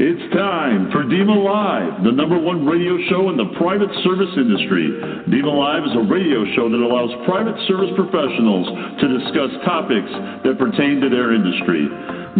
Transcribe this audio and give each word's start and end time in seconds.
It's 0.00 0.32
time 0.32 0.88
for 0.96 1.04
DEMA 1.04 1.44
Live, 1.44 2.08
the 2.08 2.16
number 2.16 2.40
one 2.40 2.64
radio 2.64 2.96
show 3.12 3.28
in 3.28 3.36
the 3.36 3.52
private 3.60 3.92
service 4.00 4.32
industry. 4.32 4.88
DEMA 5.28 5.52
Live 5.52 5.84
is 5.84 5.92
a 5.92 6.08
radio 6.08 6.40
show 6.56 6.72
that 6.72 6.80
allows 6.80 7.12
private 7.28 7.52
service 7.68 7.92
professionals 8.00 8.64
to 8.96 9.06
discuss 9.12 9.52
topics 9.60 10.08
that 10.40 10.56
pertain 10.56 11.04
to 11.04 11.12
their 11.12 11.36
industry. 11.36 11.84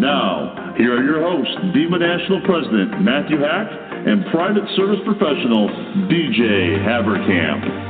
Now, 0.01 0.73
here 0.81 0.96
are 0.96 1.04
your 1.04 1.21
hosts, 1.21 1.53
DEMA 1.77 2.01
National 2.01 2.41
President 2.49 3.04
Matthew 3.04 3.36
Hack 3.45 3.68
and 4.08 4.24
private 4.32 4.64
service 4.72 5.04
professional 5.04 5.68
DJ 6.08 6.80
Haverkamp. 6.80 7.89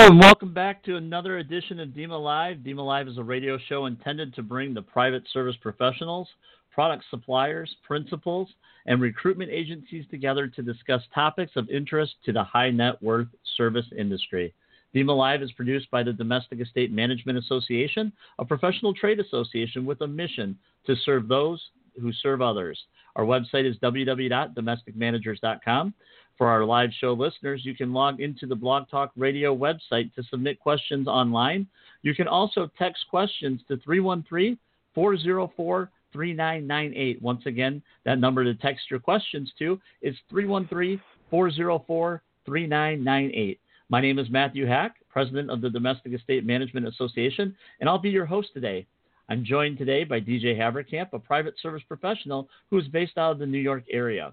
And 0.00 0.20
welcome 0.20 0.54
back 0.54 0.84
to 0.84 0.94
another 0.94 1.38
edition 1.38 1.80
of 1.80 1.88
DEMA 1.88 2.16
Live. 2.16 2.58
DEMA 2.58 2.80
Live 2.80 3.08
is 3.08 3.18
a 3.18 3.22
radio 3.22 3.58
show 3.68 3.86
intended 3.86 4.32
to 4.32 4.44
bring 4.44 4.72
the 4.72 4.80
private 4.80 5.24
service 5.32 5.56
professionals, 5.60 6.28
product 6.72 7.02
suppliers, 7.10 7.74
principals, 7.84 8.48
and 8.86 9.02
recruitment 9.02 9.50
agencies 9.50 10.04
together 10.08 10.46
to 10.46 10.62
discuss 10.62 11.02
topics 11.12 11.50
of 11.56 11.68
interest 11.68 12.14
to 12.24 12.32
the 12.32 12.44
high 12.44 12.70
net 12.70 13.02
worth 13.02 13.26
service 13.56 13.86
industry. 13.98 14.54
DEMA 14.94 15.12
Live 15.12 15.42
is 15.42 15.50
produced 15.50 15.90
by 15.90 16.04
the 16.04 16.12
Domestic 16.12 16.60
Estate 16.60 16.92
Management 16.92 17.36
Association, 17.36 18.12
a 18.38 18.44
professional 18.44 18.94
trade 18.94 19.18
association 19.18 19.84
with 19.84 20.00
a 20.02 20.06
mission 20.06 20.56
to 20.86 20.94
serve 21.04 21.26
those 21.26 21.60
who 22.00 22.12
serve 22.12 22.42
others. 22.42 22.78
Our 23.16 23.24
website 23.24 23.68
is 23.68 23.76
www.domesticmanagers.com. 23.78 25.94
For 26.36 26.46
our 26.46 26.64
live 26.64 26.90
show 27.00 27.14
listeners, 27.14 27.62
you 27.64 27.74
can 27.74 27.92
log 27.92 28.20
into 28.20 28.46
the 28.46 28.54
Blog 28.54 28.88
Talk 28.88 29.10
Radio 29.16 29.56
website 29.56 30.14
to 30.14 30.22
submit 30.30 30.60
questions 30.60 31.08
online. 31.08 31.66
You 32.02 32.14
can 32.14 32.28
also 32.28 32.70
text 32.78 33.06
questions 33.10 33.60
to 33.66 33.76
313 33.78 34.56
404 34.94 35.90
3998. 36.12 37.20
Once 37.20 37.44
again, 37.46 37.82
that 38.04 38.18
number 38.18 38.44
to 38.44 38.54
text 38.54 38.90
your 38.90 39.00
questions 39.00 39.52
to 39.58 39.80
is 40.00 40.14
313 40.30 41.00
404 41.30 42.22
3998. 42.46 43.60
My 43.90 44.00
name 44.00 44.18
is 44.18 44.30
Matthew 44.30 44.66
Hack, 44.66 44.96
President 45.08 45.50
of 45.50 45.60
the 45.60 45.70
Domestic 45.70 46.12
Estate 46.12 46.46
Management 46.46 46.86
Association, 46.86 47.54
and 47.80 47.88
I'll 47.88 47.98
be 47.98 48.10
your 48.10 48.26
host 48.26 48.50
today. 48.54 48.86
I'm 49.30 49.44
joined 49.44 49.76
today 49.76 50.04
by 50.04 50.20
DJ 50.20 50.56
Haverkamp, 50.56 51.12
a 51.12 51.18
private 51.18 51.54
service 51.60 51.82
professional 51.86 52.48
who 52.70 52.78
is 52.78 52.88
based 52.88 53.18
out 53.18 53.32
of 53.32 53.38
the 53.38 53.46
New 53.46 53.58
York 53.58 53.84
area. 53.90 54.32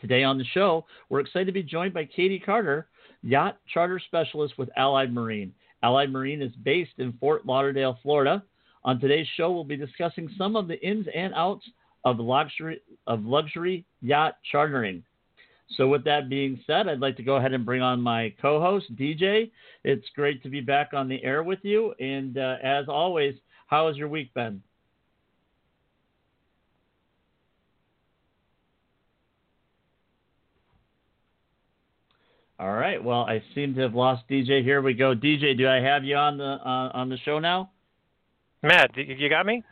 Today 0.00 0.22
on 0.22 0.38
the 0.38 0.44
show, 0.44 0.86
we're 1.08 1.18
excited 1.18 1.46
to 1.46 1.52
be 1.52 1.64
joined 1.64 1.94
by 1.94 2.04
Katy 2.04 2.38
Carter, 2.38 2.86
yacht 3.24 3.58
charter 3.72 3.98
specialist 3.98 4.56
with 4.56 4.70
Allied 4.76 5.12
Marine. 5.12 5.52
Allied 5.82 6.12
Marine 6.12 6.40
is 6.40 6.52
based 6.62 6.92
in 6.98 7.12
Fort 7.14 7.44
Lauderdale, 7.44 7.98
Florida. 8.04 8.44
On 8.84 9.00
today's 9.00 9.26
show, 9.36 9.50
we'll 9.50 9.64
be 9.64 9.76
discussing 9.76 10.30
some 10.38 10.54
of 10.54 10.68
the 10.68 10.80
ins 10.80 11.08
and 11.12 11.34
outs 11.34 11.68
of 12.04 12.20
luxury 12.20 12.80
of 13.08 13.24
luxury 13.24 13.84
yacht 14.00 14.36
chartering. 14.52 15.02
So, 15.76 15.88
with 15.88 16.04
that 16.04 16.28
being 16.28 16.60
said, 16.68 16.86
I'd 16.86 17.00
like 17.00 17.16
to 17.16 17.24
go 17.24 17.36
ahead 17.36 17.52
and 17.52 17.66
bring 17.66 17.82
on 17.82 18.00
my 18.00 18.32
co-host 18.40 18.94
DJ. 18.94 19.50
It's 19.82 20.06
great 20.14 20.40
to 20.44 20.48
be 20.48 20.60
back 20.60 20.94
on 20.94 21.08
the 21.08 21.22
air 21.24 21.42
with 21.42 21.58
you, 21.62 21.92
and 21.98 22.38
uh, 22.38 22.56
as 22.62 22.88
always, 22.88 23.34
how 23.68 23.86
has 23.86 23.96
your 23.96 24.08
week 24.08 24.34
been? 24.34 24.62
All 32.58 32.72
right. 32.72 33.02
Well, 33.02 33.20
I 33.20 33.40
seem 33.54 33.74
to 33.76 33.82
have 33.82 33.94
lost 33.94 34.24
DJ. 34.28 34.64
Here 34.64 34.82
we 34.82 34.92
go. 34.92 35.14
DJ, 35.14 35.56
do 35.56 35.68
I 35.68 35.76
have 35.76 36.02
you 36.02 36.16
on 36.16 36.38
the 36.38 36.44
uh, 36.44 36.90
on 36.92 37.08
the 37.08 37.18
show 37.18 37.38
now? 37.38 37.70
Matt, 38.62 38.90
you 38.96 39.28
got 39.28 39.46
me? 39.46 39.62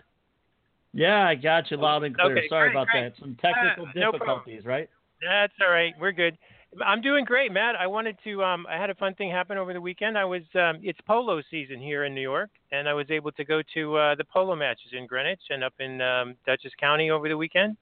Yeah, 0.93 1.27
I 1.27 1.35
got 1.35 1.69
you 1.71 1.79
loud 1.79 2.05
and 2.05 2.17
clear. 2.17 2.39
Okay, 2.39 2.49
Sorry 2.49 2.69
great, 2.69 2.77
about 2.77 2.87
great. 2.87 3.15
that. 3.15 3.19
Some 3.19 3.37
technical 3.43 3.87
Uh, 3.87 3.93
no 3.97 4.13
difficulties, 4.13 4.65
right? 4.65 4.89
That's 5.21 5.53
all 5.61 5.71
right. 5.71 5.93
We're 6.01 6.13
good. 6.13 6.39
I'm 6.84 7.00
doing 7.00 7.25
great, 7.25 7.53
Matt. 7.53 7.75
I 7.77 7.86
wanted 7.86 8.17
to. 8.25 8.42
Um, 8.42 8.66
I 8.69 8.77
had 8.77 8.91
a 8.91 8.94
fun 8.94 9.15
thing 9.15 9.31
happen 9.31 9.56
over 9.56 9.72
the 9.72 9.81
weekend. 9.81 10.19
I 10.19 10.25
was. 10.25 10.43
Um, 10.54 10.81
it's 10.82 10.99
polo 11.06 11.41
season 11.50 11.81
here 11.81 12.04
in 12.04 12.15
New 12.15 12.21
York, 12.21 12.50
and 12.72 12.88
I 12.88 12.94
was 12.94 13.06
able 13.10 13.32
to 13.32 13.44
go 13.44 13.62
to 13.75 13.97
uh, 13.97 14.15
the 14.15 14.25
polo 14.25 14.54
matches 14.54 14.93
in 14.93 15.06
Greenwich 15.06 15.41
and 15.50 15.65
up 15.65 15.75
in 15.78 16.00
um, 16.00 16.34
Dutchess 16.44 16.72
County 16.78 17.10
over 17.10 17.28
the 17.28 17.37
weekend. 17.37 17.76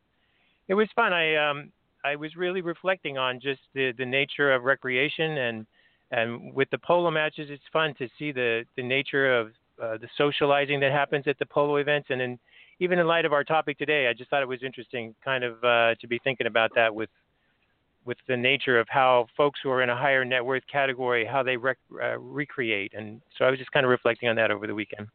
It 0.69 0.75
was 0.75 0.89
fun. 0.95 1.13
I 1.13 1.35
um, 1.35 1.73
I 2.05 2.17
was 2.17 2.37
really 2.37 2.61
reflecting 2.61 3.19
on 3.19 3.41
just 3.41 3.61
the 3.75 3.93
the 3.99 4.07
nature 4.07 4.53
of 4.53 4.65
recreation 4.65 5.39
and 5.39 5.67
and 6.11 6.55
with 6.55 6.71
the 6.71 6.79
polo 6.79 7.11
matches, 7.11 7.49
it's 7.51 7.63
fun 7.73 7.95
to 7.99 8.09
see 8.19 8.31
the 8.31 8.65
the 8.77 8.83
nature 8.83 9.37
of 9.37 9.49
uh, 9.83 9.97
the 9.99 10.09
socializing 10.17 10.79
that 10.81 10.93
happens 10.93 11.27
at 11.27 11.39
the 11.39 11.47
polo 11.47 11.77
events, 11.77 12.09
and 12.11 12.23
in, 12.23 12.39
even 12.79 12.99
in 12.99 13.07
light 13.07 13.25
of 13.25 13.33
our 13.33 13.43
topic 13.43 13.79
today, 13.79 14.07
I 14.07 14.13
just 14.13 14.31
thought 14.31 14.43
it 14.43 14.49
was 14.49 14.63
interesting, 14.63 15.15
kind 15.25 15.43
of 15.43 15.63
uh, 15.65 15.95
to 16.01 16.07
be 16.07 16.21
thinking 16.23 16.47
about 16.47 16.71
that 16.77 16.95
with 16.95 17.09
with 18.05 18.19
the 18.29 18.37
nature 18.37 18.79
of 18.79 18.87
how 18.89 19.27
folks 19.37 19.61
who 19.63 19.71
are 19.71 19.83
in 19.83 19.91
a 19.91 19.97
higher 19.97 20.25
net 20.25 20.45
worth 20.45 20.63
category 20.71 21.25
how 21.25 21.43
they 21.43 21.57
rec- 21.57 21.79
uh, 22.03 22.19
recreate, 22.19 22.93
and 22.95 23.21
so 23.39 23.45
I 23.45 23.51
was 23.51 23.59
just 23.59 23.73
kind 23.73 23.85
of 23.85 23.91
reflecting 23.91 24.29
on 24.29 24.37
that 24.37 24.51
over 24.51 24.67
the 24.67 24.75
weekend. 24.75 25.09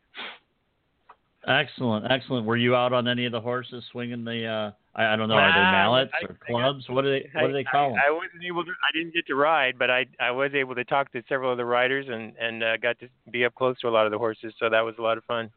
Excellent, 1.48 2.12
excellent. 2.12 2.46
Were 2.46 2.58
you 2.58 2.76
out 2.76 2.92
on 2.92 3.08
any 3.08 3.26
of 3.26 3.32
the 3.32 3.40
horses 3.40 3.84
swinging 3.92 4.26
the? 4.26 4.46
Uh, 4.46 4.72
I, 4.94 5.14
I 5.14 5.16
don't 5.16 5.30
know. 5.30 5.36
Are 5.36 5.54
they 5.54 5.72
mallets 5.72 6.12
I- 6.22 6.26
or 6.26 6.38
clubs? 6.46 6.86
what 6.90 7.04
do 7.04 7.12
they? 7.12 7.30
What 7.34 7.48
do 7.48 7.54
they 7.54 7.66
I, 7.68 7.72
call 7.72 7.90
them? 7.92 8.00
I, 8.06 8.10
I 8.10 8.12
wasn't 8.12 8.44
able 8.46 8.66
to. 8.66 8.72
I 8.72 8.98
didn't 8.98 9.14
get 9.14 9.26
to 9.28 9.36
ride, 9.36 9.80
but 9.80 9.90
I 9.90 10.06
I 10.20 10.32
was 10.32 10.52
able 10.54 10.76
to 10.76 10.84
talk 10.84 11.12
to 11.14 11.24
several 11.30 11.52
of 11.52 11.58
the 11.58 11.66
riders 11.66 12.08
and 12.10 12.34
and 12.40 12.64
uh, 12.64 12.78
got 12.78 13.00
to 13.00 13.08
be 13.32 13.46
up 13.46 13.56
close 13.56 13.80
to 13.80 13.88
a 13.88 13.90
lot 13.90 14.06
of 14.06 14.12
the 14.12 14.18
horses, 14.18 14.54
so 14.60 14.70
that 14.70 14.82
was 14.82 14.96
a 15.00 15.02
lot 15.02 15.18
of 15.18 15.24
fun. 15.24 15.50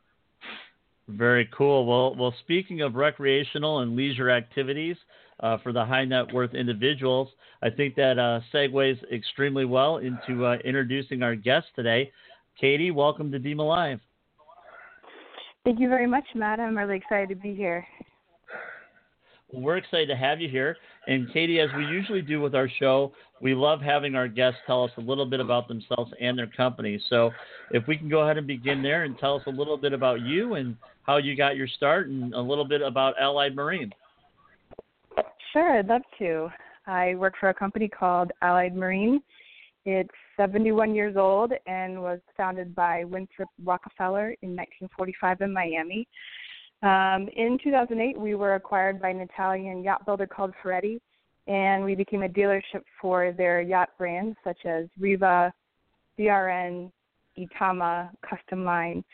Very 1.08 1.48
cool. 1.52 1.84
Well, 1.84 2.14
well. 2.14 2.34
Speaking 2.40 2.82
of 2.82 2.94
recreational 2.94 3.80
and 3.80 3.96
leisure 3.96 4.30
activities 4.30 4.96
uh, 5.42 5.58
for 5.62 5.72
the 5.72 5.84
high 5.84 6.04
net 6.04 6.32
worth 6.32 6.54
individuals, 6.54 7.28
I 7.62 7.70
think 7.70 7.94
that 7.96 8.18
uh, 8.18 8.40
segues 8.54 8.98
extremely 9.12 9.64
well 9.64 9.98
into 9.98 10.46
uh, 10.46 10.56
introducing 10.64 11.22
our 11.22 11.34
guest 11.34 11.66
today. 11.76 12.10
Katy, 12.60 12.90
welcome 12.90 13.30
to 13.32 13.38
DEMA 13.38 13.66
Live. 13.66 14.00
Thank 15.64 15.80
you 15.80 15.88
very 15.88 16.06
much, 16.06 16.24
Matt. 16.34 16.60
I'm 16.60 16.76
really 16.76 16.96
excited 16.96 17.28
to 17.28 17.36
be 17.36 17.54
here. 17.54 17.86
Well, 19.52 19.62
we're 19.62 19.76
excited 19.76 20.08
to 20.08 20.16
have 20.16 20.40
you 20.40 20.48
here. 20.48 20.76
And 21.06 21.32
Katy, 21.32 21.60
as 21.60 21.68
we 21.76 21.84
usually 21.86 22.22
do 22.22 22.40
with 22.40 22.54
our 22.54 22.68
show, 22.80 23.12
we 23.40 23.54
love 23.54 23.80
having 23.80 24.14
our 24.14 24.28
guests 24.28 24.60
tell 24.66 24.84
us 24.84 24.90
a 24.96 25.00
little 25.00 25.26
bit 25.26 25.40
about 25.40 25.68
themselves 25.68 26.12
and 26.20 26.38
their 26.38 26.46
company. 26.46 27.00
So 27.10 27.30
if 27.70 27.86
we 27.86 27.96
can 27.96 28.08
go 28.08 28.20
ahead 28.20 28.38
and 28.38 28.46
begin 28.46 28.82
there 28.82 29.04
and 29.04 29.18
tell 29.18 29.36
us 29.36 29.42
a 29.46 29.50
little 29.50 29.76
bit 29.76 29.92
about 29.92 30.20
you 30.20 30.54
and 30.54 30.76
how 31.02 31.16
you 31.16 31.36
got 31.36 31.56
your 31.56 31.66
start 31.66 32.08
and 32.08 32.32
a 32.34 32.40
little 32.40 32.66
bit 32.66 32.82
about 32.82 33.14
Allied 33.20 33.54
Marine. 33.54 33.92
Sure, 35.52 35.78
I'd 35.78 35.88
love 35.88 36.02
to. 36.18 36.48
I 36.86 37.14
work 37.16 37.34
for 37.38 37.50
a 37.50 37.54
company 37.54 37.86
called 37.86 38.32
Allied 38.40 38.74
Marine. 38.74 39.20
It's 39.84 40.08
71 40.38 40.94
years 40.94 41.16
old 41.16 41.52
and 41.66 42.00
was 42.00 42.20
founded 42.38 42.74
by 42.74 43.04
Winthrop 43.04 43.50
Rockefeller 43.62 44.34
in 44.40 44.56
1945 44.56 45.42
in 45.42 45.52
Miami. 45.52 46.08
Um, 46.82 47.28
in 47.36 47.58
2008, 47.62 48.18
we 48.18 48.34
were 48.34 48.54
acquired 48.54 49.00
by 49.00 49.10
an 49.10 49.20
Italian 49.20 49.84
yacht 49.84 50.06
builder 50.06 50.26
called 50.26 50.54
Ferretti, 50.62 51.02
and 51.46 51.84
we 51.84 51.94
became 51.94 52.22
a 52.22 52.28
dealership 52.28 52.82
for 52.98 53.32
their 53.32 53.60
yacht 53.60 53.90
brands 53.98 54.36
such 54.42 54.64
as 54.64 54.86
Riva, 54.98 55.52
CRN, 56.18 56.90
Itama, 57.38 58.10
Custom 58.28 58.64
Line, 58.64 59.04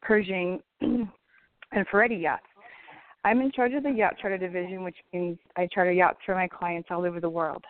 Pershing, 0.00 0.60
and 0.80 1.08
Ferretti 1.90 2.16
yachts. 2.16 2.46
I'm 3.24 3.40
in 3.40 3.50
charge 3.52 3.72
of 3.74 3.82
the 3.82 3.90
yacht 3.90 4.16
charter 4.20 4.38
division, 4.38 4.84
which 4.84 4.96
means 5.12 5.38
I 5.56 5.68
charter 5.72 5.92
yachts 5.92 6.20
for 6.24 6.34
my 6.34 6.48
clients 6.48 6.88
all 6.90 7.04
over 7.04 7.20
the 7.20 7.28
world. 7.28 7.64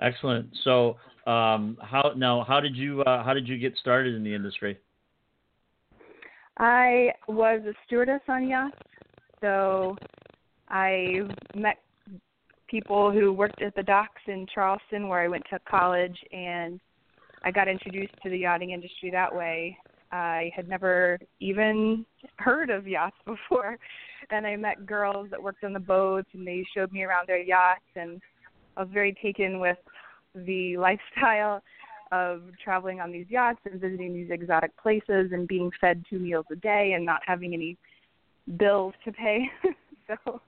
Excellent. 0.00 0.48
So, 0.64 0.96
um, 1.26 1.76
how 1.82 2.12
now? 2.16 2.44
How 2.46 2.60
did 2.60 2.76
you 2.76 3.02
uh, 3.02 3.22
how 3.22 3.34
did 3.34 3.46
you 3.46 3.58
get 3.58 3.76
started 3.76 4.14
in 4.14 4.24
the 4.24 4.34
industry? 4.34 4.78
I 6.58 7.10
was 7.28 7.62
a 7.66 7.72
stewardess 7.86 8.20
on 8.28 8.48
yachts, 8.48 8.78
so 9.40 9.96
I 10.68 11.20
met 11.54 11.78
people 12.68 13.10
who 13.10 13.32
worked 13.32 13.60
at 13.62 13.74
the 13.74 13.82
docks 13.82 14.22
in 14.26 14.46
Charleston, 14.54 15.08
where 15.08 15.20
I 15.20 15.28
went 15.28 15.42
to 15.50 15.58
college, 15.68 16.16
and 16.32 16.80
I 17.42 17.50
got 17.50 17.68
introduced 17.68 18.14
to 18.22 18.30
the 18.30 18.38
yachting 18.38 18.70
industry 18.70 19.10
that 19.10 19.34
way. 19.34 19.76
I 20.12 20.50
had 20.54 20.68
never 20.68 21.18
even 21.40 22.04
heard 22.36 22.70
of 22.70 22.86
yachts 22.86 23.16
before, 23.26 23.78
and 24.30 24.46
I 24.46 24.56
met 24.56 24.86
girls 24.86 25.28
that 25.30 25.42
worked 25.42 25.64
on 25.64 25.72
the 25.72 25.80
boats, 25.80 26.28
and 26.32 26.46
they 26.46 26.64
showed 26.74 26.92
me 26.92 27.02
around 27.02 27.28
their 27.28 27.42
yachts, 27.42 27.84
and 27.96 28.20
I 28.76 28.82
was 28.82 28.90
very 28.92 29.16
taken 29.22 29.60
with 29.60 29.78
the 30.34 30.76
lifestyle 30.78 31.62
of 32.12 32.42
traveling 32.62 33.00
on 33.00 33.12
these 33.12 33.26
yachts 33.28 33.60
and 33.70 33.80
visiting 33.80 34.12
these 34.12 34.30
exotic 34.30 34.76
places 34.76 35.30
and 35.32 35.46
being 35.46 35.70
fed 35.80 36.04
two 36.10 36.18
meals 36.18 36.46
a 36.50 36.56
day 36.56 36.94
and 36.96 37.06
not 37.06 37.20
having 37.24 37.54
any 37.54 37.78
bills 38.58 38.94
to 39.04 39.12
pay. 39.12 39.48
so, 40.08 40.40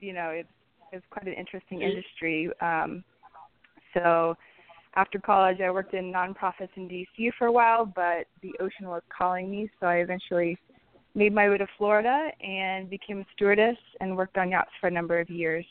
you 0.00 0.12
know, 0.12 0.30
it's 0.30 0.48
it's 0.92 1.06
quite 1.10 1.28
an 1.28 1.34
interesting 1.34 1.82
industry. 1.82 2.50
Um, 2.60 3.04
so, 3.94 4.36
after 4.94 5.18
college, 5.18 5.60
I 5.60 5.70
worked 5.70 5.94
in 5.94 6.12
nonprofits 6.12 6.70
in 6.76 6.88
DC 6.88 7.32
for 7.38 7.46
a 7.46 7.52
while, 7.52 7.86
but 7.86 8.26
the 8.42 8.52
ocean 8.60 8.88
was 8.88 9.02
calling 9.16 9.50
me, 9.50 9.70
so 9.78 9.86
I 9.86 9.96
eventually 9.96 10.58
made 11.14 11.34
my 11.34 11.48
way 11.48 11.58
to 11.58 11.66
Florida 11.76 12.28
and 12.40 12.88
became 12.88 13.20
a 13.20 13.26
stewardess 13.34 13.76
and 14.00 14.16
worked 14.16 14.38
on 14.38 14.50
yachts 14.50 14.70
for 14.80 14.88
a 14.88 14.90
number 14.90 15.18
of 15.18 15.28
years. 15.30 15.64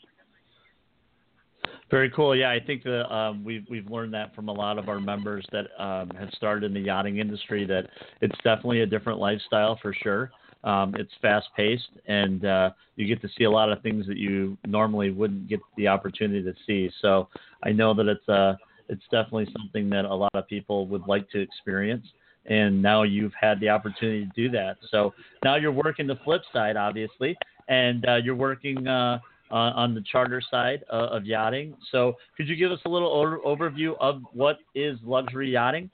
Very 1.90 2.10
cool. 2.10 2.36
Yeah, 2.36 2.50
I 2.50 2.60
think 2.64 2.84
that 2.84 3.12
um, 3.12 3.44
we've 3.44 3.64
we've 3.68 3.90
learned 3.90 4.14
that 4.14 4.34
from 4.34 4.48
a 4.48 4.52
lot 4.52 4.78
of 4.78 4.88
our 4.88 5.00
members 5.00 5.44
that 5.52 5.66
um, 5.82 6.10
have 6.10 6.30
started 6.36 6.64
in 6.64 6.74
the 6.74 6.80
yachting 6.80 7.18
industry 7.18 7.66
that 7.66 7.88
it's 8.20 8.36
definitely 8.44 8.80
a 8.80 8.86
different 8.86 9.18
lifestyle 9.18 9.78
for 9.82 9.92
sure. 9.92 10.30
Um, 10.62 10.94
it's 10.98 11.10
fast 11.20 11.48
paced, 11.56 11.88
and 12.06 12.44
uh, 12.44 12.70
you 12.96 13.06
get 13.06 13.20
to 13.22 13.28
see 13.36 13.44
a 13.44 13.50
lot 13.50 13.72
of 13.72 13.82
things 13.82 14.06
that 14.06 14.18
you 14.18 14.56
normally 14.66 15.10
wouldn't 15.10 15.48
get 15.48 15.60
the 15.76 15.88
opportunity 15.88 16.42
to 16.42 16.54
see. 16.66 16.90
So 17.00 17.28
I 17.64 17.72
know 17.72 17.94
that 17.94 18.06
it's 18.06 18.28
uh, 18.28 18.54
it's 18.90 19.02
definitely 19.10 19.48
something 19.56 19.88
that 19.90 20.04
a 20.04 20.14
lot 20.14 20.34
of 20.34 20.46
people 20.48 20.86
would 20.88 21.06
like 21.06 21.30
to 21.30 21.40
experience. 21.40 22.06
And 22.46 22.82
now 22.82 23.02
you've 23.02 23.32
had 23.38 23.60
the 23.60 23.68
opportunity 23.68 24.24
to 24.26 24.32
do 24.34 24.50
that. 24.50 24.76
So 24.90 25.12
now 25.44 25.56
you're 25.56 25.72
working 25.72 26.06
the 26.06 26.18
flip 26.24 26.42
side, 26.52 26.76
obviously, 26.76 27.36
and 27.68 28.06
uh, 28.08 28.16
you're 28.16 28.34
working 28.34 28.86
uh, 28.86 29.18
on 29.50 29.94
the 29.94 30.02
charter 30.10 30.40
side 30.50 30.84
uh, 30.92 31.08
of 31.10 31.24
yachting. 31.24 31.74
So, 31.90 32.16
could 32.36 32.48
you 32.48 32.56
give 32.56 32.72
us 32.72 32.78
a 32.86 32.88
little 32.88 33.40
overview 33.44 33.94
of 34.00 34.22
what 34.32 34.58
is 34.74 34.98
luxury 35.04 35.52
yachting? 35.52 35.90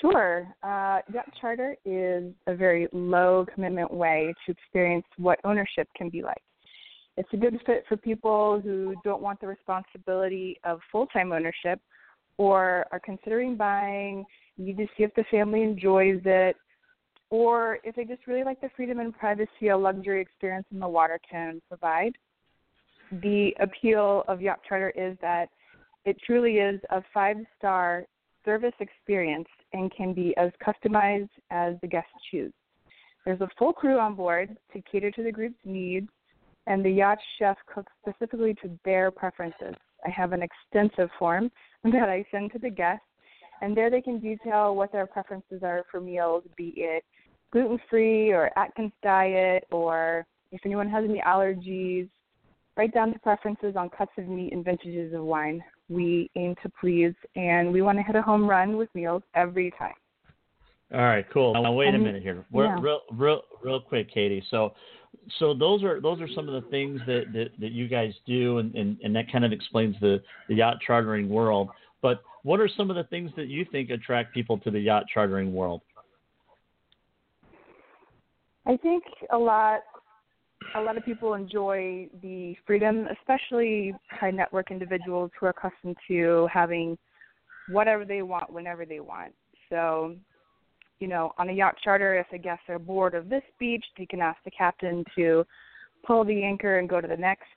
Sure. 0.00 0.48
Uh, 0.62 1.00
yacht 1.12 1.28
charter 1.40 1.76
is 1.84 2.32
a 2.46 2.54
very 2.54 2.88
low 2.92 3.46
commitment 3.54 3.92
way 3.92 4.32
to 4.46 4.52
experience 4.52 5.04
what 5.18 5.38
ownership 5.44 5.88
can 5.96 6.08
be 6.08 6.22
like. 6.22 6.42
It's 7.20 7.28
a 7.34 7.36
good 7.36 7.60
fit 7.66 7.84
for 7.86 7.98
people 7.98 8.62
who 8.64 8.94
don't 9.04 9.20
want 9.20 9.42
the 9.42 9.46
responsibility 9.46 10.58
of 10.64 10.80
full 10.90 11.06
time 11.08 11.32
ownership 11.32 11.78
or 12.38 12.86
are 12.92 12.98
considering 12.98 13.56
buying, 13.56 14.24
need 14.56 14.78
to 14.78 14.86
see 14.96 15.02
if 15.02 15.14
the 15.14 15.24
family 15.30 15.62
enjoys 15.62 16.22
it, 16.24 16.56
or 17.28 17.78
if 17.84 17.94
they 17.94 18.04
just 18.06 18.26
really 18.26 18.42
like 18.42 18.58
the 18.62 18.70
freedom 18.74 19.00
and 19.00 19.14
privacy 19.14 19.68
a 19.68 19.76
luxury 19.76 20.22
experience 20.22 20.64
in 20.72 20.78
the 20.78 20.88
water 20.88 21.20
can 21.30 21.60
provide. 21.68 22.12
The 23.20 23.50
appeal 23.60 24.24
of 24.26 24.40
Yacht 24.40 24.60
Charter 24.66 24.88
is 24.96 25.18
that 25.20 25.50
it 26.06 26.16
truly 26.24 26.54
is 26.54 26.80
a 26.88 27.02
five 27.12 27.36
star 27.58 28.06
service 28.46 28.72
experience 28.80 29.48
and 29.74 29.94
can 29.94 30.14
be 30.14 30.34
as 30.38 30.52
customized 30.66 31.28
as 31.50 31.74
the 31.82 31.86
guests 31.86 32.08
choose. 32.30 32.54
There's 33.26 33.42
a 33.42 33.48
full 33.58 33.74
crew 33.74 33.98
on 33.98 34.14
board 34.14 34.56
to 34.72 34.82
cater 34.90 35.10
to 35.10 35.22
the 35.22 35.30
group's 35.30 35.60
needs, 35.66 36.08
and 36.70 36.84
the 36.84 36.90
yacht 36.90 37.18
chef 37.38 37.56
cooks 37.66 37.92
specifically 38.00 38.54
to 38.62 38.70
their 38.84 39.10
preferences. 39.10 39.74
I 40.06 40.10
have 40.10 40.32
an 40.32 40.40
extensive 40.42 41.10
form 41.18 41.50
that 41.84 42.08
I 42.08 42.24
send 42.30 42.52
to 42.52 42.58
the 42.58 42.70
guests, 42.70 43.04
and 43.60 43.76
there 43.76 43.90
they 43.90 44.00
can 44.00 44.20
detail 44.20 44.76
what 44.76 44.92
their 44.92 45.06
preferences 45.06 45.62
are 45.62 45.82
for 45.90 46.00
meals, 46.00 46.44
be 46.56 46.72
it 46.76 47.04
gluten 47.52 47.80
free 47.90 48.30
or 48.30 48.56
Atkins 48.56 48.92
diet, 49.02 49.64
or 49.72 50.24
if 50.52 50.60
anyone 50.64 50.88
has 50.88 51.04
any 51.04 51.20
allergies, 51.26 52.08
write 52.76 52.94
down 52.94 53.12
the 53.12 53.18
preferences 53.18 53.74
on 53.76 53.90
cuts 53.90 54.12
of 54.18 54.28
meat 54.28 54.52
and 54.52 54.64
vintages 54.64 55.12
of 55.12 55.22
wine. 55.22 55.60
We 55.88 56.30
aim 56.36 56.54
to 56.62 56.70
please, 56.80 57.14
and 57.34 57.72
we 57.72 57.82
want 57.82 57.98
to 57.98 58.04
hit 58.04 58.14
a 58.14 58.22
home 58.22 58.48
run 58.48 58.76
with 58.76 58.88
meals 58.94 59.24
every 59.34 59.72
time. 59.76 59.94
All 60.92 61.00
right, 61.00 61.24
cool. 61.32 61.54
Now 61.54 61.72
wait 61.72 61.94
a 61.94 61.98
minute 61.98 62.22
here, 62.22 62.44
yeah. 62.52 62.76
real, 62.80 63.02
real, 63.12 63.42
real 63.62 63.80
quick, 63.80 64.12
Katy. 64.12 64.42
So, 64.50 64.74
so 65.38 65.54
those 65.54 65.84
are 65.84 66.00
those 66.00 66.20
are 66.20 66.28
some 66.34 66.48
of 66.48 66.62
the 66.62 66.68
things 66.68 67.00
that 67.06 67.26
that, 67.32 67.50
that 67.60 67.70
you 67.70 67.86
guys 67.86 68.12
do, 68.26 68.58
and, 68.58 68.74
and, 68.74 68.98
and 69.02 69.14
that 69.14 69.30
kind 69.30 69.44
of 69.44 69.52
explains 69.52 69.94
the 70.00 70.20
the 70.48 70.56
yacht 70.56 70.78
chartering 70.84 71.28
world. 71.28 71.68
But 72.02 72.22
what 72.42 72.58
are 72.58 72.68
some 72.76 72.90
of 72.90 72.96
the 72.96 73.04
things 73.04 73.30
that 73.36 73.46
you 73.46 73.64
think 73.70 73.90
attract 73.90 74.34
people 74.34 74.58
to 74.58 74.70
the 74.70 74.80
yacht 74.80 75.04
chartering 75.12 75.52
world? 75.52 75.82
I 78.66 78.76
think 78.76 79.04
a 79.30 79.38
lot 79.38 79.80
a 80.74 80.80
lot 80.80 80.96
of 80.96 81.04
people 81.04 81.34
enjoy 81.34 82.08
the 82.22 82.54
freedom, 82.66 83.06
especially 83.18 83.94
high 84.10 84.30
network 84.30 84.70
individuals 84.70 85.30
who 85.38 85.46
are 85.46 85.50
accustomed 85.50 85.96
to 86.08 86.48
having 86.52 86.98
whatever 87.68 88.04
they 88.04 88.22
want 88.22 88.52
whenever 88.52 88.84
they 88.84 89.00
want. 89.00 89.32
So, 89.68 90.16
you 91.00 91.08
know, 91.08 91.32
on 91.38 91.48
a 91.48 91.52
yacht 91.52 91.76
charter, 91.82 92.18
if 92.18 92.26
the 92.30 92.38
guests 92.38 92.64
are 92.68 92.78
bored 92.78 93.14
of 93.14 93.28
this 93.28 93.42
beach, 93.58 93.84
they 93.98 94.06
can 94.06 94.20
ask 94.20 94.38
the 94.44 94.50
captain 94.50 95.04
to 95.16 95.44
pull 96.06 96.24
the 96.24 96.44
anchor 96.44 96.78
and 96.78 96.88
go 96.88 97.00
to 97.00 97.08
the 97.08 97.16
next. 97.16 97.48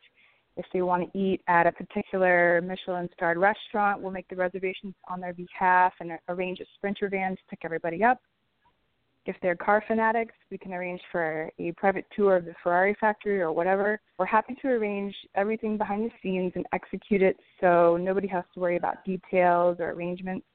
If 0.56 0.66
they 0.72 0.81
want 0.81 1.12
to 1.12 1.19
eat 1.19 1.42
at 1.48 1.68
a 1.68 1.72
particular 1.72 2.62
Michelin 2.62 3.10
starred 3.13 3.38
restaurant, 3.38 4.01
we'll 4.01 4.12
make 4.12 4.28
the 4.30 4.36
reservations 4.36 4.94
on 5.10 5.19
their 5.19 5.34
behalf 5.34 5.94
and 6.00 6.12
arrange 6.30 6.60
a 6.60 6.66
sprinter 6.75 7.10
van 7.10 7.31
to 7.36 7.42
pick 7.50 7.60
everybody 7.63 8.04
up. 8.04 8.19
If 9.25 9.36
they're 9.42 9.56
car 9.56 9.84
fanatics, 9.88 10.36
we 10.51 10.57
can 10.57 10.74
arrange 10.74 11.01
for 11.12 11.50
a 11.57 11.72
private 11.74 12.06
tour 12.16 12.36
of 12.36 12.46
the 12.46 12.54
Ferrari 12.62 12.96
factory 13.00 13.42
or 13.42 13.51
whatever. 13.51 14.00
We're 14.19 14.25
happy 14.25 14.56
to 14.62 14.68
arrange 14.68 15.16
everything 15.36 15.78
behind 15.78 16.06
the 16.06 16.12
scenes 16.22 16.51
and 16.56 16.66
execute 16.74 17.22
it 17.22 17.38
so 17.62 17.98
nobody 17.98 18.28
has 18.28 18.44
to 18.54 18.60
worry 18.60 18.75
about 18.75 19.04
details 19.06 19.78
or 19.80 19.92
arrangements. 19.92 20.46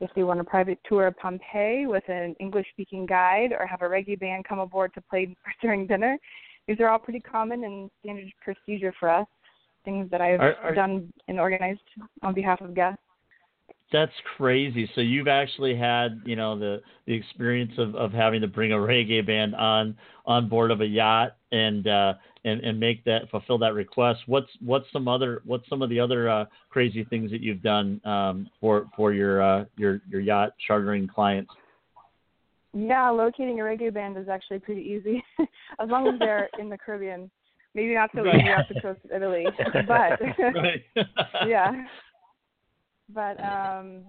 If 0.00 0.10
they 0.14 0.24
want 0.24 0.40
a 0.40 0.44
private 0.44 0.78
tour 0.86 1.06
of 1.06 1.16
Pompeii 1.16 1.86
with 1.86 2.06
an 2.08 2.34
English 2.38 2.66
speaking 2.72 3.06
guide 3.06 3.52
or 3.58 3.66
have 3.66 3.82
a 3.82 3.86
reggae 3.86 4.18
band 4.18 4.44
come 4.44 4.58
aboard 4.58 4.92
to 4.94 5.00
play 5.00 5.34
during 5.62 5.86
dinner, 5.86 6.18
these 6.68 6.80
are 6.80 6.88
all 6.88 6.98
pretty 6.98 7.20
common 7.20 7.64
and 7.64 7.90
standard 8.00 8.30
procedure 8.42 8.92
for 8.98 9.08
us, 9.08 9.26
things 9.84 10.10
that 10.10 10.20
I've 10.20 10.40
are, 10.40 10.56
are, 10.56 10.74
done 10.74 11.12
and 11.28 11.40
organized 11.40 11.80
on 12.22 12.34
behalf 12.34 12.60
of 12.60 12.74
guests 12.74 13.00
that's 13.92 14.12
crazy. 14.36 14.90
So 14.94 15.00
you've 15.00 15.28
actually 15.28 15.76
had, 15.76 16.20
you 16.24 16.36
know, 16.36 16.58
the 16.58 16.82
the 17.06 17.14
experience 17.14 17.72
of, 17.78 17.94
of 17.94 18.12
having 18.12 18.40
to 18.40 18.48
bring 18.48 18.72
a 18.72 18.76
reggae 18.76 19.24
band 19.24 19.54
on 19.54 19.96
on 20.24 20.48
board 20.48 20.70
of 20.70 20.80
a 20.80 20.86
yacht 20.86 21.36
and 21.52 21.86
uh, 21.86 22.14
and 22.46 22.60
and 22.60 22.78
make 22.78 23.04
that 23.04 23.28
fulfill 23.30 23.58
that 23.58 23.74
request. 23.74 24.20
What's 24.26 24.48
what's 24.64 24.86
some 24.92 25.08
other 25.08 25.42
what's 25.44 25.68
some 25.68 25.82
of 25.82 25.90
the 25.90 26.00
other 26.00 26.30
uh, 26.30 26.44
crazy 26.70 27.04
things 27.04 27.30
that 27.32 27.42
you've 27.42 27.62
done 27.62 28.00
um, 28.04 28.48
for 28.60 28.86
for 28.96 29.12
your 29.12 29.42
uh, 29.42 29.64
your 29.76 30.00
your 30.08 30.20
yacht 30.20 30.52
chartering 30.66 31.08
clients? 31.08 31.50
Yeah, 32.72 33.10
locating 33.10 33.60
a 33.60 33.64
reggae 33.64 33.92
band 33.92 34.16
is 34.16 34.28
actually 34.28 34.60
pretty 34.60 34.82
easy, 34.82 35.22
as 35.80 35.88
long 35.88 36.06
as 36.06 36.18
they're 36.18 36.48
in 36.58 36.68
the 36.68 36.78
Caribbean. 36.78 37.30
Maybe 37.74 37.94
not 37.94 38.10
so 38.14 38.20
easy 38.26 38.48
off 38.48 38.66
the 38.72 38.80
coast 38.80 39.00
of 39.04 39.10
Italy, 39.10 39.44
but 39.86 40.18
yeah. 41.46 41.72
But 43.12 43.38
um, 43.42 44.04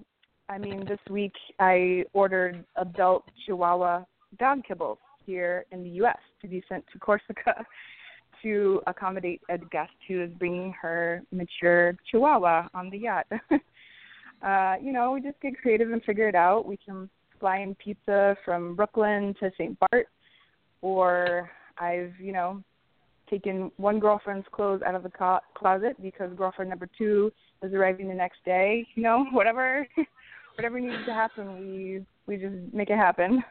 I 0.47 0.57
mean, 0.57 0.85
this 0.87 0.99
week 1.09 1.33
I 1.59 2.05
ordered 2.13 2.63
adult 2.77 3.25
Chihuahua 3.45 4.05
dog 4.39 4.61
kibbles 4.69 4.97
here 5.25 5.65
in 5.71 5.83
the 5.83 5.89
U.S. 6.01 6.17
to 6.41 6.47
be 6.47 6.63
sent 6.69 6.85
to 6.93 6.99
Corsica 6.99 7.65
to 8.43 8.81
accommodate 8.87 9.41
a 9.49 9.57
guest 9.57 9.91
who 10.07 10.23
is 10.23 10.31
bringing 10.37 10.73
her 10.81 11.21
mature 11.31 11.95
Chihuahua 12.09 12.67
on 12.73 12.89
the 12.89 12.97
yacht. 12.97 13.27
uh, 14.41 14.75
you 14.81 14.91
know, 14.91 15.11
we 15.11 15.21
just 15.21 15.39
get 15.41 15.57
creative 15.61 15.91
and 15.91 16.03
figure 16.03 16.27
it 16.27 16.35
out. 16.35 16.65
We 16.65 16.77
can 16.77 17.09
fly 17.39 17.59
in 17.59 17.75
pizza 17.75 18.35
from 18.43 18.75
Brooklyn 18.75 19.35
to 19.39 19.51
St. 19.57 19.77
Bart, 19.79 20.07
or 20.81 21.49
I've, 21.77 22.13
you 22.19 22.31
know, 22.31 22.63
taken 23.29 23.71
one 23.77 23.99
girlfriend's 23.99 24.47
clothes 24.51 24.81
out 24.85 24.95
of 24.95 25.03
the 25.03 25.09
co- 25.09 25.39
closet 25.53 26.01
because 26.01 26.31
girlfriend 26.35 26.69
number 26.69 26.87
two 26.97 27.31
is 27.61 27.73
arriving 27.73 28.07
the 28.07 28.13
next 28.13 28.43
day. 28.45 28.87
You 28.95 29.03
know, 29.03 29.25
whatever 29.31 29.87
whatever 30.55 30.79
needs 30.79 31.05
to 31.05 31.13
happen, 31.13 31.59
we 31.59 32.05
we 32.25 32.37
just 32.37 32.55
make 32.73 32.89
it 32.89 32.97
happen. 32.97 33.43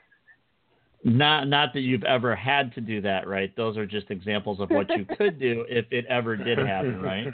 Not 1.06 1.46
not 1.46 1.72
that 1.74 1.82
you've 1.82 2.02
ever 2.02 2.34
had 2.34 2.74
to 2.74 2.80
do 2.80 3.00
that, 3.02 3.28
right? 3.28 3.54
Those 3.56 3.76
are 3.76 3.86
just 3.86 4.10
examples 4.10 4.58
of 4.58 4.70
what 4.70 4.88
you 4.96 5.04
could 5.16 5.38
do 5.38 5.64
if 5.68 5.86
it 5.92 6.04
ever 6.06 6.36
did 6.36 6.58
happen, 6.58 7.00
right? 7.00 7.32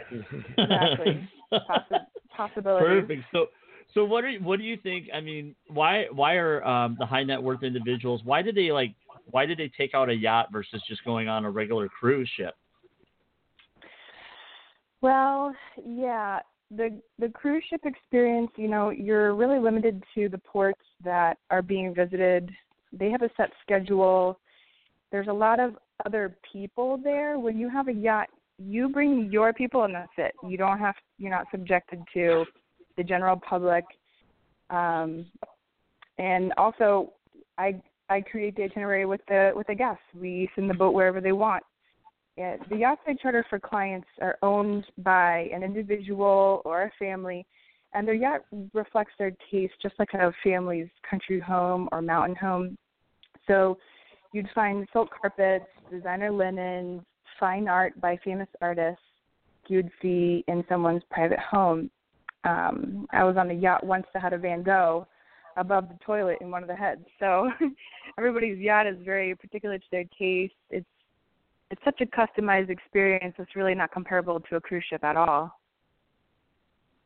Exactly. 0.58 1.26
Possi- 1.50 2.06
possibility. 2.36 3.00
Perfect. 3.00 3.24
So 3.32 3.46
so 3.94 4.04
what 4.04 4.24
are 4.24 4.32
what 4.40 4.58
do 4.58 4.64
you 4.66 4.76
think? 4.76 5.08
I 5.14 5.22
mean, 5.22 5.54
why 5.68 6.04
why 6.12 6.34
are 6.34 6.62
um, 6.66 6.96
the 6.98 7.06
high 7.06 7.24
net 7.24 7.42
worth 7.42 7.62
individuals? 7.62 8.20
Why 8.24 8.42
did 8.42 8.54
they 8.54 8.70
like? 8.72 8.94
Why 9.30 9.46
did 9.46 9.56
they 9.56 9.72
take 9.74 9.94
out 9.94 10.10
a 10.10 10.14
yacht 10.14 10.48
versus 10.52 10.82
just 10.86 11.02
going 11.04 11.28
on 11.28 11.46
a 11.46 11.50
regular 11.50 11.88
cruise 11.88 12.28
ship? 12.36 12.54
Well, 15.00 15.54
yeah, 15.82 16.40
the 16.70 17.00
the 17.18 17.30
cruise 17.30 17.64
ship 17.70 17.80
experience, 17.84 18.50
you 18.56 18.68
know, 18.68 18.90
you're 18.90 19.34
really 19.34 19.58
limited 19.58 20.04
to 20.14 20.28
the 20.28 20.38
ports 20.38 20.84
that 21.02 21.38
are 21.50 21.62
being 21.62 21.94
visited. 21.94 22.50
They 22.92 23.10
have 23.10 23.22
a 23.22 23.30
set 23.36 23.50
schedule. 23.62 24.38
There's 25.10 25.28
a 25.28 25.32
lot 25.32 25.60
of 25.60 25.76
other 26.06 26.36
people 26.50 26.98
there. 27.02 27.38
When 27.38 27.58
you 27.58 27.68
have 27.68 27.88
a 27.88 27.92
yacht, 27.92 28.28
you 28.58 28.88
bring 28.88 29.30
your 29.30 29.52
people 29.52 29.84
and 29.84 29.94
that's 29.94 30.12
it. 30.18 30.32
You 30.48 30.56
don't 30.56 30.78
have 30.78 30.94
you're 31.18 31.30
not 31.30 31.46
subjected 31.50 32.02
to 32.14 32.44
the 32.96 33.02
general 33.02 33.40
public. 33.48 33.84
Um, 34.70 35.26
and 36.18 36.52
also 36.56 37.12
I 37.58 37.80
I 38.08 38.20
create 38.20 38.56
the 38.56 38.64
itinerary 38.64 39.06
with 39.06 39.20
the 39.28 39.52
with 39.54 39.66
the 39.66 39.74
guests. 39.74 40.02
We 40.14 40.48
send 40.54 40.68
the 40.68 40.74
boat 40.74 40.94
wherever 40.94 41.20
they 41.20 41.32
want. 41.32 41.62
Yeah, 42.36 42.56
the 42.70 42.76
yachtside 42.76 43.18
charter 43.20 43.44
for 43.50 43.58
clients 43.58 44.08
are 44.20 44.38
owned 44.42 44.86
by 44.98 45.50
an 45.52 45.62
individual 45.62 46.62
or 46.64 46.84
a 46.84 46.90
family, 46.98 47.46
and 47.92 48.08
their 48.08 48.14
yacht 48.14 48.42
reflects 48.72 49.12
their 49.18 49.32
taste, 49.50 49.74
just 49.82 49.94
like 49.98 50.14
a 50.14 50.32
family's 50.42 50.88
country 51.08 51.38
home 51.40 51.88
or 51.92 52.00
mountain 52.00 52.36
home. 52.36 52.78
So 53.46 53.78
you'd 54.32 54.48
find 54.54 54.86
silk 54.92 55.10
carpets, 55.20 55.66
designer 55.90 56.30
linen, 56.30 57.04
fine 57.38 57.68
art 57.68 58.00
by 58.00 58.18
famous 58.24 58.48
artists 58.60 59.02
you'd 59.68 59.90
see 60.00 60.44
in 60.48 60.64
someone's 60.68 61.02
private 61.10 61.38
home. 61.38 61.90
Um, 62.44 63.06
I 63.12 63.24
was 63.24 63.36
on 63.36 63.50
a 63.50 63.54
yacht 63.54 63.84
once 63.84 64.06
that 64.12 64.22
had 64.22 64.32
a 64.32 64.38
Van 64.38 64.62
Gogh 64.62 65.06
above 65.56 65.88
the 65.88 65.98
toilet 66.04 66.38
in 66.40 66.50
one 66.50 66.62
of 66.62 66.68
the 66.68 66.74
heads. 66.74 67.04
So 67.20 67.50
everybody's 68.18 68.58
yacht 68.58 68.86
is 68.86 68.96
very 69.04 69.34
particular 69.34 69.78
to 69.78 69.84
their 69.90 70.04
taste. 70.18 70.54
It's 70.70 70.86
it's 71.70 71.82
such 71.84 72.02
a 72.02 72.06
customized 72.06 72.68
experience. 72.68 73.34
It's 73.38 73.56
really 73.56 73.74
not 73.74 73.92
comparable 73.92 74.40
to 74.40 74.56
a 74.56 74.60
cruise 74.60 74.84
ship 74.90 75.02
at 75.04 75.16
all. 75.16 75.58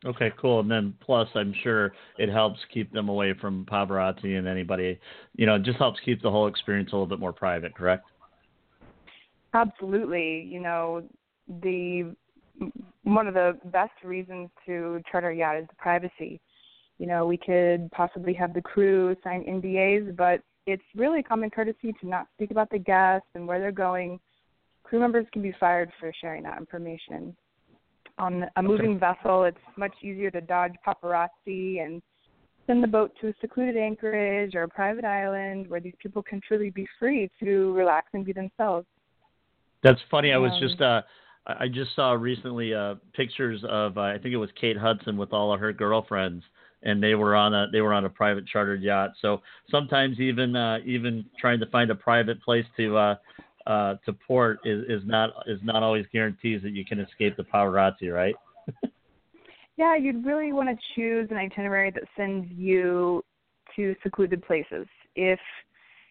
Okay, 0.04 0.30
cool. 0.38 0.60
And 0.60 0.70
then 0.70 0.94
plus, 1.00 1.28
I'm 1.34 1.54
sure 1.62 1.92
it 2.18 2.28
helps 2.28 2.60
keep 2.72 2.92
them 2.92 3.08
away 3.08 3.34
from 3.40 3.64
paparazzi 3.64 4.38
and 4.38 4.46
anybody. 4.46 5.00
You 5.34 5.46
know, 5.46 5.54
it 5.54 5.62
just 5.62 5.78
helps 5.78 5.98
keep 6.04 6.22
the 6.22 6.30
whole 6.30 6.48
experience 6.48 6.90
a 6.92 6.94
little 6.94 7.06
bit 7.06 7.18
more 7.18 7.32
private. 7.32 7.74
Correct? 7.74 8.04
Absolutely. 9.54 10.46
You 10.50 10.60
know, 10.60 11.02
the 11.62 12.14
one 13.04 13.26
of 13.26 13.34
the 13.34 13.58
best 13.66 13.92
reasons 14.02 14.48
to 14.66 15.00
charter 15.10 15.30
a 15.30 15.36
yacht 15.36 15.56
is 15.58 15.66
the 15.68 15.76
privacy. 15.76 16.40
You 16.98 17.06
know, 17.06 17.26
we 17.26 17.36
could 17.36 17.90
possibly 17.92 18.32
have 18.34 18.54
the 18.54 18.62
crew 18.62 19.14
sign 19.22 19.44
NDAs, 19.44 20.16
but 20.16 20.40
it's 20.66 20.82
really 20.94 21.22
common 21.22 21.50
courtesy 21.50 21.92
to 22.00 22.08
not 22.08 22.26
speak 22.34 22.50
about 22.50 22.70
the 22.70 22.78
guests 22.78 23.28
and 23.34 23.46
where 23.46 23.60
they're 23.60 23.72
going. 23.72 24.18
Crew 24.82 25.00
members 25.00 25.26
can 25.32 25.42
be 25.42 25.54
fired 25.58 25.90
for 26.00 26.12
sharing 26.20 26.42
that 26.44 26.58
information. 26.58 27.36
On 28.18 28.46
a 28.56 28.62
moving 28.62 28.98
vessel, 28.98 29.44
it's 29.44 29.58
much 29.76 29.92
easier 30.02 30.30
to 30.30 30.40
dodge 30.40 30.72
paparazzi 30.86 31.84
and 31.84 32.00
send 32.66 32.82
the 32.82 32.88
boat 32.88 33.12
to 33.20 33.28
a 33.28 33.32
secluded 33.40 33.76
anchorage 33.76 34.54
or 34.54 34.62
a 34.62 34.68
private 34.68 35.04
island 35.04 35.68
where 35.68 35.80
these 35.80 35.94
people 36.02 36.22
can 36.22 36.40
truly 36.46 36.70
be 36.70 36.86
free 36.98 37.30
to 37.40 37.72
relax 37.74 38.08
and 38.14 38.24
be 38.24 38.32
themselves. 38.32 38.86
That's 39.82 40.00
funny. 40.10 40.32
I 40.32 40.38
was 40.38 40.52
um, 40.52 40.60
just 40.60 40.80
uh, 40.80 41.02
I 41.46 41.68
just 41.68 41.94
saw 41.94 42.12
recently 42.12 42.74
uh, 42.74 42.96
pictures 43.14 43.62
of 43.68 43.98
uh, 43.98 44.02
I 44.02 44.18
think 44.18 44.34
it 44.34 44.38
was 44.38 44.50
Kate 44.60 44.76
Hudson 44.76 45.16
with 45.16 45.32
all 45.32 45.52
of 45.52 45.60
her 45.60 45.72
girlfriends, 45.72 46.42
and 46.82 47.02
they 47.02 47.14
were 47.14 47.36
on 47.36 47.54
a 47.54 47.66
they 47.70 47.82
were 47.82 47.92
on 47.92 48.04
a 48.04 48.10
private 48.10 48.46
chartered 48.46 48.82
yacht. 48.82 49.12
So 49.22 49.42
sometimes 49.70 50.18
even 50.18 50.56
uh, 50.56 50.78
even 50.84 51.24
trying 51.38 51.60
to 51.60 51.66
find 51.66 51.90
a 51.90 51.94
private 51.94 52.42
place 52.42 52.66
to 52.78 53.16
uh, 53.66 53.94
to 54.04 54.12
port 54.12 54.60
is, 54.64 54.84
is 54.88 55.02
not 55.06 55.30
is 55.46 55.58
not 55.62 55.82
always 55.82 56.06
guarantees 56.12 56.62
that 56.62 56.70
you 56.70 56.84
can 56.84 57.00
escape 57.00 57.36
the 57.36 57.42
paparazzi, 57.42 58.12
right? 58.12 58.34
yeah, 59.76 59.96
you'd 59.96 60.24
really 60.24 60.52
want 60.52 60.68
to 60.68 60.76
choose 60.94 61.28
an 61.30 61.36
itinerary 61.36 61.90
that 61.90 62.04
sends 62.16 62.46
you 62.52 63.24
to 63.74 63.94
secluded 64.02 64.42
places. 64.42 64.86
If 65.16 65.40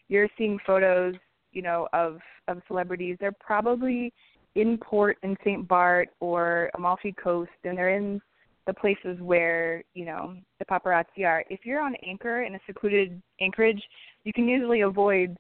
you're 0.07 0.27
seeing 0.37 0.59
photos, 0.65 1.15
you 1.51 1.61
know, 1.61 1.87
of 1.93 2.19
of 2.47 2.61
celebrities, 2.67 3.17
they're 3.19 3.31
probably 3.31 4.13
in 4.55 4.77
port 4.77 5.17
in 5.23 5.35
St. 5.43 5.67
Bart 5.67 6.09
or 6.19 6.69
Amalfi 6.75 7.13
Coast, 7.13 7.51
and 7.63 7.77
they're 7.77 7.95
in 7.95 8.21
the 8.67 8.73
places 8.73 9.19
where 9.19 9.83
you 9.93 10.05
know 10.05 10.35
the 10.59 10.65
paparazzi 10.65 11.25
are. 11.25 11.43
If 11.49 11.61
you're 11.65 11.81
on 11.81 11.95
anchor 12.05 12.43
in 12.43 12.55
a 12.55 12.59
secluded 12.65 13.21
anchorage, 13.39 13.81
you 14.23 14.33
can 14.33 14.47
usually 14.47 14.81
avoid 14.81 15.37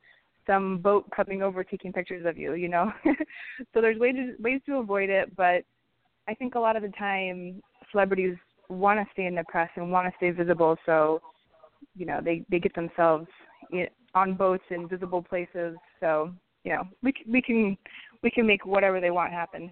some 0.47 0.77
boat 0.79 1.05
coming 1.15 1.41
over 1.41 1.63
taking 1.63 1.93
pictures 1.93 2.25
of 2.25 2.37
you. 2.37 2.53
You 2.53 2.69
know, 2.69 2.91
so 3.73 3.81
there's 3.81 3.97
ways 3.97 4.15
ways 4.39 4.61
to 4.65 4.77
avoid 4.77 5.09
it, 5.09 5.35
but 5.35 5.63
I 6.27 6.33
think 6.33 6.55
a 6.55 6.59
lot 6.59 6.75
of 6.75 6.81
the 6.81 6.89
time 6.89 7.61
celebrities 7.91 8.35
want 8.69 8.99
to 8.99 9.05
stay 9.13 9.25
in 9.25 9.35
the 9.35 9.43
press 9.47 9.69
and 9.75 9.91
want 9.91 10.07
to 10.07 10.13
stay 10.17 10.31
visible, 10.31 10.77
so 10.85 11.21
you 11.95 12.05
know 12.05 12.19
they 12.23 12.43
they 12.49 12.59
get 12.59 12.73
themselves 12.75 13.27
on 14.13 14.33
boats 14.33 14.63
in 14.69 14.87
visible 14.87 15.21
places. 15.21 15.77
So 15.99 16.31
you 16.63 16.73
know 16.73 16.83
we 17.03 17.11
can, 17.13 17.31
we 17.31 17.41
can 17.41 17.77
we 18.23 18.31
can 18.31 18.47
make 18.47 18.65
whatever 18.65 18.99
they 18.99 19.11
want 19.11 19.31
happen. 19.31 19.71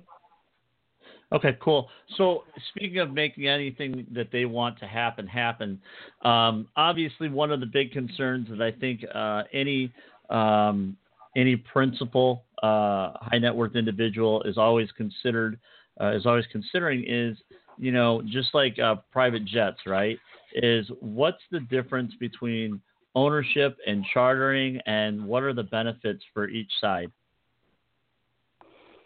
Okay, 1.32 1.58
cool. 1.62 1.90
So 2.18 2.44
speaking 2.70 3.00
of 3.00 3.12
making 3.12 3.48
anything 3.48 4.06
that 4.14 4.28
they 4.32 4.46
want 4.46 4.78
to 4.80 4.86
happen 4.86 5.26
happen, 5.26 5.82
um, 6.24 6.68
obviously 6.76 7.28
one 7.28 7.52
of 7.52 7.60
the 7.60 7.66
big 7.66 7.92
concerns 7.92 8.48
that 8.50 8.62
I 8.62 8.72
think 8.72 9.04
uh, 9.14 9.44
any 9.52 9.92
um, 10.30 10.98
any 11.36 11.56
principal 11.56 12.46
uh, 12.62 13.14
high 13.16 13.40
net 13.40 13.56
worth 13.56 13.76
individual 13.76 14.44
is 14.44 14.58
always 14.58 14.90
considered 14.92 15.60
uh, 16.02 16.12
is 16.12 16.26
always 16.26 16.46
considering 16.52 17.04
is 17.08 17.38
you 17.78 17.92
know 17.92 18.22
just 18.26 18.54
like 18.54 18.78
uh, 18.80 18.96
private 19.12 19.46
jets, 19.46 19.80
right? 19.86 20.18
Is 20.56 20.90
what's 21.00 21.42
the 21.52 21.60
difference 21.60 22.14
between 22.20 22.82
ownership 23.16 23.78
and 23.86 24.04
chartering, 24.14 24.80
and 24.86 25.26
what 25.26 25.44
are 25.44 25.54
the 25.54 25.64
benefits 25.64 26.24
for 26.34 26.50
each 26.50 26.72
side? 26.80 27.12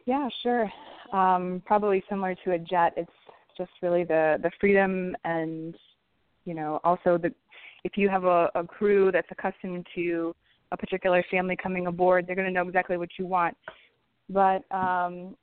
Yeah, 0.05 0.29
sure. 0.43 0.71
Um, 1.11 1.61
probably 1.65 2.03
similar 2.09 2.35
to 2.45 2.51
a 2.51 2.59
jet. 2.59 2.93
It's 2.95 3.11
just 3.57 3.71
really 3.81 4.03
the 4.03 4.37
the 4.41 4.51
freedom 4.59 5.15
and 5.25 5.75
you 6.45 6.53
know 6.53 6.79
also 6.83 7.17
the 7.17 7.33
if 7.83 7.97
you 7.97 8.09
have 8.09 8.23
a, 8.23 8.49
a 8.55 8.63
crew 8.63 9.11
that's 9.11 9.27
accustomed 9.31 9.85
to 9.95 10.35
a 10.71 10.77
particular 10.77 11.23
family 11.29 11.55
coming 11.61 11.87
aboard, 11.87 12.25
they're 12.25 12.35
going 12.35 12.47
to 12.47 12.53
know 12.53 12.67
exactly 12.67 12.97
what 12.97 13.09
you 13.17 13.25
want. 13.25 13.55
But 14.29 14.63
um, 14.71 15.35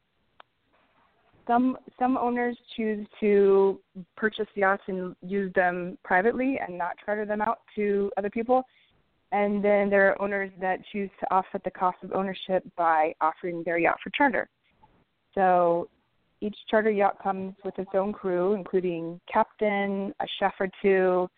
some 1.46 1.78
some 1.98 2.16
owners 2.16 2.56
choose 2.76 3.06
to 3.20 3.80
purchase 4.16 4.46
yachts 4.54 4.82
and 4.86 5.14
use 5.22 5.52
them 5.54 5.98
privately 6.04 6.58
and 6.66 6.76
not 6.76 6.96
charter 7.04 7.24
them 7.24 7.40
out 7.40 7.60
to 7.76 8.10
other 8.16 8.30
people. 8.30 8.62
And 9.32 9.64
then 9.64 9.90
there 9.90 10.10
are 10.10 10.22
owners 10.22 10.50
that 10.60 10.78
choose 10.92 11.10
to 11.20 11.34
offset 11.34 11.64
the 11.64 11.70
cost 11.70 11.98
of 12.04 12.12
ownership 12.12 12.62
by 12.76 13.14
offering 13.20 13.62
their 13.64 13.78
yacht 13.78 13.96
for 14.02 14.10
charter. 14.10 14.48
So 15.34 15.88
each 16.40 16.56
charter 16.70 16.90
yacht 16.90 17.20
comes 17.22 17.54
with 17.64 17.76
its 17.78 17.90
own 17.94 18.12
crew, 18.12 18.52
including 18.52 19.20
captain, 19.32 20.14
a 20.20 20.26
chef 20.38 20.52
or 20.60 20.68
two, 20.82 21.28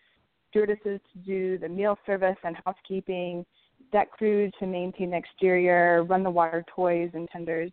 stewardesses 0.49 0.99
to 1.13 1.19
do 1.25 1.57
the 1.57 1.67
meal 1.67 1.97
service 2.05 2.37
and 2.43 2.55
housekeeping, 2.65 3.45
deck 3.91 4.11
crew 4.11 4.51
to 4.59 4.65
maintain 4.65 5.11
the 5.11 5.17
exterior, 5.17 6.03
run 6.03 6.23
the 6.23 6.29
water 6.29 6.63
toys 6.73 7.09
and 7.13 7.27
tenders. 7.29 7.71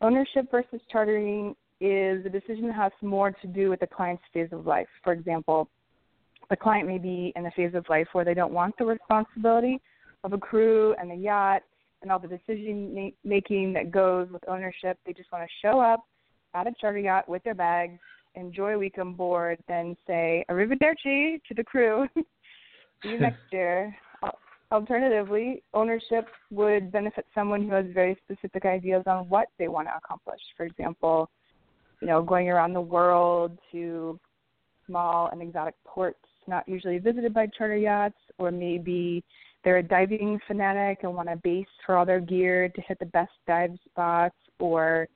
Ownership 0.00 0.50
versus 0.50 0.80
chartering 0.90 1.54
is 1.80 2.24
a 2.24 2.28
decision 2.28 2.68
that 2.68 2.76
has 2.76 2.92
more 3.02 3.30
to 3.30 3.46
do 3.46 3.70
with 3.70 3.80
the 3.80 3.86
client's 3.86 4.22
phase 4.32 4.48
of 4.52 4.66
life. 4.66 4.88
For 5.04 5.12
example, 5.12 5.68
the 6.48 6.56
client 6.56 6.86
may 6.86 6.98
be 6.98 7.32
in 7.36 7.46
a 7.46 7.50
phase 7.52 7.74
of 7.74 7.84
life 7.88 8.08
where 8.12 8.24
they 8.24 8.34
don't 8.34 8.52
want 8.52 8.74
the 8.78 8.84
responsibility 8.84 9.80
of 10.24 10.32
a 10.32 10.38
crew 10.38 10.94
and 10.98 11.10
the 11.10 11.16
yacht 11.16 11.62
and 12.02 12.10
all 12.10 12.18
the 12.18 12.28
decision 12.28 13.12
making 13.24 13.72
that 13.72 13.90
goes 13.90 14.28
with 14.30 14.42
ownership. 14.48 14.98
They 15.06 15.12
just 15.12 15.30
want 15.32 15.44
to 15.44 15.66
show 15.66 15.80
up 15.80 16.04
at 16.54 16.66
a 16.66 16.72
charter 16.80 16.98
yacht 16.98 17.28
with 17.28 17.42
their 17.42 17.54
bags, 17.54 17.98
enjoy 18.34 18.74
a 18.74 18.78
week 18.78 18.98
on 18.98 19.14
board, 19.14 19.58
then 19.68 19.96
say 20.06 20.44
arrivederci 20.50 21.40
to 21.46 21.54
the 21.54 21.64
crew. 21.64 22.06
See 23.02 23.10
you 23.10 23.20
next 23.20 23.40
year. 23.52 23.94
Alternatively, 24.72 25.62
ownership 25.74 26.26
would 26.50 26.90
benefit 26.90 27.24
someone 27.34 27.62
who 27.62 27.74
has 27.74 27.86
very 27.94 28.16
specific 28.24 28.64
ideas 28.64 29.04
on 29.06 29.28
what 29.28 29.46
they 29.58 29.68
want 29.68 29.86
to 29.86 29.96
accomplish. 29.96 30.40
For 30.56 30.66
example, 30.66 31.30
you 32.00 32.08
know, 32.08 32.22
going 32.22 32.48
around 32.48 32.72
the 32.72 32.80
world 32.80 33.56
to 33.72 34.18
small 34.86 35.28
and 35.28 35.40
exotic 35.40 35.74
ports 35.84 36.18
not 36.48 36.68
usually 36.68 36.98
visited 36.98 37.32
by 37.32 37.46
charter 37.46 37.76
yachts, 37.76 38.18
or 38.38 38.50
maybe 38.50 39.24
they're 39.64 39.78
a 39.78 39.82
diving 39.82 40.38
fanatic 40.46 41.00
and 41.02 41.14
want 41.14 41.28
a 41.28 41.36
base 41.36 41.66
for 41.84 41.96
all 41.96 42.06
their 42.06 42.20
gear 42.20 42.68
to 42.68 42.80
hit 42.82 42.98
the 42.98 43.06
best 43.06 43.32
dive 43.46 43.76
spots, 43.84 44.36
or 44.58 45.08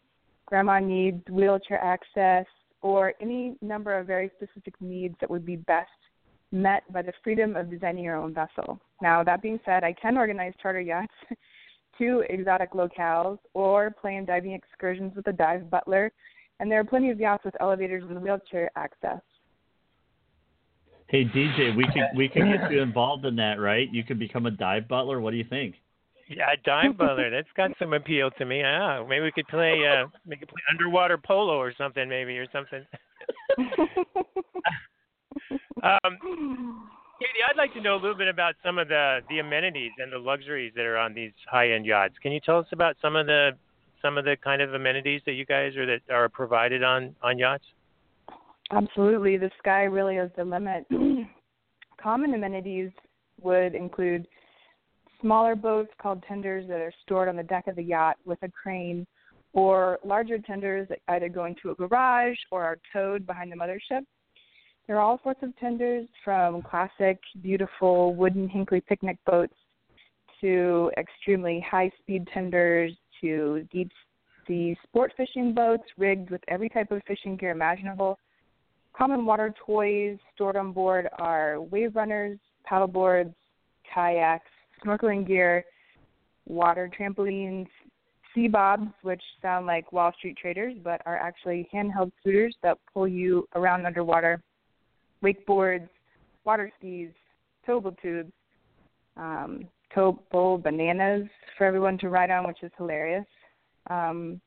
grandma 0.47 0.78
needs 0.78 1.23
wheelchair 1.28 1.83
access, 1.83 2.47
or 2.83 3.14
any 3.21 3.57
number 3.61 3.97
of 3.97 4.07
very 4.07 4.30
specific 4.37 4.75
needs 4.80 5.14
that 5.21 5.30
would 5.30 5.47
be 5.47 5.57
best 5.57 5.88
met 6.52 6.90
by 6.92 7.02
the 7.02 7.12
freedom 7.23 7.57
of 7.57 7.71
designing 7.71 8.04
your 8.04 8.16
own 8.16 8.35
vessel. 8.35 8.80
Now, 9.02 9.23
that 9.25 9.42
being 9.42 9.61
said, 9.64 9.85
I 9.85 9.92
can 9.92 10.16
organize 10.16 10.52
charter 10.61 10.80
yachts 10.80 11.12
to 11.99 12.25
exotic 12.28 12.73
locales 12.73 13.38
or 13.54 13.90
plan 13.90 14.25
diving 14.25 14.52
excursions 14.52 15.14
with 15.14 15.26
a 15.28 15.33
dive 15.33 15.71
butler, 15.71 16.12
and 16.59 16.71
there 16.71 16.80
are 16.80 16.85
plenty 16.85 17.11
of 17.11 17.21
yachts 17.21 17.45
with 17.45 17.54
elevators 17.61 18.04
and 18.09 18.21
wheelchair 18.23 18.71
access. 18.76 19.21
Hey 21.09 21.25
DJ, 21.25 21.76
we 21.76 21.85
can 21.92 22.09
we 22.16 22.28
can 22.28 22.52
get 22.52 22.71
you 22.71 22.80
involved 22.83 23.25
in 23.25 23.35
that, 23.37 23.59
right? 23.59 23.88
You 23.92 24.04
can 24.04 24.16
become 24.16 24.47
a 24.47 24.50
dive 24.50 24.87
butler. 24.87 25.21
What 25.21 25.33
do 25.33 25.38
you 25.38 25.47
think? 25.49 25.75
Yeah, 26.28 26.47
dive 26.64 26.97
butler. 26.97 27.30
That's 27.30 27.49
got 27.57 27.73
some 27.80 27.92
appeal 27.95 28.30
to 28.38 28.45
me. 28.45 28.61
Yeah, 28.61 29.04
maybe 29.09 29.25
we 29.25 29.33
could 29.33 29.49
play 29.49 29.85
uh 29.88 30.07
we 30.25 30.37
could 30.37 30.49
play 30.49 30.62
underwater 30.71 31.19
polo 31.19 31.57
or 31.57 31.75
something, 31.76 32.09
maybe 32.09 32.38
or 32.38 32.47
something. 32.52 32.87
um, 35.50 36.88
Katy, 37.21 37.40
I'd 37.49 37.57
like 37.59 37.75
to 37.75 37.80
know 37.80 37.95
a 37.95 38.00
little 38.00 38.16
bit 38.16 38.28
about 38.28 38.54
some 38.64 38.78
of 38.78 38.88
the 38.88 39.21
the 39.28 39.40
amenities 39.40 39.92
and 39.99 40.12
the 40.12 40.19
luxuries 40.19 40.73
that 40.76 40.87
are 40.87 40.97
on 40.97 41.14
these 41.14 41.33
high 41.50 41.73
end 41.73 41.85
yachts. 41.85 42.14
Can 42.23 42.33
you 42.33 42.40
tell 42.40 42.59
us 42.59 42.66
about 42.73 42.97
some 43.02 43.16
of 43.16 43.26
the 43.26 43.50
some 44.00 44.16
of 44.16 44.25
the 44.25 44.37
kind 44.42 44.62
of 44.62 44.73
amenities 44.73 45.21
that 45.26 45.33
you 45.33 45.45
guys 45.45 45.76
are 45.76 45.87
that 45.87 46.00
are 46.11 46.28
provided 46.28 46.83
on 46.83 47.14
on 47.23 47.38
yachts? 47.38 47.64
Absolutely. 48.71 49.37
The 49.37 49.50
sky 49.59 49.83
really 49.83 50.16
is 50.16 50.30
the 50.37 50.45
limit. 50.45 50.87
Common 52.02 52.35
amenities 52.35 52.90
would 53.42 53.75
include 53.75 54.26
smaller 55.21 55.54
boats 55.54 55.90
called 56.00 56.23
tenders 56.26 56.66
that 56.69 56.80
are 56.80 56.92
stored 57.02 57.28
on 57.28 57.37
the 57.37 57.42
deck 57.42 57.66
of 57.66 57.76
the 57.76 57.83
yacht 57.83 58.16
with 58.25 58.38
a 58.42 58.49
crane, 58.49 59.07
or 59.52 59.99
larger 60.04 60.38
tenders 60.38 60.88
that 60.88 61.00
either 61.09 61.28
go 61.28 61.45
into 61.45 61.71
a 61.71 61.75
garage 61.75 62.37
or 62.50 62.62
are 62.64 62.78
towed 62.92 63.26
behind 63.26 63.50
the 63.52 63.57
mothership. 63.57 64.02
There 64.87 64.97
are 64.97 65.03
all 65.03 65.21
sorts 65.23 65.43
of 65.43 65.57
tenders 65.57 66.09
from 66.25 66.63
classic, 66.63 67.19
beautiful 67.43 68.15
wooden 68.15 68.49
Hinckley 68.49 68.81
picnic 68.81 69.19
boats 69.25 69.55
to 70.41 70.91
extremely 70.97 71.65
high 71.69 71.91
speed 72.01 72.27
tenders 72.33 72.93
to 73.21 73.67
deep 73.73 73.91
sea 74.47 74.77
sport 74.83 75.13
fishing 75.17 75.55
boats 75.55 75.85
rigged 75.97 76.31
with 76.31 76.41
every 76.49 76.69
type 76.69 76.91
of 76.91 77.03
fishing 77.07 77.37
gear 77.37 77.51
imaginable. 77.51 78.19
Common 78.97 79.25
water 79.25 79.55
toys 79.65 80.19
stored 80.35 80.57
on 80.57 80.73
board 80.73 81.09
are 81.19 81.61
wave 81.61 81.95
runners, 81.95 82.39
paddleboards, 82.69 83.35
kayaks, 83.95 84.51
snorkeling 84.85 85.27
gear, 85.27 85.65
water 86.47 86.91
trampolines, 86.99 87.69
sea 88.35 88.49
bobs, 88.49 88.89
which 89.03 89.23
sound 89.43 89.67
like 89.67 89.93
Wall 89.93 90.13
Street 90.19 90.37
traders 90.37 90.75
but 90.83 91.01
are 91.07 91.17
actually 91.17 91.69
handheld 91.73 92.11
scooters 92.21 92.57
that 92.63 92.79
pull 92.93 93.07
you 93.07 93.47
around 93.55 93.87
underwater, 93.87 94.43
wakeboards, 95.23 95.89
water 96.45 96.73
skis, 96.79 97.11
towable 97.67 97.97
tubes, 98.00 98.33
um, 99.17 99.69
towable 99.95 100.62
bananas 100.62 101.29
for 101.57 101.67
everyone 101.67 101.99
to 101.99 102.09
ride 102.09 102.31
on, 102.31 102.47
which 102.47 102.62
is 102.62 102.71
hilarious. 102.77 103.27
Um, 103.89 104.41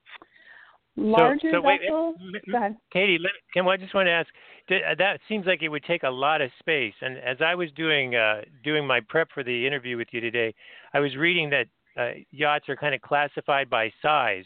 larger 0.96 1.50
so, 1.52 1.58
so 1.58 1.62
wait, 1.62 1.82
vessels. 1.82 2.16
Ahead. 2.54 2.78
Katy, 2.92 3.18
let, 3.20 3.32
can 3.54 3.68
I 3.68 3.78
just 3.78 3.94
want 3.94 4.08
to 4.08 4.12
ask? 4.12 4.30
uh, 4.70 4.96
That 4.98 5.20
seems 5.28 5.46
like 5.46 5.62
it 5.62 5.70
would 5.70 5.84
take 5.84 6.04
a 6.04 6.10
lot 6.10 6.42
of 6.42 6.50
space. 6.60 6.94
And 7.02 7.18
as 7.18 7.38
I 7.42 7.56
was 7.56 7.70
doing 7.76 8.16
uh, 8.16 8.42
doing 8.64 8.86
my 8.86 9.00
prep 9.08 9.30
for 9.34 9.44
the 9.44 9.68
interview 9.68 9.98
with 9.98 10.08
you 10.12 10.22
today, 10.22 10.54
I 10.94 11.00
was 11.00 11.16
reading 11.16 11.50
that 11.50 11.68
uh, 12.00 12.12
yachts 12.32 12.70
are 12.70 12.76
kind 12.76 12.96
of 12.96 13.02
classified 13.02 13.70
by 13.70 13.92
size, 14.02 14.46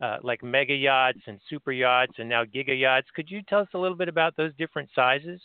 uh, 0.00 0.18
like 0.22 0.42
mega 0.42 0.74
yachts 0.74 1.20
and 1.26 1.40
super 1.48 1.72
yachts, 1.72 2.14
and 2.18 2.28
now 2.28 2.44
giga 2.44 2.78
yachts. 2.78 3.08
Could 3.14 3.30
you 3.30 3.42
tell 3.48 3.60
us 3.60 3.68
a 3.74 3.78
little 3.78 3.96
bit 3.96 4.08
about 4.08 4.36
those 4.36 4.52
different 4.56 4.88
sizes? 4.94 5.40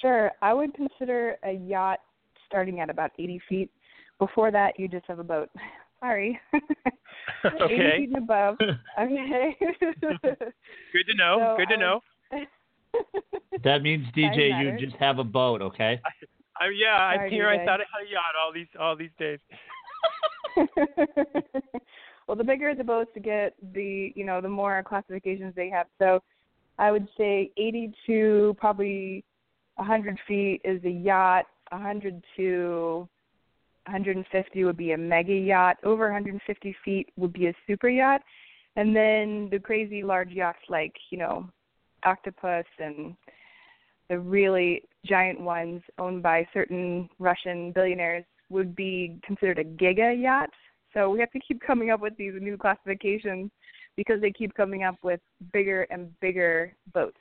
Sure. 0.00 0.30
I 0.42 0.54
would 0.54 0.74
consider 0.74 1.36
a 1.44 1.52
yacht 1.52 2.00
starting 2.46 2.80
at 2.80 2.90
about 2.90 3.10
80 3.18 3.40
feet. 3.48 3.70
Before 4.18 4.50
that, 4.50 4.78
you 4.78 4.88
just 4.88 5.06
have 5.06 5.18
a 5.18 5.24
boat. 5.24 5.50
Sorry. 6.00 6.40
okay. 7.44 7.74
80 7.74 7.96
feet 7.98 8.08
and 8.08 8.16
above. 8.16 8.56
Okay. 9.00 9.56
Good 9.60 11.06
to 11.08 11.14
know. 11.16 11.36
So 11.38 11.56
Good 11.58 11.68
to 11.68 11.74
I 11.74 11.78
know. 11.78 12.00
That 13.64 13.82
means 13.82 14.06
DJ, 14.16 14.60
you 14.62 14.86
just 14.86 14.96
have 14.98 15.18
a 15.18 15.24
boat, 15.24 15.62
okay? 15.62 16.00
I, 16.60 16.68
yeah, 16.68 16.96
I'm 16.96 17.18
Sorry, 17.18 17.30
here. 17.30 17.48
I 17.48 17.58
DJ. 17.58 17.64
thought 17.64 17.80
I 17.80 17.84
had 17.92 18.06
a 18.06 18.10
yacht 18.10 18.34
all 18.42 18.52
these 18.52 18.66
all 18.78 18.96
these 18.96 19.10
days. 19.18 19.38
well, 22.26 22.36
the 22.36 22.44
bigger 22.44 22.74
the 22.74 22.84
boats 22.84 23.10
to 23.14 23.20
get, 23.20 23.54
the 23.72 24.12
you 24.14 24.24
know 24.24 24.40
the 24.40 24.48
more 24.48 24.82
classifications 24.82 25.54
they 25.54 25.70
have. 25.70 25.86
So, 25.98 26.20
I 26.78 26.90
would 26.90 27.08
say 27.16 27.50
80 27.56 27.92
to 28.06 28.56
probably 28.58 29.24
100 29.80 30.18
feet 30.28 30.60
is 30.62 30.82
a 30.84 30.90
yacht. 30.90 31.46
100 31.70 32.22
to 32.36 33.08
150 33.86 34.64
would 34.64 34.76
be 34.76 34.92
a 34.92 34.98
mega 34.98 35.32
yacht. 35.32 35.78
Over 35.84 36.06
150 36.06 36.76
feet 36.84 37.08
would 37.16 37.32
be 37.32 37.46
a 37.46 37.54
super 37.66 37.88
yacht, 37.88 38.20
and 38.76 38.94
then 38.94 39.48
the 39.50 39.58
crazy 39.58 40.02
large 40.02 40.30
yachts 40.30 40.60
like 40.68 40.92
you 41.10 41.18
know 41.18 41.48
Octopus 42.04 42.66
and 42.78 43.16
the 44.10 44.18
really 44.18 44.82
giant 45.06 45.40
ones 45.40 45.80
owned 45.98 46.22
by 46.22 46.46
certain 46.52 47.08
Russian 47.18 47.72
billionaires 47.72 48.24
would 48.50 48.76
be 48.76 49.18
considered 49.24 49.58
a 49.58 49.64
giga 49.64 50.20
yacht. 50.20 50.50
So 50.92 51.08
we 51.08 51.20
have 51.20 51.30
to 51.30 51.40
keep 51.40 51.62
coming 51.62 51.90
up 51.90 52.00
with 52.00 52.16
these 52.18 52.34
new 52.38 52.58
classifications 52.58 53.50
because 53.96 54.20
they 54.20 54.32
keep 54.32 54.52
coming 54.54 54.82
up 54.82 54.96
with 55.02 55.20
bigger 55.52 55.86
and 55.90 56.10
bigger 56.20 56.74
boats. 56.92 57.16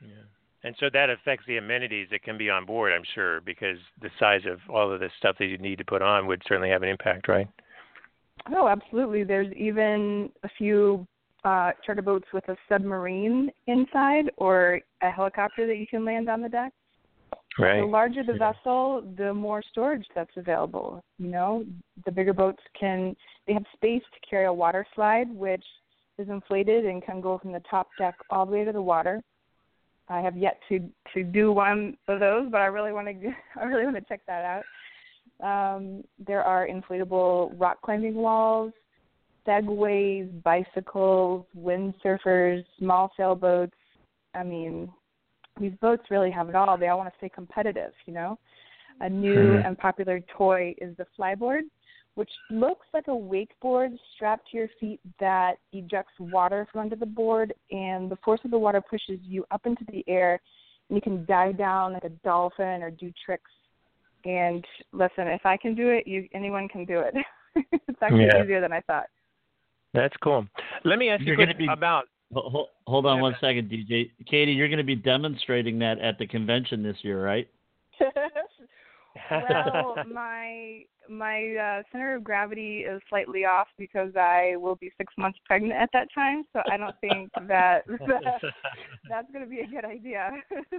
Yeah. 0.00 0.24
And 0.64 0.74
so 0.80 0.86
that 0.92 1.08
affects 1.08 1.44
the 1.46 1.58
amenities 1.58 2.08
that 2.10 2.22
can 2.22 2.36
be 2.36 2.50
on 2.50 2.66
board, 2.66 2.92
I'm 2.92 3.04
sure, 3.14 3.40
because 3.42 3.78
the 4.02 4.10
size 4.18 4.40
of 4.44 4.58
all 4.68 4.92
of 4.92 4.98
the 4.98 5.08
stuff 5.18 5.36
that 5.38 5.46
you 5.46 5.58
need 5.58 5.78
to 5.78 5.84
put 5.84 6.02
on 6.02 6.26
would 6.26 6.42
certainly 6.48 6.70
have 6.70 6.82
an 6.82 6.88
impact, 6.88 7.28
right? 7.28 7.48
Oh, 8.52 8.66
absolutely. 8.66 9.24
There's 9.24 9.52
even 9.54 10.30
a 10.42 10.48
few 10.58 11.06
uh, 11.44 11.72
charter 11.84 12.02
boats 12.02 12.26
with 12.32 12.48
a 12.48 12.56
submarine 12.68 13.50
inside 13.66 14.30
or 14.36 14.80
a 15.02 15.10
helicopter 15.10 15.66
that 15.66 15.76
you 15.76 15.86
can 15.86 16.04
land 16.04 16.28
on 16.28 16.42
the 16.42 16.48
deck. 16.48 16.72
Right. 17.58 17.80
The 17.80 17.86
larger 17.86 18.22
the 18.22 18.34
vessel, 18.34 19.02
the 19.16 19.34
more 19.34 19.62
storage 19.70 20.06
that's 20.14 20.36
available. 20.36 21.02
You 21.18 21.28
know, 21.28 21.64
the 22.04 22.12
bigger 22.12 22.32
boats 22.32 22.62
can 22.78 23.16
they 23.46 23.52
have 23.52 23.64
space 23.74 24.02
to 24.02 24.28
carry 24.28 24.46
a 24.46 24.52
water 24.52 24.86
slide, 24.94 25.28
which 25.34 25.64
is 26.18 26.28
inflated 26.28 26.84
and 26.84 27.04
can 27.04 27.20
go 27.20 27.38
from 27.38 27.52
the 27.52 27.62
top 27.68 27.88
deck 27.98 28.14
all 28.30 28.46
the 28.46 28.52
way 28.52 28.64
to 28.64 28.72
the 28.72 28.82
water. 28.82 29.20
I 30.08 30.20
have 30.20 30.36
yet 30.36 30.58
to 30.68 30.80
to 31.14 31.22
do 31.22 31.52
one 31.52 31.96
of 32.08 32.20
those, 32.20 32.50
but 32.50 32.60
I 32.60 32.66
really 32.66 32.92
want 32.92 33.08
to 33.08 33.32
I 33.60 33.64
really 33.64 33.84
want 33.84 33.96
to 33.96 34.04
check 34.08 34.20
that 34.26 34.44
out. 34.44 34.64
Um, 35.40 36.02
there 36.18 36.42
are 36.42 36.66
inflatable 36.66 37.52
rock 37.56 37.80
climbing 37.82 38.14
walls, 38.14 38.72
segways, 39.46 40.42
bicycles, 40.42 41.46
windsurfers, 41.56 42.64
small 42.78 43.12
sailboats. 43.16 43.76
I 44.34 44.42
mean, 44.42 44.90
these 45.60 45.72
boats 45.80 46.04
really 46.10 46.30
have 46.30 46.48
it 46.48 46.54
all. 46.54 46.76
They 46.76 46.88
all 46.88 46.98
want 46.98 47.10
to 47.10 47.16
stay 47.18 47.28
competitive, 47.28 47.92
you 48.06 48.14
know. 48.14 48.38
A 49.00 49.08
new 49.08 49.58
Mhm. 49.58 49.66
and 49.66 49.78
popular 49.78 50.20
toy 50.20 50.74
is 50.78 50.96
the 50.96 51.06
flyboard, 51.16 51.62
which 52.14 52.30
looks 52.50 52.86
like 52.92 53.06
a 53.08 53.10
wakeboard 53.10 53.96
strapped 54.14 54.50
to 54.50 54.56
your 54.56 54.68
feet 54.80 55.00
that 55.20 55.54
ejects 55.72 56.12
water 56.18 56.66
from 56.70 56.80
under 56.82 56.96
the 56.96 57.06
board, 57.06 57.54
and 57.70 58.10
the 58.10 58.16
force 58.24 58.40
of 58.44 58.50
the 58.50 58.58
water 58.58 58.80
pushes 58.80 59.18
you 59.22 59.44
up 59.50 59.66
into 59.66 59.84
the 59.92 60.04
air, 60.08 60.40
and 60.88 60.96
you 60.96 61.02
can 61.02 61.24
dive 61.26 61.56
down 61.56 61.92
like 61.92 62.04
a 62.04 62.08
dolphin 62.24 62.82
or 62.82 62.90
do 62.90 63.12
tricks. 63.24 63.50
And 64.24 64.64
listen, 64.92 65.28
if 65.28 65.46
I 65.46 65.56
can 65.56 65.74
do 65.74 65.90
it, 65.90 66.06
you 66.06 66.28
anyone 66.34 66.68
can 66.68 66.84
do 66.84 66.98
it. 67.00 67.14
it's 67.56 67.98
actually 68.02 68.26
Yeah. 68.26 68.42
easier 68.42 68.60
than 68.60 68.72
I 68.72 68.80
thought. 68.80 69.06
That's 69.94 70.16
cool. 70.22 70.46
Let 70.84 70.98
me 70.98 71.08
ask 71.08 71.20
you 71.20 71.28
You're 71.28 71.34
a 71.34 71.46
question 71.46 71.58
be- 71.66 71.72
about. 71.72 72.06
Ho- 72.34 72.50
ho- 72.50 72.68
Hold 72.86 73.06
on 73.06 73.16
Yeah, 73.16 73.22
one 73.22 73.32
man. 73.32 73.40
second, 73.40 73.70
DJ. 73.70 74.10
Katy, 74.28 74.52
you're 74.52 74.68
going 74.68 74.76
to 74.78 74.84
be 74.84 74.94
demonstrating 74.96 75.78
that 75.78 75.98
at 76.00 76.18
the 76.18 76.26
convention 76.26 76.82
this 76.82 76.96
year, 77.02 77.24
right? 77.24 77.48
well, 79.30 79.96
my 80.12 80.84
my 81.08 81.54
uh, 81.56 81.82
center 81.90 82.14
of 82.16 82.24
gravity 82.24 82.80
is 82.80 83.00
slightly 83.08 83.44
off 83.44 83.68
because 83.78 84.14
I 84.16 84.56
will 84.56 84.76
be 84.76 84.92
six 84.98 85.12
months 85.16 85.38
pregnant 85.46 85.72
at 85.74 85.88
that 85.92 86.08
time. 86.14 86.44
So 86.52 86.60
I 86.70 86.76
don't 86.76 86.94
think 87.00 87.30
that, 87.46 87.84
that 87.88 88.40
that's 89.08 89.32
going 89.32 89.44
to 89.44 89.50
be 89.50 89.60
a 89.60 89.66
good 89.66 89.84
idea. 89.84 90.30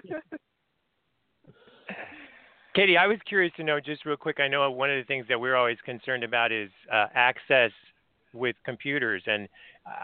Katy, 2.75 2.97
I 2.97 3.07
was 3.07 3.17
curious 3.27 3.51
to 3.57 3.63
know 3.63 3.79
just 3.79 4.05
real 4.05 4.15
quick. 4.17 4.39
I 4.39 4.47
know 4.47 4.69
one 4.69 4.91
of 4.91 4.97
the 4.97 5.03
things 5.05 5.25
that 5.29 5.39
we're 5.39 5.55
always 5.55 5.77
concerned 5.83 6.23
about 6.23 6.51
is 6.51 6.69
uh, 6.91 7.07
access 7.15 7.71
with 8.31 8.55
computers, 8.63 9.23
and 9.25 9.49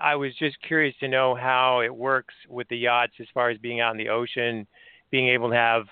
I 0.02 0.16
was 0.16 0.34
just 0.40 0.60
curious 0.64 0.96
to 1.00 1.08
know 1.08 1.36
how 1.36 1.82
it 1.82 1.96
works 1.96 2.34
with 2.50 2.68
the 2.70 2.78
yachts 2.78 3.14
as 3.20 3.28
far 3.36 3.52
as 3.52 3.60
being 3.60 3.82
out 3.82 3.92
in 3.92 3.98
the 3.98 4.10
ocean, 4.10 4.66
being 5.12 5.28
able 5.30 5.50
to 5.50 5.56
have 5.56 5.86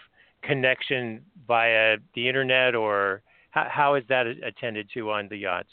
connection 0.43 1.21
via 1.47 1.97
the 2.15 2.27
internet, 2.27 2.75
or 2.75 3.21
how, 3.51 3.67
how 3.69 3.95
is 3.95 4.03
that 4.09 4.25
attended 4.27 4.89
to 4.93 5.11
on 5.11 5.27
the 5.29 5.37
yachts? 5.37 5.69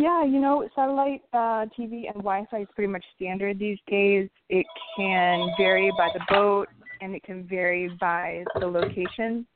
yeah, 0.00 0.24
you 0.24 0.40
know, 0.40 0.66
satellite 0.74 1.22
uh, 1.32 1.66
TV 1.78 2.06
and 2.06 2.16
Wi-Fi 2.16 2.62
is 2.62 2.68
pretty 2.74 2.90
much 2.90 3.04
standard 3.16 3.58
these 3.58 3.78
days. 3.86 4.30
It 4.48 4.66
can 4.96 5.50
vary 5.58 5.92
by 5.96 6.08
the 6.14 6.20
boat, 6.28 6.68
and 7.02 7.14
it 7.14 7.22
can 7.22 7.46
vary 7.46 7.90
by 8.00 8.44
the 8.58 8.66
location. 8.66 9.46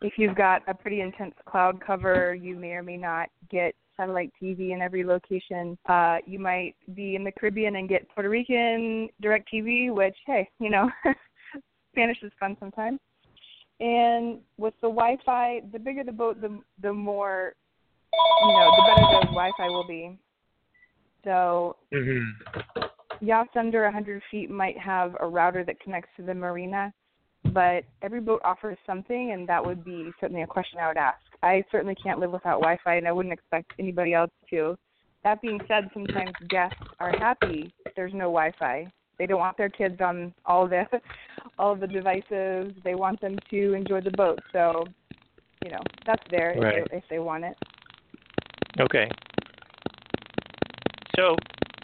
If 0.00 0.14
you've 0.16 0.36
got 0.36 0.62
a 0.66 0.74
pretty 0.74 1.00
intense 1.00 1.34
cloud 1.46 1.80
cover, 1.80 2.34
you 2.34 2.56
may 2.56 2.72
or 2.72 2.82
may 2.82 2.96
not 2.96 3.28
get 3.50 3.74
satellite 3.96 4.32
TV 4.42 4.72
in 4.72 4.82
every 4.82 5.04
location. 5.04 5.78
Uh, 5.88 6.18
you 6.26 6.40
might 6.40 6.74
be 6.94 7.14
in 7.14 7.22
the 7.22 7.30
Caribbean 7.30 7.76
and 7.76 7.88
get 7.88 8.08
Puerto 8.08 8.28
Rican 8.28 9.08
DirecTV, 9.22 9.94
which, 9.94 10.16
hey, 10.26 10.48
you 10.58 10.70
know, 10.70 10.90
Spanish 11.94 12.18
is 12.22 12.32
fun 12.38 12.56
sometimes. 12.60 12.98
And 13.80 14.38
with 14.56 14.74
the 14.82 14.88
Wi-Fi, 14.88 15.62
the 15.72 15.78
bigger 15.78 16.04
the 16.04 16.12
boat, 16.12 16.40
the 16.40 16.60
the 16.82 16.92
more, 16.92 17.54
you 18.12 18.52
know, 18.52 18.70
the 18.76 18.82
better 18.86 19.20
the 19.20 19.26
Wi-Fi 19.32 19.68
will 19.68 19.86
be. 19.86 20.18
So 21.24 21.76
Mm-hmm. 21.92 22.82
yachts 23.24 23.52
under 23.56 23.84
100 23.84 24.22
feet 24.30 24.50
might 24.50 24.78
have 24.78 25.16
a 25.20 25.26
router 25.26 25.64
that 25.64 25.80
connects 25.80 26.10
to 26.16 26.22
the 26.22 26.34
marina, 26.34 26.92
but 27.52 27.84
every 28.02 28.20
boat 28.20 28.42
offers 28.44 28.76
something, 28.86 29.32
and 29.32 29.48
that 29.48 29.64
would 29.64 29.84
be 29.84 30.10
certainly 30.20 30.42
a 30.42 30.46
question 30.46 30.78
I 30.78 30.88
would 30.88 30.96
ask. 30.96 31.18
I 31.42 31.64
certainly 31.70 31.94
can't 31.94 32.18
live 32.20 32.32
without 32.32 32.60
Wi-Fi, 32.60 32.96
and 32.96 33.08
I 33.08 33.12
wouldn't 33.12 33.32
expect 33.32 33.72
anybody 33.78 34.14
else 34.14 34.30
to. 34.50 34.76
That 35.22 35.40
being 35.40 35.60
said, 35.68 35.88
sometimes 35.94 36.32
guests 36.48 36.76
are 37.00 37.12
happy 37.18 37.72
there's 37.96 38.12
no 38.12 38.30
Wi-Fi. 38.30 38.90
They 39.18 39.26
don't 39.26 39.38
want 39.38 39.56
their 39.56 39.68
kids 39.68 40.00
on 40.00 40.34
all 40.46 40.66
the 40.66 40.84
all 41.58 41.72
of 41.72 41.80
the 41.80 41.86
devices. 41.86 42.72
They 42.82 42.94
want 42.94 43.20
them 43.20 43.36
to 43.50 43.72
enjoy 43.74 44.00
the 44.00 44.10
boat. 44.10 44.40
So 44.52 44.84
you 45.64 45.70
know, 45.70 45.80
that's 46.06 46.22
there 46.30 46.54
right. 46.58 46.78
if, 46.78 46.90
they, 46.90 46.96
if 46.98 47.04
they 47.08 47.18
want 47.18 47.44
it. 47.44 47.56
Okay. 48.80 49.08
So, 51.16 51.36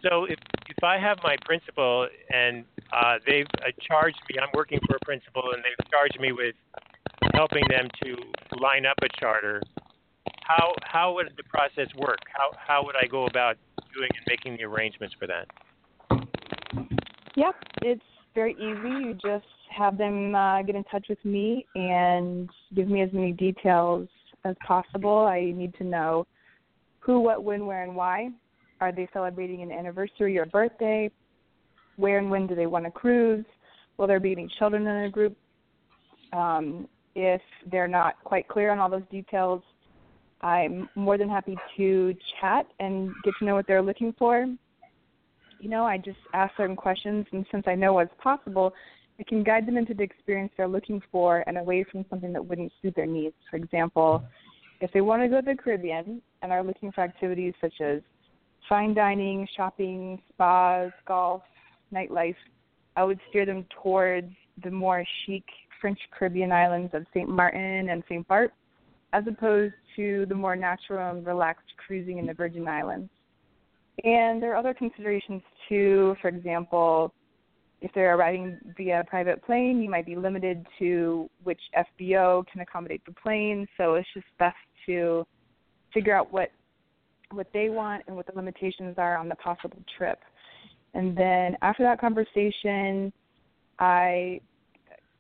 so 0.02 0.24
if 0.24 0.38
if 0.68 0.84
I 0.84 0.98
have 0.98 1.18
my 1.22 1.36
principal 1.44 2.08
and 2.32 2.64
uh, 2.92 3.16
they've 3.26 3.46
uh, 3.58 3.70
charged 3.80 4.18
me, 4.28 4.38
I'm 4.40 4.48
working 4.54 4.78
for 4.86 4.96
a 4.96 5.04
principal 5.04 5.42
and 5.52 5.62
they've 5.64 5.90
charged 5.90 6.20
me 6.20 6.32
with 6.32 6.54
helping 7.34 7.62
them 7.68 7.88
to 8.04 8.16
line 8.60 8.86
up 8.86 8.96
a 9.02 9.20
charter. 9.20 9.62
How 10.42 10.74
how 10.82 11.14
would 11.14 11.32
the 11.36 11.44
process 11.44 11.88
work? 11.96 12.18
How 12.32 12.50
how 12.56 12.84
would 12.84 12.96
I 12.96 13.06
go 13.06 13.26
about 13.26 13.56
doing 13.94 14.10
and 14.14 14.24
making 14.28 14.56
the 14.56 14.64
arrangements 14.64 15.14
for 15.18 15.26
that? 15.26 15.46
Yep, 17.36 17.54
it's 17.82 18.02
very 18.34 18.54
easy. 18.54 19.06
You 19.06 19.14
just 19.14 19.46
have 19.76 19.96
them 19.96 20.34
uh, 20.34 20.62
get 20.62 20.74
in 20.74 20.84
touch 20.84 21.06
with 21.08 21.24
me 21.24 21.66
and 21.74 22.48
give 22.74 22.88
me 22.88 23.02
as 23.02 23.12
many 23.12 23.32
details 23.32 24.08
as 24.44 24.56
possible. 24.66 25.26
I 25.26 25.52
need 25.54 25.74
to 25.78 25.84
know 25.84 26.26
who, 27.00 27.20
what, 27.20 27.42
when, 27.42 27.66
where, 27.66 27.84
and 27.84 27.94
why. 27.94 28.30
Are 28.80 28.92
they 28.92 29.08
celebrating 29.12 29.62
an 29.62 29.70
anniversary 29.70 30.38
or 30.38 30.46
birthday? 30.46 31.10
Where 31.96 32.18
and 32.18 32.30
when 32.30 32.46
do 32.46 32.54
they 32.54 32.66
want 32.66 32.84
to 32.86 32.90
cruise? 32.90 33.44
Will 33.96 34.06
there 34.06 34.20
be 34.20 34.32
any 34.32 34.48
children 34.58 34.86
in 34.86 35.04
the 35.04 35.10
group? 35.10 35.36
Um, 36.32 36.88
if 37.14 37.42
they're 37.70 37.88
not 37.88 38.14
quite 38.24 38.48
clear 38.48 38.70
on 38.70 38.78
all 38.78 38.88
those 38.88 39.02
details, 39.10 39.62
I'm 40.40 40.88
more 40.94 41.18
than 41.18 41.28
happy 41.28 41.56
to 41.76 42.14
chat 42.40 42.66
and 42.78 43.12
get 43.24 43.34
to 43.38 43.44
know 43.44 43.54
what 43.54 43.66
they're 43.66 43.82
looking 43.82 44.14
for. 44.18 44.46
You 45.60 45.68
know, 45.68 45.84
I 45.84 45.98
just 45.98 46.18
ask 46.32 46.56
certain 46.56 46.74
questions, 46.74 47.26
and 47.32 47.44
since 47.52 47.64
I 47.66 47.74
know 47.74 47.92
what's 47.92 48.14
possible, 48.22 48.72
I 49.18 49.22
can 49.24 49.44
guide 49.44 49.66
them 49.66 49.76
into 49.76 49.92
the 49.92 50.02
experience 50.02 50.50
they're 50.56 50.66
looking 50.66 51.02
for 51.12 51.44
and 51.46 51.58
away 51.58 51.84
from 51.84 52.06
something 52.08 52.32
that 52.32 52.44
wouldn't 52.44 52.72
suit 52.80 52.96
their 52.96 53.06
needs. 53.06 53.34
For 53.50 53.56
example, 53.56 54.24
if 54.80 54.90
they 54.92 55.02
want 55.02 55.22
to 55.22 55.28
go 55.28 55.42
to 55.42 55.44
the 55.44 55.54
Caribbean 55.54 56.22
and 56.40 56.50
are 56.50 56.64
looking 56.64 56.90
for 56.90 57.02
activities 57.02 57.52
such 57.60 57.74
as 57.82 58.00
fine 58.70 58.94
dining, 58.94 59.46
shopping, 59.54 60.22
spas, 60.32 60.90
golf, 61.06 61.42
nightlife, 61.92 62.36
I 62.96 63.04
would 63.04 63.20
steer 63.28 63.44
them 63.44 63.66
towards 63.82 64.32
the 64.64 64.70
more 64.70 65.04
chic 65.26 65.44
French 65.80 65.98
Caribbean 66.10 66.52
islands 66.52 66.94
of 66.94 67.04
St. 67.12 67.28
Martin 67.28 67.90
and 67.90 68.02
St. 68.08 68.26
Bart, 68.26 68.54
as 69.12 69.24
opposed 69.26 69.74
to 69.96 70.24
the 70.26 70.34
more 70.34 70.56
natural 70.56 71.10
and 71.10 71.26
relaxed 71.26 71.72
cruising 71.86 72.16
in 72.16 72.26
the 72.26 72.34
Virgin 72.34 72.66
Islands. 72.66 73.10
And 74.04 74.42
there 74.42 74.52
are 74.52 74.56
other 74.56 74.74
considerations 74.74 75.42
too. 75.68 76.16
For 76.22 76.28
example, 76.28 77.12
if 77.80 77.90
they're 77.94 78.14
arriving 78.16 78.58
via 78.76 79.04
private 79.08 79.44
plane, 79.44 79.80
you 79.82 79.90
might 79.90 80.06
be 80.06 80.16
limited 80.16 80.66
to 80.78 81.28
which 81.42 81.60
FBO 81.76 82.46
can 82.46 82.60
accommodate 82.60 83.02
the 83.06 83.12
plane. 83.12 83.66
So 83.76 83.94
it's 83.94 84.08
just 84.14 84.26
best 84.38 84.56
to 84.86 85.26
figure 85.92 86.14
out 86.14 86.32
what 86.32 86.50
what 87.32 87.46
they 87.52 87.68
want 87.68 88.02
and 88.08 88.16
what 88.16 88.26
the 88.26 88.32
limitations 88.34 88.96
are 88.98 89.16
on 89.16 89.28
the 89.28 89.36
possible 89.36 89.78
trip. 89.96 90.18
And 90.94 91.16
then 91.16 91.56
after 91.62 91.84
that 91.84 92.00
conversation, 92.00 93.12
I 93.78 94.40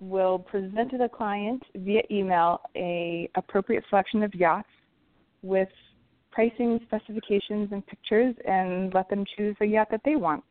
will 0.00 0.38
present 0.38 0.90
to 0.90 0.98
the 0.98 1.08
client 1.08 1.62
via 1.76 2.02
email 2.10 2.62
a 2.74 3.30
appropriate 3.36 3.84
selection 3.90 4.22
of 4.22 4.34
yachts 4.34 4.68
with 5.42 5.68
pricing 6.30 6.80
specifications 6.86 7.70
and 7.72 7.86
pictures 7.86 8.34
and 8.46 8.92
let 8.94 9.08
them 9.10 9.24
choose 9.36 9.56
the 9.60 9.66
yacht 9.66 9.88
that 9.90 10.00
they 10.04 10.16
want. 10.16 10.44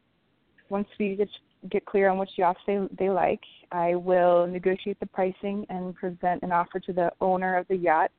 Once 0.70 0.88
we 1.00 1.16
get 1.16 1.30
get 1.70 1.86
clear 1.86 2.10
on 2.10 2.18
which 2.18 2.30
yachts 2.38 2.60
they 2.68 2.80
they 2.98 3.10
like, 3.10 3.42
I 3.72 3.96
will 3.96 4.48
negotiate 4.48 5.00
the 5.00 5.06
pricing 5.08 5.66
and 5.70 5.96
present 5.96 6.44
an 6.44 6.52
offer 6.52 6.80
to 6.80 6.94
the 6.94 7.12
owner 7.22 7.58
of 7.58 7.68
the 7.68 7.76
yacht. 7.76 8.12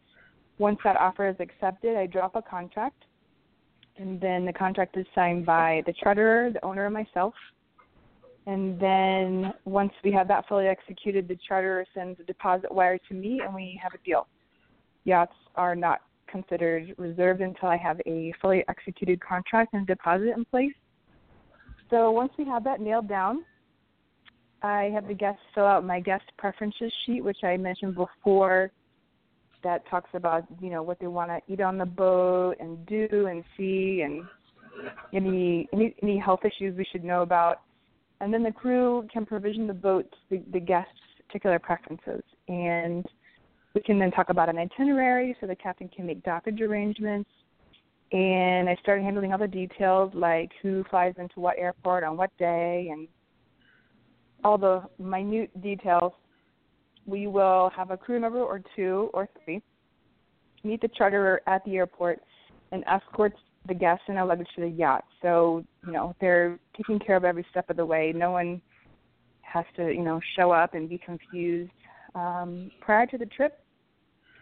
Once 0.59 0.79
that 0.85 0.97
offer 0.97 1.29
is 1.29 1.37
accepted, 1.41 1.97
I 1.97 2.07
drop 2.07 2.37
a 2.37 2.43
contract, 2.43 3.05
and 3.97 4.21
then 4.21 4.45
the 4.45 4.53
contract 4.53 4.97
is 4.97 5.07
signed 5.15 5.47
by 5.47 5.83
the 5.87 5.95
charterer, 5.95 6.53
the 6.53 6.63
owner, 6.65 6.85
and 6.85 6.95
myself. 6.95 7.35
And 8.47 8.81
then 8.81 9.53
once 9.65 9.93
we 10.03 10.13
have 10.13 10.29
that 10.29 10.49
fully 10.49 10.67
executed, 10.67 11.29
the 11.29 11.39
charterer 11.49 11.85
sends 11.95 12.19
a 12.21 12.25
deposit 12.25 12.73
wire 12.73 12.99
to 13.09 13.15
me, 13.15 13.41
and 13.45 13.55
we 13.55 13.81
have 13.83 13.93
a 13.95 14.05
deal. 14.05 14.27
Yachts 15.05 15.35
are 15.57 15.75
not 15.75 16.01
considered 16.31 16.95
reserved 16.99 17.41
until 17.41 17.69
I 17.69 17.77
have 17.77 18.01
a 18.07 18.33
fully 18.41 18.65
executed 18.69 19.21
contract 19.21 19.75
and 19.75 19.87
deposit 19.87 20.33
in 20.37 20.45
place. 20.45 20.73
So 21.91 22.11
once 22.11 22.33
we 22.39 22.45
have 22.47 22.65
that 22.65 22.81
nailed 22.81 23.09
down, 23.09 23.45
I 24.63 24.91
have 24.95 25.09
the 25.09 25.15
guests 25.15 25.41
fill 25.55 25.67
out 25.67 25.85
my 25.85 26.01
guest 26.01 26.25
preferences 26.39 26.93
sheet, 27.05 27.23
which 27.23 27.39
I 27.43 27.57
mentioned 27.57 27.95
before. 27.95 28.71
That 29.63 29.87
talks 29.91 30.09
about 30.15 30.45
you 30.61 30.71
know 30.71 30.83
what 30.83 30.99
they 31.01 31.07
want 31.07 31.31
to 31.31 31.53
eat 31.53 31.61
on 31.61 31.77
the 31.77 31.85
boat 31.85 32.57
and 32.61 32.85
do 32.87 33.27
and 33.27 33.45
see 33.57 34.03
and 34.03 34.23
any 35.13 35.69
any 35.75 35.95
any 36.03 36.19
health 36.19 36.41
issues 36.45 36.77
we 36.77 36.87
should 36.91 37.05
know 37.05 37.23
about. 37.23 37.61
And 38.21 38.33
then 38.33 38.43
the 38.43 38.53
crew 38.53 39.07
can 39.13 39.27
provision 39.27 39.67
the 39.67 39.75
boat 39.75 40.11
to 40.11 40.19
the, 40.31 40.43
the 40.53 40.61
guests' 40.61 40.93
particular 41.27 41.59
preferences. 41.59 42.23
And 42.49 43.05
we 43.75 43.81
can 43.81 43.99
then 43.99 44.11
talk 44.11 44.31
about 44.31 44.49
an 44.49 44.59
itinerary 44.59 45.37
so 45.41 45.47
the 45.47 45.57
captain 45.57 45.89
can 45.89 46.07
make 46.07 46.23
dockage 46.23 46.61
arrangements. 46.61 47.31
And 48.13 48.69
I 48.69 48.77
started 48.83 49.05
handling 49.05 49.33
other 49.33 49.47
details 49.47 50.13
like 50.15 50.51
who 50.63 50.85
flies 50.91 51.15
into 51.19 51.39
what 51.39 51.57
airport 51.59 52.03
on 52.03 52.17
what 52.17 52.37
day 52.39 52.89
and 52.91 53.07
all 54.43 54.59
the 54.59 54.83
minute 54.99 55.63
details. 55.63 56.13
We 57.07 57.29
will 57.29 57.71
have 57.77 57.91
a 57.91 57.97
crew 57.97 58.21
member 58.21 58.41
or 58.41 58.61
two 58.77 59.11
or 59.15 59.29
three 59.45 59.63
meet 60.65 60.81
the 60.81 60.89
charterer 60.89 61.41
at 61.47 61.65
the 61.65 61.77
airport 61.77 62.21
and 62.73 62.85
escort 62.87 63.33
the 63.67 63.75
guests 63.75 64.05
and 64.09 64.19
our 64.19 64.27
luggage 64.27 64.49
to 64.55 64.63
the 64.63 64.69
yacht. 64.69 65.05
So, 65.23 65.65
you 65.87 65.93
know, 65.93 66.15
they're 66.21 66.59
taking 66.77 66.99
care 66.99 67.17
of 67.17 67.25
every 67.25 67.45
step 67.51 67.69
of 67.71 67.77
the 67.77 67.85
way. 67.85 68.13
No 68.15 68.31
one 68.31 68.61
has 69.43 69.65
to, 69.77 69.93
you 69.93 70.03
know, 70.03 70.21
show 70.37 70.51
up 70.51 70.75
and 70.75 70.89
be 70.89 70.99
confused. 70.99 71.71
Um, 72.15 72.71
prior 72.81 73.07
to 73.07 73.19
the 73.19 73.27
trip, 73.27 73.61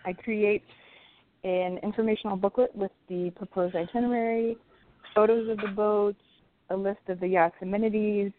I 0.04 0.12
create 0.12 0.62
an 1.44 1.78
informational 1.83 2.37
booklet 2.37 2.74
with 2.74 2.90
the 3.09 3.31
proposed 3.37 3.76
itinerary, 3.76 4.57
photos 5.14 5.48
of 5.48 5.59
the 5.59 5.68
boats, 5.68 6.20
a 6.70 6.76
list 6.76 7.00
of 7.09 7.20
the 7.20 7.28
yacht's 7.28 7.57
amenities, 7.62 8.33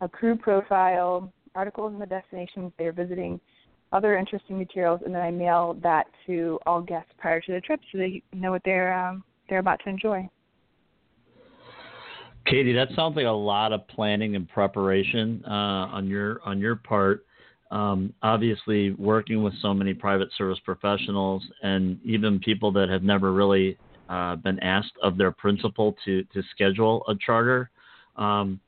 a 0.00 0.08
crew 0.08 0.36
profile, 0.36 1.32
articles 1.54 1.92
on 1.92 1.98
the 1.98 2.06
destinations 2.06 2.72
they're 2.78 2.92
visiting, 2.92 3.40
other 3.92 4.16
interesting 4.16 4.58
materials, 4.58 5.00
and 5.04 5.14
then 5.14 5.22
I 5.22 5.30
mail 5.30 5.76
that 5.82 6.06
to 6.26 6.58
all 6.66 6.82
guests 6.82 7.10
prior 7.18 7.40
to 7.40 7.52
the 7.52 7.60
trip 7.60 7.80
so 7.90 7.98
they 7.98 8.22
know 8.32 8.50
what 8.50 8.62
they're 8.64 8.92
um, 8.92 9.24
they're 9.48 9.60
about 9.60 9.80
to 9.84 9.90
enjoy. 9.90 10.28
Katy, 12.46 12.72
that 12.74 12.88
sounds 12.94 13.16
like 13.16 13.26
a 13.26 13.30
lot 13.30 13.72
of 13.72 13.86
planning 13.88 14.36
and 14.36 14.48
preparation 14.48 15.42
uh, 15.46 15.50
on 15.50 16.06
your 16.06 16.40
on 16.44 16.60
your 16.60 16.76
part. 16.76 17.25
Um, 17.70 18.12
obviously, 18.22 18.92
working 18.92 19.42
with 19.42 19.54
so 19.60 19.74
many 19.74 19.92
private 19.92 20.28
service 20.36 20.58
professionals 20.64 21.42
and 21.62 21.98
even 22.04 22.38
people 22.38 22.70
that 22.72 22.88
have 22.88 23.02
never 23.02 23.32
really 23.32 23.76
uh, 24.08 24.36
been 24.36 24.58
asked 24.60 24.92
of 25.02 25.16
their 25.16 25.32
principal 25.32 25.96
to 26.04 26.22
to 26.32 26.42
schedule 26.54 27.04
a 27.08 27.14
charter. 27.14 27.70
Um, 28.16 28.60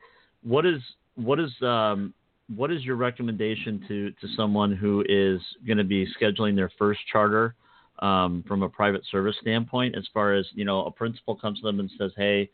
what 0.42 0.66
is 0.66 0.80
what 1.14 1.38
is 1.38 1.50
um, 1.62 2.12
what 2.54 2.72
is 2.72 2.84
your 2.84 2.96
recommendation 2.96 3.84
to 3.88 4.10
to 4.10 4.34
someone 4.36 4.74
who 4.74 5.04
is 5.08 5.40
going 5.66 5.78
to 5.78 5.84
be 5.84 6.06
scheduling 6.20 6.56
their 6.56 6.70
first 6.78 7.00
charter 7.10 7.54
um, 8.00 8.44
from 8.48 8.62
a 8.62 8.68
private 8.68 9.02
service 9.10 9.36
standpoint? 9.40 9.96
As 9.96 10.06
far 10.12 10.34
as 10.34 10.46
you 10.54 10.64
know, 10.64 10.84
a 10.86 10.90
principal 10.90 11.36
comes 11.36 11.60
to 11.60 11.66
them 11.66 11.78
and 11.78 11.90
says, 11.98 12.10
"Hey, 12.16 12.50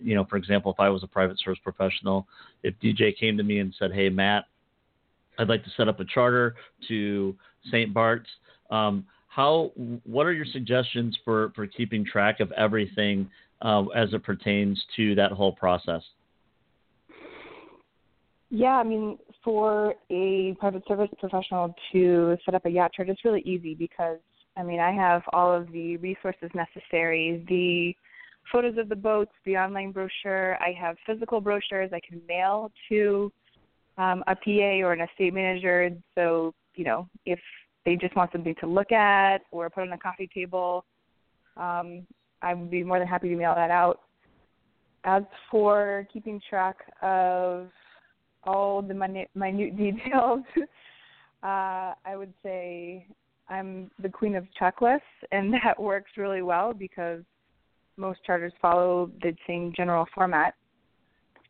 you 0.00 0.14
know, 0.14 0.24
for 0.24 0.36
example, 0.36 0.72
if 0.72 0.78
I 0.78 0.88
was 0.88 1.02
a 1.02 1.08
private 1.08 1.38
service 1.40 1.60
professional, 1.64 2.28
if 2.62 2.74
DJ 2.80 3.16
came 3.18 3.36
to 3.36 3.42
me 3.42 3.58
and 3.58 3.74
said, 3.78 3.92
"Hey, 3.92 4.08
Matt, 4.08 4.44
I'd 5.38 5.48
like 5.48 5.64
to 5.64 5.70
set 5.76 5.88
up 5.88 6.00
a 6.00 6.04
charter 6.04 6.54
to 6.88 7.36
St. 7.70 7.92
Bart's," 7.92 8.30
um, 8.70 9.06
how? 9.28 9.72
What 10.04 10.26
are 10.26 10.32
your 10.32 10.46
suggestions 10.46 11.18
for 11.24 11.52
for 11.54 11.66
keeping 11.66 12.04
track 12.04 12.40
of 12.40 12.52
everything 12.52 13.30
uh, 13.62 13.84
as 13.86 14.12
it 14.12 14.22
pertains 14.22 14.82
to 14.96 15.14
that 15.16 15.32
whole 15.32 15.52
process? 15.52 16.02
Yeah, 18.50 18.76
I 18.76 18.84
mean, 18.84 19.18
for 19.42 19.94
a 20.10 20.54
private 20.60 20.86
service 20.86 21.08
professional 21.18 21.74
to 21.92 22.36
set 22.44 22.54
up 22.54 22.64
a 22.66 22.70
yacht 22.70 22.92
charter, 22.92 23.10
it's 23.10 23.24
really 23.24 23.42
easy 23.42 23.74
because 23.74 24.18
I 24.56 24.62
mean, 24.62 24.78
I 24.78 24.92
have 24.92 25.22
all 25.32 25.52
of 25.52 25.70
the 25.72 25.96
resources 25.96 26.50
necessary, 26.54 27.44
the 27.48 27.94
photos 28.52 28.78
of 28.78 28.88
the 28.88 28.96
boats, 28.96 29.32
the 29.44 29.56
online 29.56 29.90
brochure. 29.90 30.56
I 30.62 30.72
have 30.72 30.96
physical 31.06 31.40
brochures 31.40 31.90
I 31.92 32.00
can 32.06 32.20
mail 32.28 32.70
to 32.88 33.32
um, 33.98 34.24
a 34.26 34.34
PA 34.34 34.86
or 34.86 34.92
an 34.92 35.00
estate 35.00 35.34
manager. 35.34 35.90
So, 36.14 36.54
you 36.74 36.84
know, 36.84 37.08
if 37.26 37.38
they 37.84 37.96
just 37.96 38.16
want 38.16 38.32
something 38.32 38.54
to 38.60 38.66
look 38.66 38.92
at 38.92 39.42
or 39.50 39.70
put 39.70 39.82
on 39.82 39.92
a 39.92 39.98
coffee 39.98 40.28
table, 40.32 40.84
um, 41.56 42.06
I 42.42 42.54
would 42.54 42.70
be 42.70 42.82
more 42.82 42.98
than 42.98 43.08
happy 43.08 43.28
to 43.28 43.36
mail 43.36 43.54
that 43.54 43.70
out. 43.70 44.00
As 45.04 45.22
for 45.50 46.06
keeping 46.12 46.40
track 46.48 46.76
of 47.02 47.68
all 48.44 48.82
the 48.82 48.94
minute, 48.94 49.30
minute 49.34 49.76
details, 49.76 50.42
uh, 51.42 51.92
I 52.04 52.16
would 52.16 52.32
say 52.42 53.06
I'm 53.48 53.90
the 54.02 54.08
queen 54.08 54.34
of 54.34 54.46
checklists, 54.60 55.00
and 55.30 55.52
that 55.52 55.80
works 55.80 56.12
really 56.16 56.42
well 56.42 56.72
because 56.72 57.22
most 57.96 58.24
charters 58.24 58.52
follow 58.60 59.10
the 59.22 59.36
same 59.46 59.72
general 59.76 60.06
format. 60.14 60.54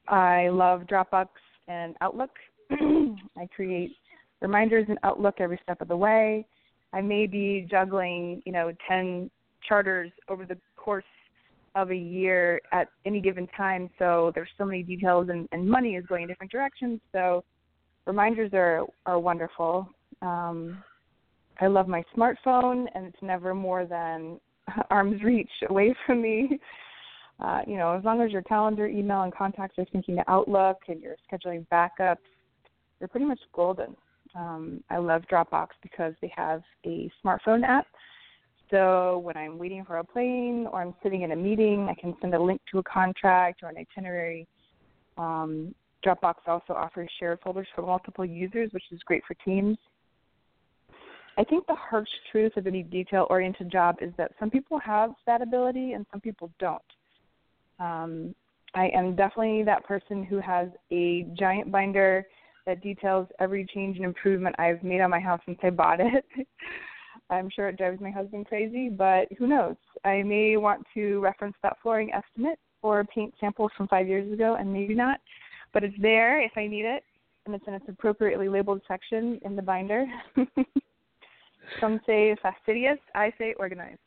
I 0.09 0.49
love 0.49 0.83
Dropbox 0.83 1.29
and 1.69 1.95
Outlook. 2.01 2.31
I 2.71 3.47
create 3.55 3.93
reminders 4.41 4.87
in 4.89 4.99
Outlook 5.03 5.37
every 5.39 5.59
step 5.63 5.81
of 5.81 5.89
the 5.89 5.97
way. 5.97 6.47
I 6.93 7.01
may 7.01 7.27
be 7.27 7.67
juggling, 7.71 8.43
you 8.45 8.53
know, 8.53 8.73
10 8.89 9.31
charters 9.69 10.11
over 10.29 10.45
the 10.45 10.57
course 10.77 11.05
of 11.75 11.91
a 11.91 11.97
year 11.97 12.61
at 12.73 12.89
any 13.05 13.21
given 13.21 13.49
time. 13.57 13.91
So 13.99 14.31
there's 14.35 14.49
so 14.57 14.65
many 14.65 14.83
details, 14.83 15.29
and, 15.29 15.49
and 15.53 15.69
money 15.69 15.97
is 15.97 16.07
going 16.07 16.23
in 16.23 16.29
different 16.29 16.53
directions. 16.53 17.01
So 17.13 17.43
reminders 18.07 18.51
are 18.53 18.85
are 19.07 19.19
wonderful. 19.19 19.89
Um, 20.23 20.83
I 21.61 21.67
love 21.67 21.89
my 21.89 22.03
smartphone, 22.17 22.87
and 22.95 23.07
it's 23.07 23.23
never 23.23 23.55
more 23.55 23.87
than 23.87 24.39
arm's 24.91 25.23
reach 25.23 25.51
away 25.69 25.95
from 26.07 26.23
me. 26.23 26.61
Uh, 27.41 27.61
you 27.67 27.77
know, 27.77 27.93
as 27.93 28.05
long 28.05 28.21
as 28.21 28.31
your 28.31 28.43
calendar, 28.43 28.87
email, 28.87 29.23
and 29.23 29.35
contacts 29.35 29.79
are 29.79 29.85
syncing 29.87 30.17
to 30.17 30.25
Outlook 30.29 30.79
and 30.89 31.01
you're 31.01 31.17
scheduling 31.31 31.67
backups, 31.69 32.19
you're 33.01 33.09
pretty 33.09 33.27
much 33.27 33.41
golden. 33.53 33.97
Um, 34.35 34.83
I 34.91 34.99
love 34.99 35.23
Dropbox 35.31 35.69
because 35.83 36.15
they 36.21 36.33
have 36.35 36.63
a 36.85 37.11
smartphone 37.25 37.65
app. 37.65 37.87
So 38.71 39.19
when 39.19 39.37
I'm 39.37 39.59
waiting 39.59 39.85
for 39.85 39.99
a 39.99 40.05
plane 40.05 40.67
or 40.73 40.81
I'm 40.81 40.95
sitting 41.03 41.23
in 41.23 41.33
a 41.33 41.37
meeting, 41.37 41.89
I 41.89 42.01
can 42.01 42.17
send 42.21 42.35
a 42.35 42.43
link 42.43 42.61
to 42.73 42.79
a 42.79 42.83
contract 42.83 43.63
or 43.63 43.69
an 43.69 43.77
itinerary. 43.77 44.47
Um, 45.19 45.75
Dropbox 46.05 46.35
also 46.47 46.73
offers 46.73 47.09
shared 47.19 47.41
folders 47.43 47.69
for 47.75 47.83
multiple 47.83 48.25
users, 48.25 48.71
which 48.73 48.85
is 48.91 49.01
great 49.05 49.23
for 49.27 49.35
teams. 49.45 49.77
I 51.37 51.45
think 51.45 51.67
the 51.67 51.75
harsh 51.75 52.09
truth 52.31 52.57
of 52.57 52.67
any 52.67 52.83
detail 52.83 53.27
oriented 53.29 53.71
job 53.71 53.97
is 54.01 54.13
that 54.19 54.33
some 54.39 54.51
people 54.51 54.79
have 54.79 55.11
that 55.27 55.43
ability 55.43 55.93
and 55.93 56.07
some 56.11 56.21
people 56.21 56.51
don't. 56.59 56.83
Um, 57.79 58.35
I 58.75 58.89
am 58.95 59.15
definitely 59.15 59.63
that 59.65 59.85
person 59.85 60.25
who 60.25 60.41
has 60.41 60.69
a 60.91 61.27
giant 61.39 61.71
binder 61.71 62.27
that 62.67 62.83
details 62.83 63.29
every 63.39 63.67
change 63.73 63.97
and 63.97 64.05
improvement 64.05 64.57
I've 64.59 64.83
made 64.83 65.01
on 65.01 65.11
my 65.11 65.21
house 65.21 65.41
since 65.45 65.59
I 65.63 65.71
bought 65.71 66.01
it. 66.01 66.25
I'm 67.31 67.49
sure 67.51 67.69
it 67.69 67.77
drives 67.77 68.01
my 68.01 68.11
husband 68.11 68.47
crazy, 68.47 68.89
but 68.89 69.29
who 69.39 69.47
knows? 69.47 69.77
I 70.05 70.23
may 70.23 70.57
want 70.57 70.85
to 70.95 71.21
reference 71.21 71.57
that 71.63 71.77
flooring 71.83 72.13
estimate 72.13 72.59
or 72.83 73.05
paint 73.05 73.35
samples 73.41 73.71
from 73.77 73.89
five 73.89 74.09
years 74.09 74.31
ago, 74.33 74.57
and 74.59 74.73
maybe 74.73 74.95
not. 74.95 75.21
But 75.73 75.85
it's 75.85 75.97
there 76.01 76.43
if 76.43 76.53
I 76.57 76.67
need 76.67 76.85
it, 76.85 77.03
and 77.47 77.55
it's 77.55 77.65
in 77.67 77.75
its 77.75 77.87
appropriately 77.89 78.49
labeled 78.49 78.83
section 78.87 79.41
in 79.45 79.57
the 79.57 79.63
binder. 79.63 80.05
Some 81.81 82.01
say 82.07 82.37
fastidious. 82.43 82.99
I 83.15 83.33
say 83.39 83.55
organized. 83.59 83.99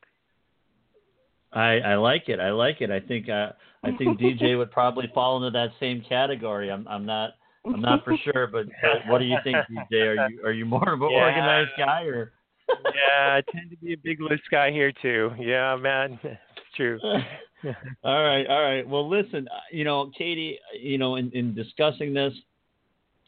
I, 1.54 1.80
I 1.80 1.96
like 1.96 2.24
it. 2.28 2.40
I 2.40 2.52
like 2.52 2.82
it. 2.82 2.92
I 2.92 3.00
think 3.00 3.30
uh, 3.30 3.52
I 3.84 3.92
think 3.98 4.20
DJ 4.20 4.58
would 4.58 4.72
probably 4.72 5.10
fall 5.14 5.38
into 5.38 5.52
that 5.52 5.70
same 5.80 6.04
category. 6.08 6.72
I'm 6.72 6.88
I'm 6.88 7.06
not 7.06 7.32
I'm 7.66 7.82
not 7.82 8.04
for 8.04 8.16
sure, 8.24 8.48
but, 8.48 8.66
but 8.82 9.12
what 9.12 9.20
do 9.20 9.26
you 9.26 9.38
think, 9.44 9.58
DJ? 9.92 10.18
Are 10.18 10.30
you 10.30 10.42
are 10.46 10.52
you 10.52 10.66
more 10.66 10.94
of 10.94 11.02
an 11.02 11.10
yeah. 11.12 11.26
organized 11.26 11.72
guy 11.78 12.04
or? 12.04 12.32
yeah, 12.70 13.36
I 13.36 13.42
tend 13.52 13.72
to 13.72 13.78
be 13.78 13.94
a 13.94 13.98
big 13.98 14.22
list 14.22 14.44
guy 14.52 14.72
here 14.72 14.92
too. 15.02 15.32
Yeah, 15.40 15.76
man, 15.76 16.20
it's 16.24 16.40
true. 16.76 17.00
all 18.04 18.24
right, 18.24 18.46
all 18.48 18.62
right. 18.62 18.88
Well, 18.88 19.08
listen, 19.10 19.48
uh, 19.52 19.60
you 19.72 19.84
know, 19.84 20.12
Katy, 20.18 20.60
you 20.80 20.98
know, 20.98 21.16
in, 21.16 21.32
in 21.32 21.56
discussing 21.56 22.14
this, 22.14 22.34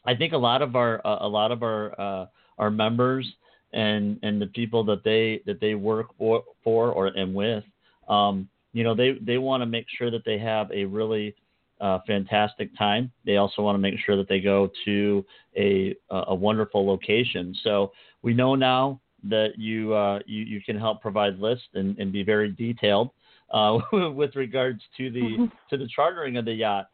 I 0.04 0.14
think 0.14 0.32
a 0.32 0.38
lot 0.38 0.62
of 0.62 0.76
our 0.76 1.04
uh, 1.06 1.18
a 1.20 1.28
lot 1.28 1.52
of 1.52 1.62
our 1.62 2.00
uh, 2.00 2.26
our 2.58 2.70
members 2.70 3.26
and 3.72 4.18
and 4.22 4.40
the 4.40 4.46
people 4.46 4.84
that 4.84 5.04
they 5.04 5.42
that 5.46 5.60
they 5.60 5.74
work 5.74 6.08
for, 6.18 6.44
for 6.62 6.90
or 6.90 7.08
and 7.08 7.34
with, 7.34 7.64
um, 8.10 8.48
you 8.72 8.84
know, 8.84 8.94
they 8.94 9.12
they 9.20 9.38
want 9.38 9.62
to 9.62 9.66
make 9.66 9.86
sure 9.96 10.10
that 10.10 10.24
they 10.24 10.38
have 10.38 10.70
a 10.72 10.84
really 10.84 11.34
uh, 11.80 11.98
fantastic 12.06 12.76
time. 12.76 13.10
They 13.24 13.36
also 13.36 13.62
want 13.62 13.74
to 13.74 13.78
make 13.80 13.94
sure 14.04 14.16
that 14.16 14.28
they 14.28 14.40
go 14.40 14.70
to 14.84 15.24
a 15.56 15.94
a 16.10 16.34
wonderful 16.34 16.86
location. 16.86 17.54
So 17.64 17.92
we 18.22 18.34
know 18.34 18.54
now 18.54 19.00
that 19.24 19.52
you 19.56 19.94
uh, 19.94 20.20
you, 20.26 20.42
you 20.42 20.60
can 20.60 20.78
help 20.78 21.00
provide 21.00 21.38
lists 21.38 21.68
and, 21.74 21.98
and 21.98 22.12
be 22.12 22.22
very 22.22 22.50
detailed 22.50 23.10
uh, 23.50 23.78
with 23.92 24.36
regards 24.36 24.80
to 24.96 25.10
the 25.10 25.20
mm-hmm. 25.20 25.44
to 25.70 25.76
the 25.76 25.88
chartering 25.94 26.36
of 26.36 26.44
the 26.44 26.52
yacht. 26.52 26.90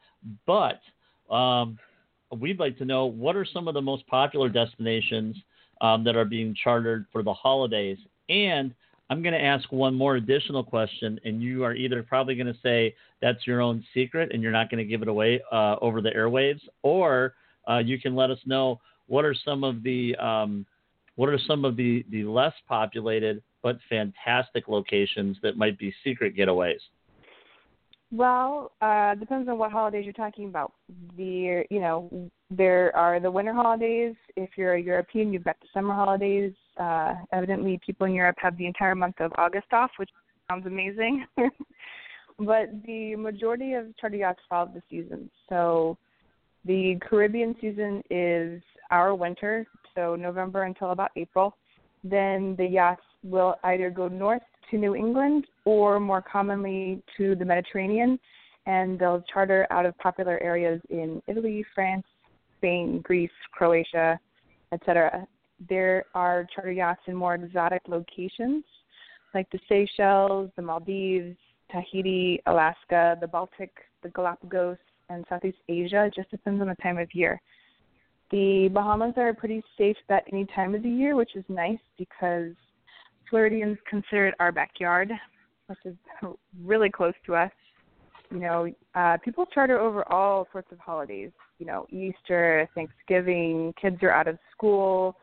But 0.46 0.80
um, 1.34 1.78
we'd 2.36 2.58
like 2.58 2.78
to 2.78 2.84
know 2.84 3.06
what 3.06 3.36
are 3.36 3.46
some 3.50 3.68
of 3.68 3.74
the 3.74 3.82
most 3.82 4.06
popular 4.06 4.48
destinations 4.48 5.36
um, 5.80 6.04
that 6.04 6.16
are 6.16 6.24
being 6.24 6.54
chartered 6.62 7.06
for 7.12 7.22
the 7.22 7.32
holidays. 7.32 7.98
And 8.28 8.74
I'm 9.08 9.22
going 9.22 9.34
to 9.34 9.42
ask 9.42 9.70
one 9.70 9.94
more 9.94 10.16
additional 10.16 10.64
question, 10.64 11.20
and 11.24 11.40
you 11.40 11.62
are 11.64 11.74
either 11.74 12.02
probably 12.02 12.34
going 12.34 12.52
to 12.52 12.58
say 12.60 12.94
that's 13.22 13.46
your 13.46 13.60
own 13.60 13.84
secret 13.94 14.30
and 14.32 14.42
you're 14.42 14.52
not 14.52 14.68
going 14.68 14.78
to 14.78 14.88
give 14.88 15.02
it 15.02 15.08
away 15.08 15.40
uh, 15.52 15.76
over 15.80 16.00
the 16.00 16.10
airwaves, 16.10 16.60
or 16.82 17.34
uh, 17.70 17.78
you 17.78 18.00
can 18.00 18.16
let 18.16 18.30
us 18.30 18.38
know 18.46 18.80
what 19.06 19.24
are 19.24 19.34
some 19.34 19.62
of 19.62 19.82
the 19.82 20.16
um, 20.16 20.66
what 21.14 21.28
are 21.28 21.38
some 21.46 21.64
of 21.64 21.76
the, 21.76 22.04
the 22.10 22.24
less 22.24 22.52
populated 22.68 23.42
but 23.62 23.78
fantastic 23.88 24.68
locations 24.68 25.36
that 25.42 25.56
might 25.56 25.78
be 25.78 25.94
secret 26.04 26.36
getaways. 26.36 26.80
Well, 28.12 28.72
uh, 28.80 29.16
depends 29.16 29.48
on 29.48 29.58
what 29.58 29.72
holidays 29.72 30.04
you're 30.04 30.12
talking 30.12 30.46
about. 30.46 30.72
The 31.16 31.64
you 31.70 31.80
know 31.80 32.30
there 32.50 32.94
are 32.94 33.18
the 33.18 33.30
winter 33.30 33.52
holidays. 33.52 34.14
If 34.36 34.50
you're 34.56 34.74
a 34.74 34.80
European, 34.80 35.32
you've 35.32 35.44
got 35.44 35.58
the 35.60 35.66
summer 35.74 35.94
holidays. 35.94 36.52
Uh, 36.78 37.14
evidently, 37.32 37.80
people 37.84 38.06
in 38.06 38.14
Europe 38.14 38.36
have 38.38 38.56
the 38.58 38.66
entire 38.66 38.94
month 38.94 39.16
of 39.20 39.32
August 39.36 39.72
off, 39.72 39.90
which 39.96 40.10
sounds 40.48 40.66
amazing. 40.66 41.26
but 42.38 42.68
the 42.86 43.16
majority 43.16 43.72
of 43.72 43.96
charter 43.96 44.16
yachts 44.16 44.40
follow 44.48 44.70
the 44.72 44.82
seasons. 44.88 45.30
So 45.48 45.98
the 46.64 46.98
Caribbean 47.00 47.56
season 47.60 48.02
is 48.10 48.62
our 48.90 49.14
winter, 49.16 49.66
so 49.96 50.14
November 50.14 50.62
until 50.62 50.92
about 50.92 51.10
April. 51.16 51.56
Then 52.04 52.54
the 52.56 52.66
yachts 52.66 53.02
will 53.24 53.56
either 53.64 53.90
go 53.90 54.06
north 54.06 54.42
to 54.70 54.78
New 54.78 54.94
England 54.94 55.46
or 55.64 56.00
more 56.00 56.22
commonly 56.22 57.02
to 57.16 57.34
the 57.34 57.44
Mediterranean, 57.44 58.18
and 58.66 58.98
they'll 58.98 59.24
charter 59.32 59.66
out 59.70 59.86
of 59.86 59.96
popular 59.98 60.38
areas 60.42 60.80
in 60.90 61.22
Italy, 61.26 61.64
France, 61.74 62.04
Spain, 62.58 63.00
Greece, 63.02 63.30
Croatia, 63.52 64.18
etc. 64.72 65.26
There 65.68 66.04
are 66.14 66.46
charter 66.54 66.72
yachts 66.72 67.02
in 67.06 67.14
more 67.14 67.34
exotic 67.34 67.82
locations 67.88 68.64
like 69.34 69.48
the 69.50 69.58
Seychelles, 69.68 70.50
the 70.56 70.62
Maldives, 70.62 71.36
Tahiti, 71.70 72.40
Alaska, 72.46 73.16
the 73.20 73.26
Baltic, 73.26 73.70
the 74.02 74.08
Galapagos, 74.08 74.78
and 75.08 75.24
Southeast 75.28 75.58
Asia. 75.68 76.06
It 76.06 76.14
just 76.14 76.30
depends 76.30 76.60
on 76.60 76.68
the 76.68 76.74
time 76.76 76.98
of 76.98 77.08
year. 77.14 77.40
The 78.30 78.68
Bahamas 78.72 79.14
are 79.16 79.28
a 79.28 79.34
pretty 79.34 79.62
safe 79.78 79.96
bet 80.08 80.24
any 80.32 80.46
time 80.46 80.74
of 80.74 80.82
the 80.82 80.88
year, 80.88 81.14
which 81.14 81.36
is 81.36 81.44
nice 81.48 81.78
because 81.96 82.52
Floridians 83.28 83.78
consider 83.88 84.28
it 84.28 84.34
our 84.38 84.52
backyard, 84.52 85.10
which 85.66 85.78
is 85.84 85.94
really 86.62 86.90
close 86.90 87.14
to 87.26 87.34
us. 87.34 87.52
You 88.30 88.40
know, 88.40 88.74
uh, 88.94 89.18
people 89.24 89.46
charter 89.46 89.78
over 89.78 90.10
all 90.12 90.48
sorts 90.52 90.72
of 90.72 90.78
holidays. 90.78 91.30
You 91.58 91.66
know, 91.66 91.86
Easter, 91.90 92.68
Thanksgiving, 92.74 93.72
kids 93.80 93.96
are 94.02 94.10
out 94.10 94.28
of 94.28 94.38
school, 94.52 95.16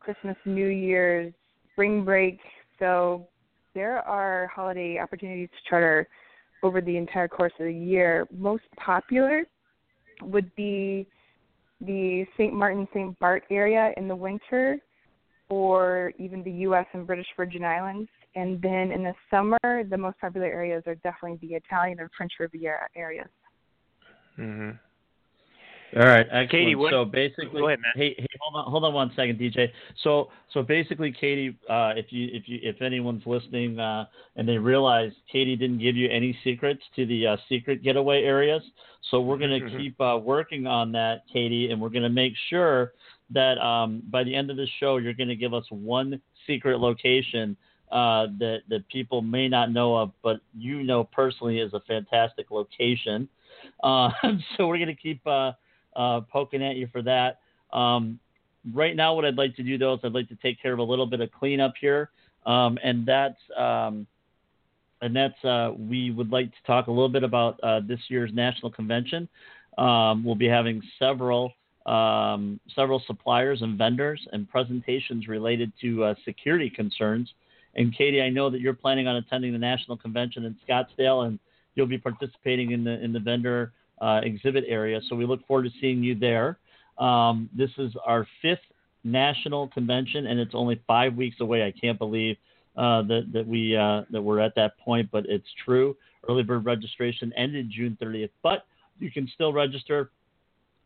Christmas, 0.00 0.36
New 0.44 0.68
Year's, 0.68 1.32
spring 1.72 2.04
break. 2.04 2.40
So 2.78 3.28
there 3.74 3.98
are 3.98 4.50
holiday 4.54 4.98
opportunities 4.98 5.48
to 5.50 5.70
charter 5.70 6.08
over 6.62 6.80
the 6.80 6.96
entire 6.96 7.28
course 7.28 7.52
of 7.58 7.66
the 7.66 7.72
year. 7.72 8.26
Most 8.36 8.64
popular 8.76 9.44
would 10.22 10.54
be 10.56 11.06
the 11.80 12.26
St. 12.36 12.52
Martin, 12.52 12.86
St. 12.92 13.18
Bart 13.18 13.44
area 13.50 13.92
in 13.96 14.08
the 14.08 14.16
winter 14.16 14.78
or 15.50 16.12
even 16.18 16.42
the 16.42 16.50
U.S. 16.50 16.86
and 16.92 17.06
British 17.06 17.26
Virgin 17.36 17.64
Islands. 17.64 18.08
And 18.36 18.62
then 18.62 18.92
in 18.92 19.02
the 19.02 19.14
summer, 19.30 19.58
the 19.84 19.98
most 19.98 20.18
popular 20.20 20.46
areas 20.46 20.84
are 20.86 20.94
definitely 20.96 21.38
the 21.46 21.54
Italian 21.54 21.98
and 21.98 22.08
French 22.16 22.32
Riviera 22.38 22.88
areas. 22.96 23.28
Mm-hmm. 24.38 24.70
All 25.96 26.06
right, 26.06 26.24
excellent. 26.26 26.50
Katy, 26.52 26.74
what, 26.76 26.92
so 26.92 27.04
basically, 27.04 27.60
go 27.60 27.66
ahead, 27.66 27.80
Hey, 27.96 28.14
hey, 28.16 28.26
hold 28.40 28.64
on, 28.64 28.70
hold 28.70 28.84
on 28.84 28.94
one 28.94 29.10
second, 29.16 29.40
DJ. 29.40 29.68
So, 30.04 30.28
so 30.52 30.62
basically, 30.62 31.10
Katy, 31.10 31.58
uh, 31.68 31.94
if 31.96 32.06
you, 32.10 32.28
if 32.32 32.44
you, 32.46 32.60
if 32.62 32.80
anyone's 32.80 33.24
listening 33.26 33.80
uh, 33.80 34.04
and 34.36 34.48
they 34.48 34.56
realize 34.56 35.10
Katy 35.32 35.56
didn't 35.56 35.80
give 35.80 35.96
you 35.96 36.08
any 36.08 36.38
secrets 36.44 36.80
to 36.94 37.06
the 37.06 37.26
uh, 37.26 37.36
secret 37.48 37.82
getaway 37.82 38.22
areas, 38.22 38.62
so 39.10 39.20
we're 39.20 39.38
going 39.38 39.50
to 39.50 39.66
mm-hmm. 39.66 39.78
keep 39.78 40.00
uh, 40.00 40.16
working 40.22 40.68
on 40.68 40.92
that, 40.92 41.22
Katy, 41.32 41.72
and 41.72 41.80
we're 41.80 41.88
going 41.88 42.04
to 42.04 42.08
make 42.08 42.34
sure 42.50 42.92
that 43.32 43.58
um, 43.58 44.02
by 44.10 44.24
the 44.24 44.34
end 44.34 44.50
of 44.50 44.56
the 44.56 44.66
show, 44.78 44.96
you're 44.96 45.14
going 45.14 45.28
to 45.28 45.36
give 45.36 45.54
us 45.54 45.64
one 45.70 46.20
secret 46.46 46.78
location 46.78 47.56
uh, 47.90 48.26
that 48.38 48.60
that 48.68 48.86
people 48.88 49.22
may 49.22 49.48
not 49.48 49.72
know 49.72 49.96
of, 49.96 50.12
but 50.22 50.40
you 50.56 50.82
know 50.82 51.04
personally 51.04 51.58
is 51.58 51.72
a 51.74 51.80
fantastic 51.80 52.50
location. 52.50 53.28
Uh, 53.82 54.10
so 54.56 54.66
we're 54.66 54.76
going 54.76 54.88
to 54.88 54.94
keep 54.94 55.20
uh, 55.26 55.52
uh, 55.96 56.20
poking 56.32 56.62
at 56.62 56.76
you 56.76 56.86
for 56.92 57.02
that. 57.02 57.40
Um, 57.72 58.18
right 58.74 58.94
now, 58.96 59.14
what 59.14 59.24
I'd 59.24 59.36
like 59.36 59.56
to 59.56 59.62
do 59.62 59.76
though 59.78 59.94
is 59.94 60.00
I'd 60.02 60.12
like 60.12 60.28
to 60.28 60.36
take 60.36 60.60
care 60.60 60.72
of 60.72 60.78
a 60.78 60.82
little 60.82 61.06
bit 61.06 61.20
of 61.20 61.30
cleanup 61.32 61.74
here, 61.80 62.10
um, 62.46 62.78
and 62.82 63.06
that's 63.06 63.38
um, 63.56 64.06
and 65.02 65.14
that's 65.14 65.44
uh, 65.44 65.72
we 65.78 66.10
would 66.10 66.30
like 66.30 66.50
to 66.50 66.62
talk 66.66 66.86
a 66.86 66.90
little 66.90 67.08
bit 67.08 67.22
about 67.22 67.60
uh, 67.62 67.80
this 67.86 68.00
year's 68.08 68.30
national 68.32 68.70
convention. 68.70 69.28
Um, 69.78 70.24
we'll 70.24 70.34
be 70.34 70.48
having 70.48 70.82
several 70.98 71.52
um, 71.90 72.60
several 72.74 73.02
suppliers 73.06 73.62
and 73.62 73.76
vendors 73.76 74.26
and 74.32 74.48
presentations 74.48 75.26
related 75.26 75.72
to 75.80 76.04
uh, 76.04 76.14
security 76.24 76.70
concerns. 76.70 77.32
And 77.74 77.96
Katy, 77.96 78.22
I 78.22 78.28
know 78.28 78.48
that 78.50 78.60
you're 78.60 78.74
planning 78.74 79.08
on 79.08 79.16
attending 79.16 79.52
the 79.52 79.58
national 79.58 79.96
convention 79.96 80.44
in 80.44 80.56
Scottsdale, 80.68 81.26
and 81.26 81.38
you'll 81.74 81.86
be 81.86 81.98
participating 81.98 82.72
in 82.72 82.84
the 82.84 83.02
in 83.02 83.12
the 83.12 83.20
vendor 83.20 83.72
uh, 84.00 84.20
exhibit 84.22 84.64
area. 84.68 85.00
So 85.08 85.16
we 85.16 85.26
look 85.26 85.46
forward 85.46 85.64
to 85.64 85.70
seeing 85.80 86.02
you 86.02 86.14
there. 86.14 86.58
Um, 86.98 87.50
this 87.56 87.70
is 87.78 87.92
our 88.04 88.26
fifth 88.40 88.58
national 89.02 89.68
convention, 89.68 90.26
and 90.26 90.38
it's 90.38 90.54
only 90.54 90.80
five 90.86 91.14
weeks 91.14 91.40
away. 91.40 91.64
I 91.64 91.72
can't 91.72 91.98
believe 91.98 92.36
uh, 92.76 93.02
that 93.02 93.30
that 93.32 93.46
we 93.46 93.76
uh, 93.76 94.02
that 94.10 94.22
we're 94.22 94.40
at 94.40 94.54
that 94.54 94.78
point, 94.78 95.08
but 95.10 95.24
it's 95.26 95.48
true. 95.64 95.96
Early 96.28 96.42
bird 96.42 96.64
registration 96.64 97.32
ended 97.36 97.70
June 97.74 97.96
30th, 98.00 98.30
but 98.42 98.66
you 98.98 99.10
can 99.10 99.28
still 99.34 99.52
register. 99.52 100.10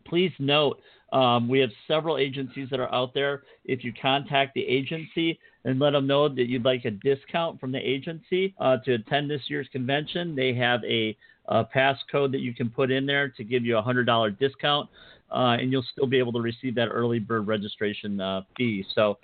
Please 0.07 0.33
note 0.39 0.81
um, 1.15 1.49
we 1.49 1.61
have 1.61 1.71
several 1.87 2.19
agencies 2.19 2.69
that 2.71 2.81
are 2.81 2.93
out 2.93 3.15
there. 3.15 3.45
If 3.65 3.85
you 3.85 3.93
contact 4.01 4.53
the 4.55 4.67
agency 4.67 5.39
and 5.65 5.79
let 5.79 5.93
them 5.93 6.09
know 6.09 6.29
that 6.29 6.49
you'd 6.49 6.65
like 6.65 6.85
a 6.85 6.91
discount 6.91 7.61
from 7.61 7.71
the 7.71 7.79
agency 7.79 8.53
uh, 8.59 8.79
to 8.79 8.95
attend 8.95 9.31
this 9.31 9.43
year's 9.47 9.69
convention, 9.71 10.35
they 10.35 10.53
have 10.55 10.83
a, 10.85 11.17
a 11.47 11.65
passcode 11.65 12.33
that 12.33 12.41
you 12.41 12.53
can 12.53 12.69
put 12.69 12.91
in 12.91 13.07
there 13.07 13.29
to 13.29 13.45
give 13.45 13.65
you 13.65 13.79
a 13.79 13.83
hundred 13.83 14.05
dollar 14.05 14.31
discount, 14.31 14.91
uh, 15.31 15.57
and 15.61 15.71
you'll 15.71 15.87
still 15.93 16.07
be 16.07 16.19
able 16.19 16.33
to 16.33 16.41
receive 16.41 16.75
that 16.75 16.89
early 16.89 17.21
bird 17.21 17.47
registration 17.47 18.21
uh, 18.21 18.43
fee. 18.57 18.85
So 18.97 19.17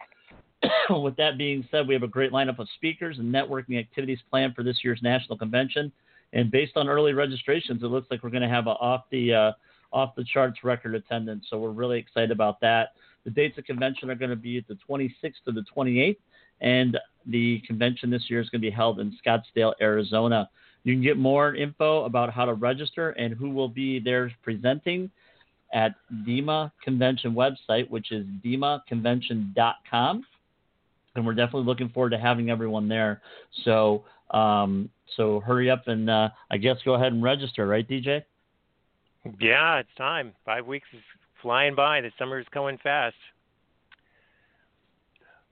with 0.91 1.17
that 1.17 1.39
being 1.39 1.67
said, 1.73 1.89
we 1.89 1.95
have 1.95 2.05
a 2.05 2.09
great 2.09 2.31
lineup 2.31 2.61
of 2.61 2.69
speakers 2.77 3.19
and 3.19 3.35
networking 3.35 3.81
activities 3.81 4.19
planned 4.31 4.55
for 4.55 4.63
this 4.63 4.79
year's 4.85 5.01
national 5.03 5.39
convention. 5.39 5.91
And 6.33 6.53
based 6.53 6.77
on 6.77 6.89
early 6.89 7.15
registrations, 7.15 7.83
it 7.83 7.87
looks 7.87 8.07
like 8.13 8.23
we're 8.23 8.31
going 8.31 8.43
to 8.43 8.49
have 8.49 8.69
a 8.69 8.71
off 8.71 9.05
the 9.11 9.35
uh, 9.35 9.53
off 9.93 10.15
the 10.15 10.25
charts 10.25 10.65
record 10.65 10.95
attendance. 10.95 11.47
So 11.51 11.59
we're 11.59 11.71
really 11.71 11.99
excited 11.99 12.31
about 12.31 12.61
that. 12.61 12.91
The 13.25 13.31
dates 13.31 13.59
of 13.59 13.65
convention 13.65 14.11
are 14.11 14.15
going 14.15 14.31
to 14.31 14.37
be 14.37 14.65
the 14.69 14.79
26th 14.89 15.45
to 15.47 15.53
the 15.53 15.65
28th, 15.77 16.17
and 16.61 16.99
the 17.27 17.61
convention 17.67 18.11
this 18.11 18.25
year 18.29 18.41
is 18.41 18.49
going 18.49 18.63
to 18.63 18.67
be 18.67 18.71
held 18.71 19.01
in 19.01 19.17
Scottsdale, 19.25 19.75
Arizona. 19.81 20.49
You 20.85 20.95
can 20.95 21.03
get 21.03 21.19
more 21.19 21.55
info 21.55 22.05
about 22.05 22.33
how 22.33 22.47
to 22.47 22.55
register 22.55 23.11
and 23.11 23.35
who 23.35 23.51
will 23.51 23.69
be 23.69 24.01
there 24.01 24.33
presenting 24.43 25.11
at 25.75 25.95
DEMA 26.27 26.73
Convention 26.83 27.35
website, 27.35 27.89
which 27.91 28.11
is 28.13 28.27
demaconvention.com 28.45 30.25
and 31.15 31.27
we're 31.27 31.35
definitely 31.35 31.67
looking 31.67 31.89
forward 31.89 32.11
to 32.11 32.19
having 32.19 32.51
everyone 32.51 32.89
there. 32.89 33.23
So, 33.65 34.05
um, 34.31 34.91
so 35.17 35.41
hurry 35.41 35.71
up 35.71 35.89
and 35.89 36.09
uh, 36.09 36.29
I 36.51 36.57
guess 36.57 36.77
go 36.85 36.95
ahead 36.95 37.13
and 37.13 37.23
register, 37.23 37.67
right, 37.67 37.87
DJ? 37.87 38.23
Yeah, 39.39 39.79
it's 39.79 39.95
time. 39.99 40.33
Five 40.45 40.67
weeks 40.67 40.89
is 40.93 41.03
flying 41.43 41.75
by. 41.75 42.01
The 42.01 42.11
summer 42.19 42.39
is 42.39 42.47
coming 42.53 42.79
fast. 42.83 43.17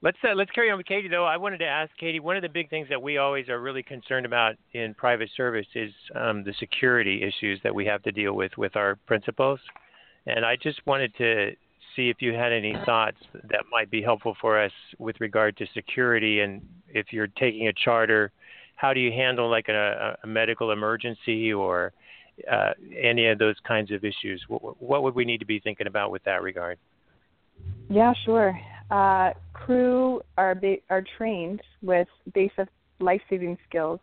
Let's 0.01 0.17
uh, 0.23 0.35
let's 0.35 0.51
carry 0.53 0.71
on 0.71 0.79
with 0.79 0.87
Katy 0.87 1.09
though. 1.09 1.25
I 1.25 1.37
wanted 1.37 1.59
to 1.59 1.67
ask 1.67 1.91
Katy. 1.99 2.21
One 2.21 2.37
of 2.37 2.43
the 2.43 2.49
big 2.49 2.71
things 2.71 2.89
that 2.89 3.03
we 3.03 3.19
always 3.19 3.49
are 3.49 3.61
really 3.61 3.83
concerned 3.83 4.27
about 4.27 4.55
in 4.73 4.95
private 4.95 5.29
service 5.37 5.67
is 5.75 5.93
um, 6.15 6.45
the 6.45 6.55
security 6.61 7.23
issues 7.23 7.61
that 7.65 7.75
we 7.75 7.85
have 7.87 8.03
to 8.05 8.13
deal 8.13 8.35
with 8.35 8.57
with 8.57 8.77
our 8.77 8.95
principals. 9.07 9.59
And 10.27 10.45
I 10.45 10.57
just 10.57 10.87
wanted 10.87 11.13
to 11.17 11.51
see 11.97 12.11
if 12.11 12.19
you 12.21 12.33
had 12.33 12.53
any 12.53 12.77
thoughts 12.87 13.17
that 13.33 13.65
might 13.73 13.91
be 13.91 14.01
helpful 14.01 14.37
for 14.41 14.63
us 14.63 14.73
with 14.99 15.17
regard 15.21 15.57
to 15.57 15.67
security 15.75 16.41
and 16.41 16.63
if 16.89 17.07
you're 17.13 17.27
taking 17.27 17.67
a 17.67 17.73
charter, 17.73 18.31
how 18.77 18.95
do 18.95 19.01
you 19.01 19.11
handle 19.11 19.51
like 19.51 19.69
a, 19.69 20.17
a 20.23 20.27
medical 20.27 20.71
emergency 20.71 21.53
or 21.53 21.93
uh, 22.51 22.73
any 22.97 23.27
of 23.29 23.39
those 23.39 23.57
kinds 23.67 23.91
of 23.91 24.05
issues? 24.05 24.43
What, 24.49 24.81
what, 24.83 25.03
would 25.03 25.15
we 25.15 25.25
need 25.25 25.39
to 25.39 25.47
be 25.47 25.61
thinking 25.61 25.87
about 25.87 26.11
with 26.11 26.23
that 26.25 26.43
regard? 26.43 26.79
Yeah, 27.89 28.13
sure. 28.25 28.59
Uh, 28.91 29.33
crew 29.53 30.21
are 30.37 30.55
ba- 30.55 30.77
are 30.91 31.05
trained 31.17 31.61
with 31.83 32.09
basic 32.35 32.69
life 33.01 33.21
saving 33.29 33.59
skills, 33.69 34.01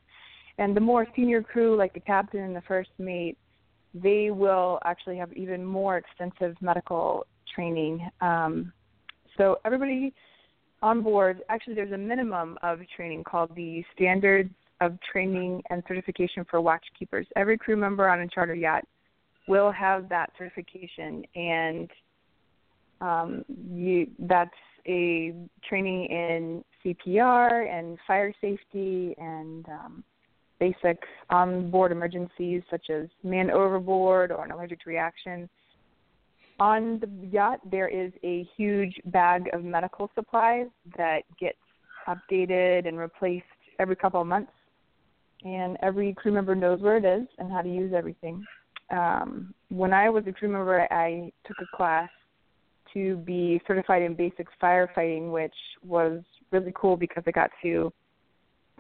and 0.58 0.76
the 0.76 0.82
more 0.82 1.08
senior 1.15 1.41
crew, 1.41 1.76
like 1.76 1.93
the 1.93 2.00
captain 2.00 2.41
and 2.41 2.56
the 2.56 2.62
first 2.67 2.89
mate, 2.98 3.38
they 3.93 4.32
will 4.32 4.80
actually 4.86 5.17
have 5.17 5.32
even 5.34 5.63
more 5.63 5.98
extensive 5.98 6.56
medical 6.62 7.26
training. 7.54 8.08
Um, 8.21 8.71
so 9.38 9.58
everybody 9.65 10.13
on 10.82 11.02
board, 11.02 11.41
actually, 11.50 11.76
there's 11.76 11.91
a 11.91 11.98
minimum 11.98 12.58
of 12.62 12.80
training 12.95 13.24
called 13.24 13.56
the 13.56 13.84
Standards 13.95 14.54
of 14.82 14.98
Training 15.12 15.62
and 15.70 15.84
Certification 15.88 16.46
for 16.50 16.60
Watchkeepers. 16.62 17.26
Every 17.36 17.58
crew 17.58 17.76
member 17.76 18.10
on 18.10 18.22
a 18.22 18.28
charter 18.28 18.56
yacht 18.56 18.84
will 19.48 19.72
have 19.72 20.10
that 20.10 20.32
certification, 20.38 21.24
and 21.36 21.90
um, 23.02 23.46
you, 23.48 24.08
that's 24.20 24.52
a 24.88 25.34
training 25.68 26.06
in 26.06 26.64
CPR 26.84 27.70
and 27.72 27.98
fire 28.08 28.34
safety 28.42 29.16
and 29.18 29.66
um, 29.70 30.04
basic 30.60 30.98
on-board 31.30 31.92
emergencies 31.92 32.62
such 32.70 32.90
as 32.90 33.08
man 33.24 33.52
overboard 33.52 34.32
or 34.32 34.46
an 34.46 34.52
allergic 34.52 34.86
reaction 34.86 35.50
on 36.60 37.00
the 37.00 37.28
yacht, 37.28 37.60
there 37.70 37.88
is 37.88 38.12
a 38.24 38.48
huge 38.56 39.00
bag 39.06 39.50
of 39.54 39.64
medical 39.64 40.10
supplies 40.16 40.68
that 40.98 41.22
gets 41.40 41.58
updated 42.08 42.88
and 42.88 42.98
replaced 42.98 43.46
every 43.80 43.96
couple 43.96 44.22
of 44.22 44.28
months. 44.28 44.52
And 45.46 45.78
every 45.82 46.14
crew 46.14 46.32
member 46.32 46.56
knows 46.56 46.82
where 46.82 46.98
it 46.98 47.06
is 47.06 47.28
and 47.38 47.52
how 47.52 47.62
to 47.62 47.70
use 47.70 47.94
everything. 47.96 48.44
Um, 48.90 49.54
when 49.70 49.94
I 49.94 50.10
was 50.10 50.24
a 50.28 50.32
crew 50.32 50.50
member, 50.50 50.92
I 50.92 51.32
took 51.48 51.58
a 51.62 51.78
class 51.78 52.10
to 52.94 53.18
be 53.18 53.62
certified 53.68 54.02
in 54.02 54.16
basic 54.16 54.48
firefighting, 54.62 55.32
which 55.32 55.54
was 55.86 56.22
really 56.52 56.74
cool 56.76 56.98
because 56.98 57.24
I 57.28 57.32
got 57.32 57.52
to 57.62 57.94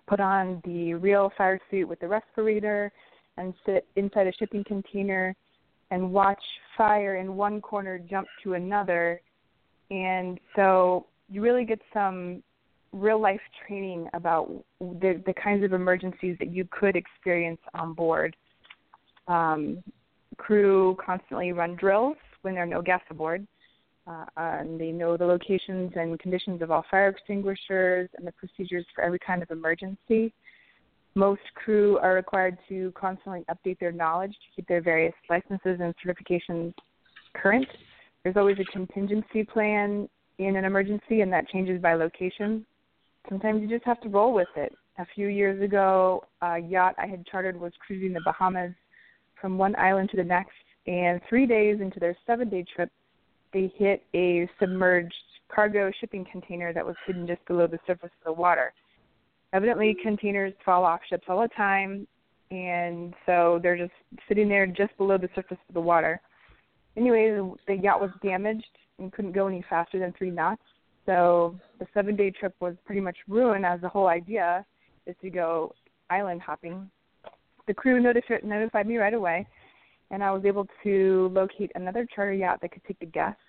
put 0.07 0.19
on 0.19 0.61
the 0.65 0.93
real 0.95 1.31
fire 1.37 1.59
suit 1.69 1.87
with 1.87 1.99
the 1.99 2.07
respirator 2.07 2.91
and 3.37 3.53
sit 3.65 3.87
inside 3.95 4.27
a 4.27 4.33
shipping 4.33 4.63
container 4.63 5.35
and 5.91 6.11
watch 6.11 6.41
fire 6.77 7.17
in 7.17 7.35
one 7.35 7.61
corner 7.61 7.99
jump 7.99 8.27
to 8.43 8.53
another. 8.53 9.21
And 9.91 10.39
so 10.55 11.05
you 11.29 11.41
really 11.41 11.65
get 11.65 11.79
some 11.93 12.41
real 12.95 13.19
life 13.21 13.41
training 13.67 14.07
about 14.13 14.49
the, 14.79 15.21
the 15.25 15.33
kinds 15.33 15.63
of 15.63 15.73
emergencies 15.73 16.37
that 16.39 16.51
you 16.51 16.67
could 16.71 16.95
experience 16.95 17.59
on 17.73 17.93
board. 17.93 18.35
Um, 19.27 19.83
crew 20.37 20.97
constantly 21.03 21.51
run 21.51 21.75
drills 21.75 22.17
when 22.41 22.53
there 22.53 22.63
are 22.63 22.67
no 22.67 22.81
guests 22.81 23.07
aboard. 23.09 23.45
Uh, 24.07 24.25
and 24.37 24.79
they 24.79 24.91
know 24.91 25.17
the 25.17 25.25
locations 25.25 25.91
and 25.95 26.19
conditions 26.19 26.61
of 26.61 26.69
all 26.69 26.85
fire 26.91 27.09
extinguishers 27.09 28.07
and 28.15 28.25
the 28.25 28.31
procedures 28.33 28.85
for 28.93 29.03
every 29.03 29.17
kind 29.19 29.41
of 29.41 29.49
emergency. 29.49 30.31
Most 31.15 31.41
crew 31.55 31.97
are 31.97 32.13
required 32.13 32.57
to 32.69 32.93
constantly 32.95 33.43
update 33.49 33.79
their 33.79 33.91
knowledge 33.91 34.31
to 34.31 34.55
keep 34.55 34.67
their 34.67 34.81
various 34.81 35.13
licenses 35.29 35.79
and 35.81 35.93
certifications 36.05 36.73
current. 37.33 37.67
There's 38.23 38.37
always 38.37 38.57
a 38.59 38.65
contingency 38.65 39.43
plan 39.43 40.07
in 40.37 40.55
an 40.55 40.65
emergency, 40.65 41.21
and 41.21 41.33
that 41.33 41.47
changes 41.47 41.81
by 41.81 41.95
location. 41.95 42.65
Sometimes 43.29 43.61
you 43.61 43.67
just 43.67 43.85
have 43.85 44.01
to 44.01 44.09
roll 44.09 44.33
with 44.33 44.47
it. 44.55 44.73
A 44.97 45.05
few 45.13 45.27
years 45.27 45.61
ago, 45.61 46.23
a 46.41 46.57
yacht 46.57 46.95
I 46.97 47.07
had 47.07 47.25
chartered 47.25 47.59
was 47.59 47.73
cruising 47.85 48.13
the 48.13 48.21
Bahamas 48.23 48.73
from 49.39 49.57
one 49.57 49.75
island 49.75 50.09
to 50.11 50.17
the 50.17 50.23
next, 50.23 50.51
and 50.87 51.19
three 51.27 51.45
days 51.45 51.81
into 51.81 51.99
their 51.99 52.15
seven 52.25 52.49
day 52.49 52.65
trip, 52.75 52.89
they 53.51 53.71
hit 53.77 54.03
a 54.13 54.49
submerged 54.59 55.13
cargo 55.53 55.91
shipping 55.99 56.25
container 56.31 56.73
that 56.73 56.85
was 56.85 56.95
hidden 57.05 57.27
just 57.27 57.45
below 57.45 57.67
the 57.67 57.79
surface 57.85 58.11
of 58.19 58.25
the 58.25 58.33
water 58.33 58.73
evidently 59.55 59.95
containers 60.03 60.53
fall 60.65 60.83
off 60.83 60.99
ships 61.09 61.23
all 61.29 61.41
the 61.41 61.47
time 61.55 62.05
and 62.51 63.13
so 63.25 63.59
they're 63.63 63.77
just 63.77 63.93
sitting 64.27 64.49
there 64.49 64.67
just 64.67 64.95
below 64.97 65.17
the 65.17 65.29
surface 65.33 65.57
of 65.67 65.73
the 65.73 65.81
water. 65.81 66.21
Anyway, 66.95 67.39
the, 67.67 67.75
yacht 67.75 67.99
was 67.99 68.11
damaged 68.21 68.67
and 68.99 69.11
couldn't 69.11 69.31
go 69.31 69.47
any 69.47 69.63
faster 69.69 69.97
than 69.97 70.13
three 70.17 70.29
knots. 70.29 70.61
So 71.05 71.55
the 71.79 71.87
seven 71.93 72.15
day 72.15 72.31
trip 72.31 72.55
was 72.59 72.75
pretty 72.85 73.01
much 73.01 73.17
ruined 73.27 73.65
as 73.65 73.81
the 73.81 73.89
whole 73.89 74.07
idea 74.07 74.65
is 75.05 75.15
to 75.21 75.29
go 75.29 75.73
island 76.09 76.41
hopping. 76.41 76.89
The 77.67 77.73
crew 77.73 77.99
notified, 77.99 78.43
notified 78.43 78.87
me 78.87 78.97
right 78.97 79.13
away, 79.13 79.47
and 80.11 80.23
I 80.23 80.31
was 80.31 80.45
able 80.45 80.67
to 80.83 81.31
locate 81.33 81.71
another 81.75 82.07
charter 82.15 82.33
yacht 82.33 82.59
that 82.61 82.71
could 82.71 82.83
take 82.85 82.99
the 82.99 83.05
guests. 83.05 83.41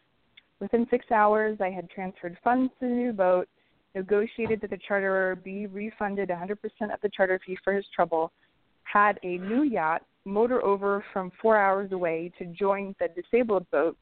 Within 0.61 0.87
six 0.91 1.05
hours, 1.11 1.59
I 1.61 1.71
had 1.71 1.91
transferred 1.91 2.37
funds 2.43 2.73
to 2.81 2.89
the 2.89 2.95
new 2.95 3.13
boat 3.13 3.49
negotiated 3.97 4.61
that 4.61 4.71
the 4.71 4.79
charterer 4.87 5.35
be 5.43 5.67
refunded 5.67 6.29
100% 6.29 6.53
of 6.93 7.01
the 7.03 7.09
charter 7.09 7.41
fee 7.45 7.57
for 7.65 7.73
his 7.73 7.85
trouble, 7.95 8.31
had 8.85 9.19
a 9.23 9.39
new 9.39 9.63
yacht 9.63 10.03
motor 10.25 10.63
over 10.65 11.03
from 11.13 11.33
four 11.41 11.57
hours 11.57 11.93
away 11.93 12.31
to 12.39 12.45
join 12.47 12.95
the 13.01 13.09
disabled 13.21 13.69
boat, 13.71 13.97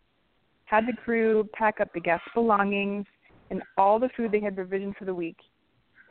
had 0.64 0.84
the 0.86 0.92
crew 1.04 1.48
pack 1.52 1.80
up 1.80 1.92
the 1.94 2.00
guests' 2.00 2.26
belongings 2.34 3.06
and 3.50 3.62
all 3.76 3.98
the 3.98 4.08
food 4.16 4.32
they 4.32 4.40
had 4.40 4.54
provisioned 4.54 4.96
for 4.96 5.04
the 5.04 5.14
week. 5.14 5.36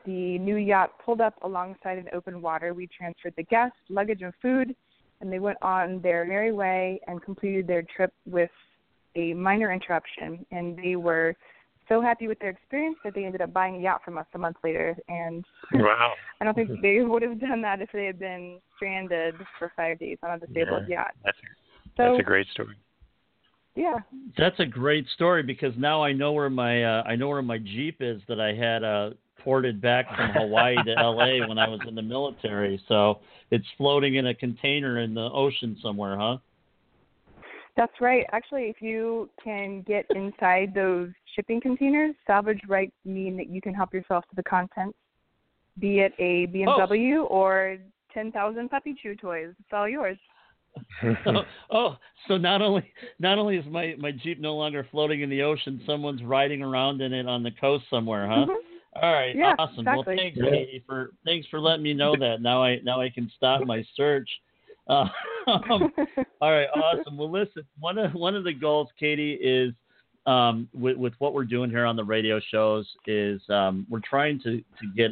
The 0.05 0.37
new 0.39 0.57
yacht 0.57 0.91
pulled 1.03 1.21
up 1.21 1.35
alongside 1.43 1.97
an 1.97 2.07
open 2.13 2.41
water. 2.41 2.73
We 2.73 2.87
transferred 2.87 3.33
the 3.37 3.43
guests, 3.43 3.77
luggage, 3.89 4.21
and 4.21 4.33
food, 4.41 4.75
and 5.21 5.31
they 5.31 5.39
went 5.39 5.57
on 5.61 6.01
their 6.01 6.25
merry 6.25 6.51
way 6.51 6.99
and 7.07 7.21
completed 7.21 7.67
their 7.67 7.83
trip 7.95 8.13
with 8.25 8.51
a 9.15 9.33
minor 9.33 9.71
interruption. 9.71 10.45
And 10.51 10.77
they 10.77 10.97
were 10.97 11.35
so 11.87 12.01
happy 12.01 12.27
with 12.27 12.39
their 12.39 12.49
experience 12.49 12.97
that 13.03 13.13
they 13.13 13.25
ended 13.25 13.41
up 13.41 13.53
buying 13.53 13.75
a 13.77 13.79
yacht 13.79 14.01
from 14.03 14.17
us 14.17 14.25
a 14.33 14.37
month 14.37 14.57
later. 14.63 14.95
And 15.07 15.45
wow, 15.73 16.13
I 16.41 16.45
don't 16.45 16.53
think 16.53 16.81
they 16.81 16.99
would 17.01 17.21
have 17.21 17.39
done 17.39 17.61
that 17.61 17.81
if 17.81 17.89
they 17.93 18.05
had 18.05 18.19
been 18.19 18.59
stranded 18.75 19.35
for 19.57 19.71
five 19.75 19.99
days 19.99 20.17
on 20.23 20.31
a 20.31 20.39
disabled 20.39 20.83
yeah, 20.87 20.95
yacht. 20.95 21.11
That's 21.23 21.37
so, 21.95 22.03
that's 22.09 22.19
a 22.19 22.23
great 22.23 22.47
story. 22.49 22.75
Yeah, 23.75 23.95
that's 24.37 24.59
a 24.59 24.65
great 24.65 25.07
story 25.15 25.41
because 25.41 25.73
now 25.77 26.03
I 26.03 26.13
know 26.13 26.31
where 26.31 26.49
my 26.49 26.83
uh, 26.83 27.03
I 27.07 27.15
know 27.15 27.27
where 27.29 27.41
my 27.41 27.57
Jeep 27.57 27.97
is 28.01 28.21
that 28.27 28.39
I 28.39 28.53
had 28.53 28.83
uh, 28.83 29.11
ported 29.43 29.81
back 29.81 30.07
from 30.15 30.29
Hawaii 30.29 30.75
to 30.83 30.97
L.A. 30.97 31.39
when 31.47 31.57
I 31.57 31.67
was 31.67 31.79
in 31.87 31.95
the 31.95 32.01
military. 32.01 32.81
So 32.87 33.19
it's 33.51 33.65
floating 33.77 34.15
in 34.15 34.27
a 34.27 34.33
container 34.33 34.99
in 34.99 35.13
the 35.13 35.29
ocean 35.33 35.77
somewhere, 35.81 36.17
huh? 36.17 36.37
That's 37.75 37.93
right. 37.99 38.25
Actually, 38.31 38.65
if 38.65 38.81
you 38.81 39.29
can 39.43 39.81
get 39.81 40.05
inside 40.11 40.73
those 40.75 41.09
shipping 41.35 41.59
containers, 41.59 42.13
salvage 42.27 42.61
rights 42.67 42.93
mean 43.03 43.35
that 43.37 43.49
you 43.49 43.61
can 43.61 43.73
help 43.73 43.93
yourself 43.93 44.23
to 44.29 44.35
the 44.35 44.43
contents, 44.43 44.97
be 45.79 45.99
it 45.99 46.13
a 46.19 46.47
BMW 46.47 47.17
oh. 47.17 47.25
or 47.25 47.77
10,000 48.13 48.69
puppy 48.69 48.95
chew 49.01 49.15
toys. 49.15 49.53
It's 49.59 49.69
all 49.71 49.89
yours. 49.89 50.17
Oh, 51.25 51.41
oh, 51.71 51.97
so 52.27 52.37
not 52.37 52.61
only 52.61 52.91
not 53.19 53.37
only 53.37 53.57
is 53.57 53.65
my 53.65 53.95
my 53.97 54.11
Jeep 54.11 54.39
no 54.39 54.55
longer 54.55 54.87
floating 54.91 55.21
in 55.21 55.29
the 55.29 55.41
ocean, 55.41 55.81
someone's 55.85 56.23
riding 56.23 56.61
around 56.61 57.01
in 57.01 57.13
it 57.13 57.27
on 57.27 57.43
the 57.43 57.51
coast 57.51 57.85
somewhere, 57.89 58.27
huh? 58.27 58.45
Mm-hmm. 58.45 59.01
All 59.01 59.11
right, 59.11 59.35
yeah, 59.35 59.55
awesome. 59.57 59.79
Exactly. 59.79 60.15
Well, 60.15 60.17
thanks, 60.17 60.37
Katy, 60.39 60.83
for 60.85 61.11
thanks 61.25 61.47
for 61.49 61.59
letting 61.59 61.83
me 61.83 61.93
know 61.93 62.15
that. 62.19 62.41
Now 62.41 62.63
I 62.63 62.79
now 62.83 63.01
I 63.01 63.09
can 63.09 63.31
stop 63.35 63.65
my 63.65 63.85
search. 63.95 64.29
Uh, 64.85 65.07
um, 65.47 65.93
all 66.41 66.51
right, 66.51 66.67
awesome. 66.75 67.15
Well, 67.17 67.31
listen, 67.31 67.63
one 67.79 67.97
of 67.97 68.13
one 68.13 68.35
of 68.35 68.43
the 68.43 68.51
goals, 68.51 68.89
Katy, 68.99 69.35
is 69.35 69.73
um, 70.25 70.67
with, 70.73 70.97
with 70.97 71.13
what 71.19 71.33
we're 71.33 71.45
doing 71.45 71.69
here 71.69 71.85
on 71.85 71.95
the 71.95 72.03
radio 72.03 72.41
shows 72.51 72.85
is 73.07 73.41
um, 73.47 73.87
we're 73.89 74.01
trying 74.01 74.41
to 74.41 74.57
to 74.57 74.87
get 74.93 75.11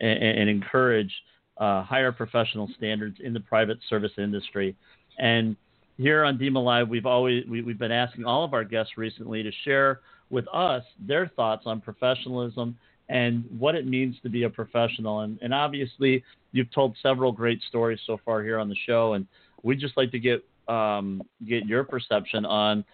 and, 0.00 0.22
and 0.22 0.48
encourage 0.48 1.12
uh, 1.58 1.82
higher 1.82 2.10
professional 2.12 2.68
standards 2.76 3.18
in 3.22 3.34
the 3.34 3.40
private 3.40 3.78
service 3.88 4.12
industry. 4.16 4.74
And 5.20 5.54
here 5.98 6.24
on 6.24 6.38
DEMA 6.38 6.58
Live, 6.58 6.88
we've 6.88 7.06
always 7.06 7.46
we, 7.46 7.62
we've 7.62 7.78
been 7.78 7.92
asking 7.92 8.24
all 8.24 8.42
of 8.42 8.54
our 8.54 8.64
guests 8.64 8.94
recently 8.96 9.42
to 9.42 9.52
share 9.64 10.00
with 10.30 10.46
us 10.52 10.82
their 10.98 11.28
thoughts 11.36 11.64
on 11.66 11.80
professionalism 11.80 12.76
and 13.08 13.44
what 13.58 13.74
it 13.74 13.86
means 13.86 14.16
to 14.22 14.30
be 14.30 14.44
a 14.44 14.50
professional. 14.50 15.20
And, 15.20 15.38
and 15.42 15.52
obviously, 15.52 16.24
you've 16.52 16.72
told 16.72 16.96
several 17.02 17.32
great 17.32 17.60
stories 17.68 18.00
so 18.06 18.18
far 18.24 18.42
here 18.42 18.58
on 18.58 18.68
the 18.68 18.76
show, 18.86 19.12
and 19.12 19.26
we'd 19.62 19.78
just 19.78 19.96
like 19.96 20.10
to 20.12 20.18
get 20.18 20.42
um, 20.68 21.22
get 21.46 21.66
your 21.66 21.84
perception 21.84 22.44
on 22.46 22.84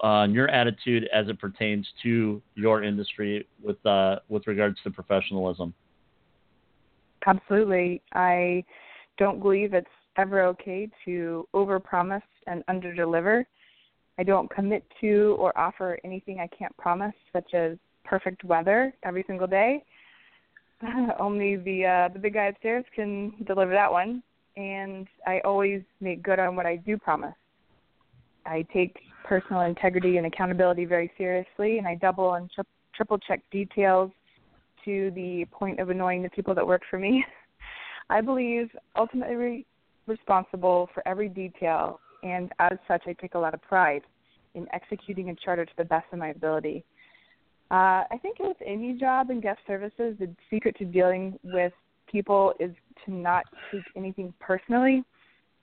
on 0.00 0.34
your 0.34 0.48
attitude 0.48 1.08
as 1.14 1.28
it 1.28 1.38
pertains 1.38 1.86
to 2.02 2.42
your 2.54 2.82
industry 2.82 3.46
with 3.62 3.84
uh, 3.86 4.16
with 4.28 4.46
regards 4.48 4.76
to 4.82 4.90
professionalism. 4.90 5.72
Absolutely, 7.24 8.02
I 8.12 8.64
don't 9.18 9.40
believe 9.40 9.72
it's 9.72 9.86
ever 10.16 10.42
okay 10.42 10.88
to 11.04 11.46
overpromise 11.54 12.22
and 12.46 12.64
underdeliver. 12.66 13.44
I 14.18 14.22
don't 14.22 14.50
commit 14.50 14.84
to 15.00 15.36
or 15.38 15.56
offer 15.58 15.98
anything 16.04 16.40
I 16.40 16.48
can't 16.48 16.76
promise, 16.76 17.14
such 17.32 17.54
as 17.54 17.76
perfect 18.04 18.44
weather 18.44 18.94
every 19.02 19.24
single 19.26 19.46
day. 19.46 19.84
Only 21.18 21.56
the 21.56 21.84
uh, 21.84 22.12
the 22.12 22.18
big 22.18 22.34
guy 22.34 22.46
upstairs 22.46 22.84
can 22.94 23.32
deliver 23.46 23.72
that 23.72 23.90
one, 23.90 24.22
and 24.56 25.06
I 25.26 25.40
always 25.40 25.82
make 26.00 26.22
good 26.22 26.38
on 26.38 26.56
what 26.56 26.66
I 26.66 26.76
do 26.76 26.96
promise. 26.96 27.34
I 28.46 28.64
take 28.72 28.96
personal 29.24 29.62
integrity 29.62 30.18
and 30.18 30.26
accountability 30.26 30.84
very 30.84 31.10
seriously, 31.18 31.78
and 31.78 31.86
I 31.86 31.96
double 31.96 32.34
and 32.34 32.50
tri- 32.54 32.64
triple 32.94 33.18
check 33.18 33.40
details 33.50 34.10
to 34.84 35.10
the 35.14 35.46
point 35.50 35.80
of 35.80 35.90
annoying 35.90 36.22
the 36.22 36.30
people 36.30 36.54
that 36.54 36.66
work 36.66 36.82
for 36.88 36.98
me. 36.98 37.24
I 38.10 38.20
believe 38.20 38.70
ultimately 38.96 39.66
responsible 40.06 40.88
for 40.94 41.06
every 41.06 41.28
detail, 41.28 42.00
and 42.22 42.52
as 42.58 42.78
such, 42.88 43.02
I 43.06 43.12
take 43.14 43.34
a 43.34 43.38
lot 43.38 43.54
of 43.54 43.62
pride 43.62 44.02
in 44.54 44.66
executing 44.72 45.30
a 45.30 45.34
charter 45.34 45.64
to 45.64 45.72
the 45.76 45.84
best 45.84 46.06
of 46.12 46.18
my 46.18 46.28
ability. 46.28 46.84
Uh, 47.70 48.04
I 48.10 48.18
think 48.22 48.38
with 48.38 48.56
any 48.64 48.94
job 48.94 49.30
in 49.30 49.40
guest 49.40 49.58
services, 49.66 50.16
the 50.18 50.28
secret 50.50 50.76
to 50.78 50.84
dealing 50.84 51.38
with 51.42 51.72
people 52.10 52.54
is 52.60 52.70
to 53.04 53.12
not 53.12 53.44
take 53.72 53.82
anything 53.96 54.32
personally. 54.40 55.02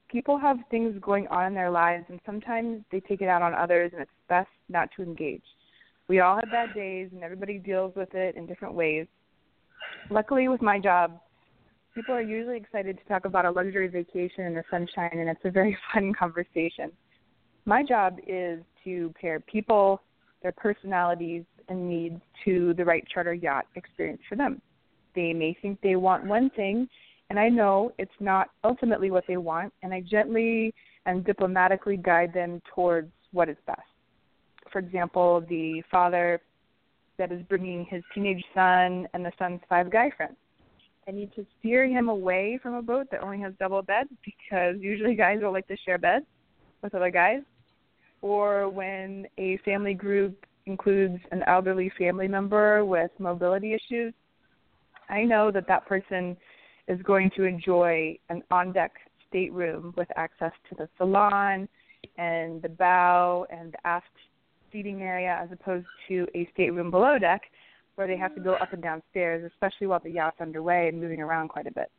People 0.10 0.38
have 0.38 0.58
things 0.70 0.96
going 1.02 1.28
on 1.30 1.48
in 1.48 1.54
their 1.54 1.72
lives, 1.72 2.06
and 2.10 2.20
sometimes 2.26 2.84
they 2.92 3.00
take 3.00 3.22
it 3.22 3.28
out 3.28 3.42
on 3.42 3.54
others, 3.56 3.92
and 3.94 4.02
it's 4.02 4.12
best 4.30 4.50
not 4.70 4.90
to 4.96 5.02
engage. 5.02 5.44
We 6.08 6.20
all 6.20 6.36
have 6.36 6.52
bad 6.52 6.74
days, 6.76 7.10
and 7.14 7.24
everybody 7.24 7.58
deals 7.58 7.96
with 7.96 8.14
it 8.14 8.36
in 8.36 8.46
different 8.46 8.74
ways. 8.74 9.08
Luckily, 10.10 10.50
with 10.50 10.62
my 10.62 10.78
job, 10.80 11.20
people 11.94 12.16
are 12.16 12.22
usually 12.22 12.58
excited 12.58 12.98
to 12.98 13.04
talk 13.06 13.26
about 13.26 13.46
a 13.46 13.52
luxury 13.52 13.88
vacation 13.88 14.46
in 14.46 14.54
the 14.54 14.64
sunshine, 14.70 15.12
and 15.14 15.30
it's 15.30 15.42
a 15.44 15.52
very 15.52 15.78
fun 15.94 16.14
conversation. 16.14 16.92
My 17.66 17.84
job 17.84 18.18
is 18.28 18.60
to 18.84 19.14
pair 19.20 19.40
people, 19.40 20.02
their 20.42 20.52
personalities, 20.52 21.44
and 21.70 21.90
needs 21.90 22.20
to 22.44 22.74
the 22.74 22.84
right 22.84 23.06
charter 23.14 23.34
yacht 23.34 23.66
experience 23.76 24.22
for 24.28 24.36
them. 24.36 24.62
They 25.16 25.32
may 25.34 25.56
think 25.62 25.80
they 25.82 25.96
want 25.96 26.26
one 26.26 26.50
thing, 26.50 26.90
and 27.30 27.40
I 27.40 27.50
know 27.50 27.94
it's 27.98 28.12
not 28.20 28.50
ultimately 28.64 29.12
what 29.12 29.24
they 29.28 29.38
want, 29.38 29.72
and 29.82 29.94
I 29.94 30.02
gently 30.02 30.74
and 31.06 31.24
diplomatically 31.24 31.98
guide 31.98 32.34
them 32.34 32.62
towards 32.74 33.12
what 33.32 33.50
is 33.50 33.58
best. 33.66 33.82
For 34.72 34.80
example, 34.80 35.46
the 35.48 35.84
father 35.92 36.42
that 37.18 37.32
is 37.32 37.44
bringing 37.48 37.86
his 37.86 38.04
teenage 38.14 38.44
son 38.54 39.08
and 39.14 39.24
the 39.24 39.32
son's 39.38 39.62
five 39.70 39.92
guy 39.92 40.10
friends 40.18 40.36
I 41.08 41.12
need 41.12 41.34
to 41.36 41.46
steer 41.60 41.88
him 41.88 42.10
away 42.10 42.60
from 42.62 42.76
a 42.76 42.82
boat 42.82 43.08
that 43.12 43.22
only 43.22 43.40
has 43.40 43.54
double 43.60 43.82
beds 43.82 44.10
because 44.24 44.76
usually 44.80 45.16
guys 45.16 45.40
don't 45.42 45.54
like 45.54 45.68
to 45.68 45.78
share 45.86 45.98
beds 45.98 46.26
with 46.82 46.96
other 46.96 47.10
guys. 47.10 47.42
Or 48.22 48.70
when 48.70 49.28
a 49.38 49.58
family 49.66 49.94
group 49.94 50.46
includes 50.66 51.20
an 51.32 51.44
elderly 51.46 51.92
family 51.98 52.28
member 52.28 52.86
with 52.86 53.12
mobility 53.20 53.74
issues, 53.74 54.14
I 55.10 55.24
know 55.24 55.52
that 55.52 55.68
that 55.68 55.86
person 55.86 56.38
is 56.88 57.02
going 57.02 57.32
to 57.36 57.44
enjoy 57.44 58.18
an 58.30 58.44
on 58.50 58.72
deck 58.72 58.94
stateroom 59.28 59.94
with 59.98 60.08
access 60.16 60.52
to 60.70 60.76
the 60.76 60.88
salon 60.98 61.68
and 62.18 62.62
the 62.62 62.70
bow 62.70 63.46
and 63.50 63.74
the 63.74 63.88
aft 63.88 64.06
seating 64.72 65.02
area 65.02 65.40
as 65.42 65.50
opposed 65.52 65.88
to 66.08 66.28
a 66.36 66.48
stateroom 66.54 66.92
below 66.92 67.18
deck 67.20 67.42
where 67.96 68.08
they 68.08 68.18
have 68.18 68.34
to 68.36 68.42
go 68.42 68.54
up 68.56 68.74
and 68.74 68.82
down 68.82 69.02
stairs, 69.12 69.50
especially 69.52 69.88
while 69.88 70.00
the 70.00 70.12
yacht's 70.12 70.42
underway 70.42 70.88
and 70.88 71.00
moving 71.00 71.22
around 71.22 71.50
quite 71.50 71.68
a 71.68 71.72
bit. 71.72 71.92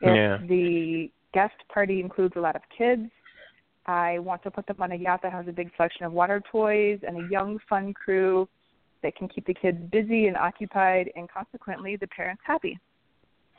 If 0.00 0.16
yeah. 0.16 0.38
the 0.46 1.10
guest 1.32 1.54
party 1.72 2.00
includes 2.00 2.34
a 2.36 2.40
lot 2.40 2.56
of 2.56 2.62
kids, 2.76 3.10
I 3.86 4.18
want 4.18 4.42
to 4.44 4.50
put 4.50 4.66
them 4.66 4.76
on 4.80 4.92
a 4.92 4.96
yacht 4.96 5.20
that 5.22 5.32
has 5.32 5.46
a 5.48 5.52
big 5.52 5.70
selection 5.76 6.04
of 6.04 6.12
water 6.12 6.42
toys 6.50 7.00
and 7.06 7.24
a 7.24 7.28
young, 7.30 7.58
fun 7.68 7.94
crew 7.94 8.48
that 9.02 9.16
can 9.16 9.28
keep 9.28 9.46
the 9.46 9.54
kids 9.54 9.78
busy 9.90 10.26
and 10.26 10.36
occupied, 10.36 11.10
and 11.16 11.28
consequently 11.30 11.96
the 11.96 12.06
parents 12.08 12.42
happy. 12.44 12.78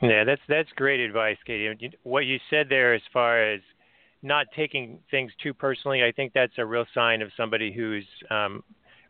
Yeah, 0.00 0.24
that's 0.24 0.40
that's 0.48 0.68
great 0.74 1.00
advice, 1.00 1.36
Katy. 1.46 1.92
What 2.02 2.26
you 2.26 2.38
said 2.50 2.66
there, 2.68 2.94
as 2.94 3.02
far 3.12 3.42
as 3.42 3.60
not 4.22 4.46
taking 4.54 4.98
things 5.10 5.32
too 5.42 5.54
personally, 5.54 6.02
I 6.02 6.12
think 6.12 6.32
that's 6.32 6.52
a 6.58 6.66
real 6.66 6.86
sign 6.94 7.22
of 7.22 7.30
somebody 7.36 7.72
who's 7.72 8.06
um, 8.30 8.62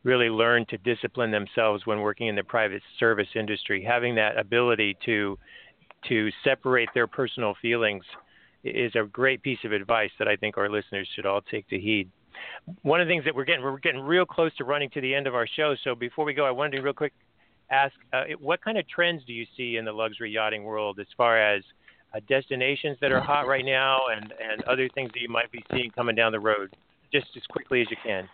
really 0.05 0.29
learn 0.29 0.67
to 0.67 0.79
discipline 0.79 1.31
themselves 1.31 1.87
when 1.87 2.01
working 2.01 2.27
in 2.27 2.35
the 2.35 2.43
private 2.43 2.83
service 2.99 3.29
industry. 3.35 3.85
Having 3.85 4.17
that 4.17 4.39
ability 4.39 4.97
to 5.05 5.39
to 6.09 6.31
separate 6.43 6.89
their 6.95 7.07
personal 7.07 7.55
feelings 7.63 8.05
is 8.65 8.93
a 8.97 9.05
great 9.05 9.41
piece 9.43 9.59
of 9.65 9.73
advice 9.73 10.11
that 10.19 10.27
I 10.27 10.35
think 10.35 10.57
our 10.57 10.69
listeners 10.69 11.09
should 11.15 11.27
all 11.27 11.41
take 11.41 11.69
to 11.69 11.79
heed. 11.79 12.11
One 12.83 13.01
of 13.01 13.07
the 13.07 13.13
things 13.13 13.25
that 13.25 13.35
we're 13.35 13.45
getting 13.45 13.63
we're 13.63 13.79
getting 13.79 14.01
real 14.01 14.27
close 14.27 14.55
to 14.57 14.65
running 14.65 14.91
to 14.91 15.01
the 15.01 15.15
end 15.15 15.27
of 15.27 15.35
our 15.35 15.47
show. 15.47 15.75
So 15.85 15.95
before 15.95 16.25
we 16.25 16.35
go, 16.35 16.45
I 16.45 16.51
wanted 16.51 16.77
to 16.77 16.83
real 16.83 16.93
quick 16.93 17.13
ask 17.71 17.95
uh, 18.13 18.25
what 18.41 18.63
kind 18.63 18.79
of 18.79 18.87
trends 18.89 19.23
do 19.27 19.33
you 19.33 19.47
see 19.57 19.77
in 19.77 19.85
the 19.85 19.93
luxury 19.93 20.31
yachting 20.31 20.65
world 20.65 20.99
as 21.01 21.07
far 21.17 21.41
as 21.41 21.63
uh, 22.15 22.21
destinations 22.29 22.99
that 23.01 23.13
are 23.13 23.21
hot 23.21 23.47
right 23.47 23.65
now 23.65 24.01
and 24.15 24.33
and 24.33 24.63
other 24.65 24.89
things 24.95 25.11
that 25.15 25.21
you 25.21 25.29
might 25.29 25.51
be 25.53 25.63
seeing 25.73 25.91
coming 25.91 26.17
down 26.17 26.33
the 26.33 26.41
road, 26.41 26.75
just 27.13 27.27
as 27.37 27.43
quickly 27.49 27.81
as 27.81 27.87
you 27.91 27.97
can. 28.05 28.29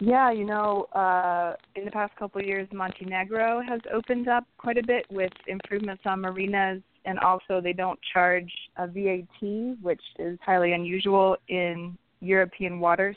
Yeah, 0.00 0.30
you 0.30 0.44
know, 0.44 0.84
uh, 0.92 1.54
in 1.76 1.84
the 1.84 1.90
past 1.90 2.14
couple 2.16 2.40
of 2.40 2.46
years, 2.46 2.68
Montenegro 2.72 3.62
has 3.66 3.80
opened 3.92 4.28
up 4.28 4.44
quite 4.58 4.78
a 4.78 4.82
bit 4.86 5.06
with 5.10 5.32
improvements 5.46 6.02
on 6.06 6.20
marinas, 6.20 6.82
and 7.04 7.18
also 7.18 7.60
they 7.60 7.72
don't 7.72 7.98
charge 8.12 8.50
a 8.76 8.86
VAT, 8.86 9.76
which 9.82 10.02
is 10.18 10.38
highly 10.44 10.72
unusual 10.72 11.36
in 11.48 11.96
European 12.20 12.80
waters. 12.80 13.16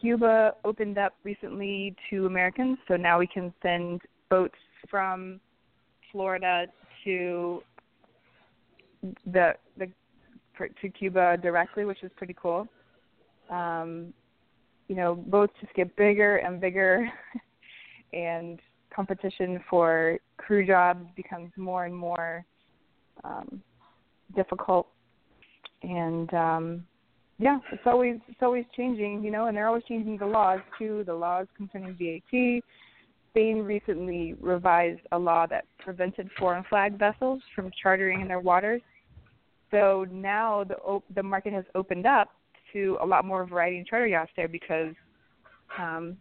Cuba 0.00 0.54
opened 0.64 0.98
up 0.98 1.14
recently 1.24 1.94
to 2.10 2.26
Americans, 2.26 2.78
so 2.88 2.96
now 2.96 3.18
we 3.18 3.26
can 3.26 3.52
send 3.62 4.00
boats 4.28 4.58
from 4.90 5.40
Florida 6.12 6.66
to 7.04 7.62
the 9.26 9.54
the 9.78 9.90
to 10.80 10.88
Cuba 10.88 11.36
directly, 11.42 11.84
which 11.84 12.02
is 12.02 12.10
pretty 12.16 12.36
cool. 12.40 12.68
Um, 13.50 14.12
you 14.88 14.96
know, 14.96 15.14
boats 15.14 15.52
just 15.60 15.74
get 15.74 15.94
bigger 15.96 16.36
and 16.36 16.60
bigger, 16.60 17.08
and 18.12 18.60
competition 18.94 19.62
for 19.68 20.18
crew 20.36 20.66
jobs 20.66 21.06
becomes 21.16 21.50
more 21.56 21.84
and 21.84 21.94
more 21.94 22.44
um, 23.24 23.62
difficult. 24.34 24.88
And 25.82 26.32
um, 26.34 26.84
yeah, 27.38 27.58
it's 27.72 27.82
always 27.86 28.16
it's 28.28 28.42
always 28.42 28.64
changing, 28.76 29.22
you 29.24 29.30
know, 29.30 29.46
and 29.46 29.56
they're 29.56 29.66
always 29.66 29.84
changing 29.84 30.18
the 30.18 30.26
laws 30.26 30.60
too. 30.78 31.02
The 31.06 31.14
laws 31.14 31.46
concerning 31.56 31.94
VAT. 31.94 32.62
Spain 33.30 33.58
recently 33.58 34.34
revised 34.40 35.00
a 35.10 35.18
law 35.18 35.44
that 35.46 35.64
prevented 35.80 36.30
foreign 36.38 36.62
flag 36.68 36.96
vessels 36.96 37.42
from 37.52 37.68
chartering 37.82 38.20
in 38.20 38.28
their 38.28 38.38
waters. 38.38 38.80
So 39.70 40.06
now 40.10 40.64
the 40.64 41.00
the 41.14 41.22
market 41.22 41.52
has 41.52 41.64
opened 41.74 42.06
up 42.06 42.28
to 42.74 42.98
a 43.00 43.06
lot 43.06 43.24
more 43.24 43.46
variety 43.46 43.78
in 43.78 43.84
charter 43.86 44.06
yachts 44.06 44.32
there 44.36 44.48
because 44.48 44.94
um, 45.78 46.16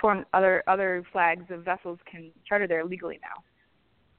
foreign 0.00 0.24
other 0.34 0.62
other 0.66 1.02
flags 1.12 1.44
of 1.50 1.64
vessels 1.64 1.98
can 2.10 2.30
charter 2.46 2.66
there 2.66 2.84
legally 2.84 3.18
now. 3.22 3.42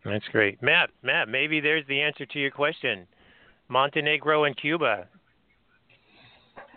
That's 0.09 0.25
great, 0.31 0.61
Matt. 0.63 0.89
Matt, 1.03 1.27
maybe 1.27 1.59
there's 1.59 1.85
the 1.87 2.01
answer 2.01 2.25
to 2.25 2.39
your 2.39 2.51
question. 2.51 3.05
Montenegro 3.67 4.45
and 4.45 4.57
Cuba. 4.57 5.07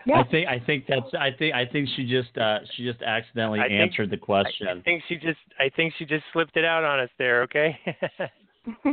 Yeah. 0.05 0.21
I 0.21 0.25
think 0.25 0.49
I 0.49 0.59
think 0.59 0.85
that's 0.89 1.15
I 1.19 1.31
think 1.31 1.55
I 1.55 1.65
think 1.65 1.89
she 1.95 2.05
just 2.05 2.37
uh, 2.37 2.59
she 2.75 2.85
just 2.85 3.03
accidentally 3.03 3.61
I 3.61 3.67
answered 3.67 4.11
think, 4.11 4.21
the 4.21 4.25
question. 4.25 4.67
I 4.69 4.81
think 4.81 5.03
she 5.09 5.15
just 5.17 5.39
I 5.59 5.71
think 5.75 5.95
she 5.99 6.05
just 6.05 6.25
slipped 6.33 6.57
it 6.57 6.65
out 6.65 6.85
on 6.85 7.01
us 7.01 7.11
there. 7.19 7.43
Okay. 7.43 7.79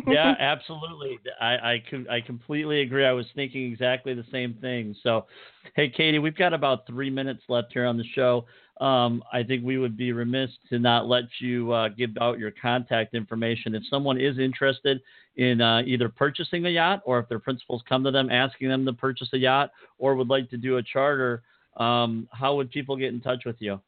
yeah, 0.07 0.35
absolutely. 0.39 1.19
I 1.39 1.55
I, 1.55 1.83
I 2.09 2.21
completely 2.21 2.81
agree. 2.81 3.05
I 3.05 3.11
was 3.11 3.25
thinking 3.35 3.71
exactly 3.71 4.13
the 4.13 4.25
same 4.31 4.55
thing. 4.55 4.95
So, 5.03 5.27
hey, 5.75 5.89
Katy, 5.89 6.19
we've 6.19 6.35
got 6.35 6.53
about 6.53 6.87
three 6.87 7.09
minutes 7.09 7.43
left 7.49 7.73
here 7.73 7.85
on 7.85 7.97
the 7.97 8.05
show. 8.15 8.45
Um, 8.79 9.23
I 9.33 9.43
think 9.43 9.65
we 9.65 9.77
would 9.77 9.97
be 9.97 10.13
remiss 10.13 10.49
to 10.69 10.79
not 10.79 11.07
let 11.07 11.25
you 11.39 11.71
uh, 11.73 11.89
give 11.89 12.11
out 12.21 12.39
your 12.39 12.51
contact 12.51 13.13
information. 13.13 13.75
If 13.75 13.83
someone 13.89 14.19
is 14.19 14.39
interested 14.39 15.01
in 15.35 15.59
uh, 15.59 15.81
either 15.85 16.07
purchasing 16.07 16.65
a 16.65 16.69
yacht 16.69 17.01
or 17.05 17.19
if 17.19 17.27
their 17.27 17.39
principals 17.39 17.83
come 17.89 18.03
to 18.05 18.11
them 18.11 18.29
asking 18.29 18.69
them 18.69 18.85
to 18.85 18.93
purchase 18.93 19.29
a 19.33 19.37
yacht 19.37 19.71
or 19.97 20.15
would 20.15 20.29
like 20.29 20.49
to 20.51 20.57
do 20.57 20.77
a 20.77 20.83
charter, 20.83 21.43
um, 21.75 22.27
how 22.31 22.55
would 22.55 22.71
people 22.71 22.95
get 22.95 23.13
in 23.13 23.19
touch 23.19 23.43
with 23.45 23.57
you? 23.59 23.81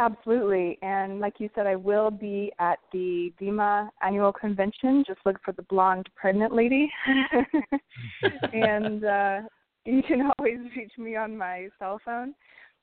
Absolutely. 0.00 0.76
And 0.82 1.20
like 1.20 1.34
you 1.38 1.48
said, 1.54 1.66
I 1.66 1.76
will 1.76 2.10
be 2.10 2.52
at 2.58 2.78
the 2.92 3.32
DEMA 3.40 3.90
annual 4.02 4.32
convention. 4.32 5.04
Just 5.06 5.20
look 5.24 5.36
for 5.44 5.52
the 5.52 5.62
blonde 5.62 6.08
pregnant 6.16 6.52
lady. 6.52 6.90
and 8.52 9.04
uh, 9.04 9.40
you 9.84 10.02
can 10.02 10.30
always 10.38 10.58
reach 10.76 10.92
me 10.98 11.14
on 11.14 11.36
my 11.36 11.68
cell 11.78 12.00
phone, 12.04 12.34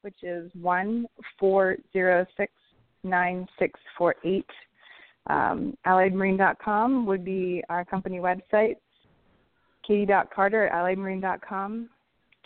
which 0.01 0.23
is 0.23 0.49
one 0.61 1.05
four 1.37 1.75
zero 1.91 2.25
six 2.37 2.53
nine 3.03 3.45
six 3.59 3.77
four 3.97 4.15
eight. 4.23 4.49
Um, 5.27 5.77
AlliedMarine.com 5.85 7.05
would 7.05 7.25
be 7.25 7.61
our 7.67 7.83
company 7.83 8.19
website. 8.19 8.75
Katy.Carter 9.85 10.67
at 10.67 10.73
AlliedMarine.com. 10.73 11.89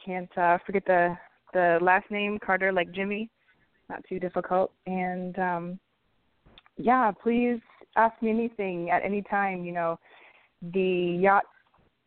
Can't 0.03 0.37
uh, 0.37 0.57
forget 0.65 0.85
the 0.87 1.15
the 1.53 1.77
last 1.81 2.09
name 2.09 2.39
Carter, 2.43 2.73
like 2.73 2.91
Jimmy 2.91 3.29
not 3.89 4.03
too 4.07 4.19
difficult. 4.19 4.71
And 4.85 5.37
um, 5.39 5.79
yeah, 6.77 7.11
please 7.11 7.59
ask 7.95 8.19
me 8.21 8.29
anything 8.29 8.89
at 8.89 9.03
any 9.03 9.21
time. 9.23 9.63
You 9.63 9.73
know, 9.73 9.99
the 10.73 11.17
yacht 11.21 11.43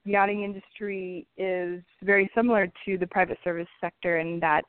yachting 0.04 0.42
industry 0.42 1.26
is 1.36 1.82
very 2.02 2.30
similar 2.34 2.70
to 2.84 2.96
the 2.98 3.06
private 3.06 3.38
service 3.44 3.68
sector 3.80 4.18
in 4.18 4.40
that 4.40 4.62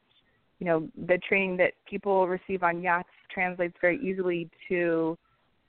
you 0.59 0.65
know 0.65 0.87
the 1.07 1.17
training 1.27 1.55
that 1.57 1.73
people 1.89 2.27
receive 2.27 2.63
on 2.63 2.81
yachts 2.81 3.09
translates 3.33 3.75
very 3.79 3.97
easily 4.01 4.49
to 4.67 5.17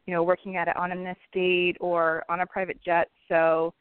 you 0.07 0.14
know 0.14 0.22
working 0.22 0.57
at 0.57 0.74
on 0.76 0.91
an 0.91 1.07
estate 1.07 1.76
or 1.80 2.24
on 2.28 2.41
a 2.41 2.47
private 2.47 2.82
jet 2.82 3.09
so 3.28 3.72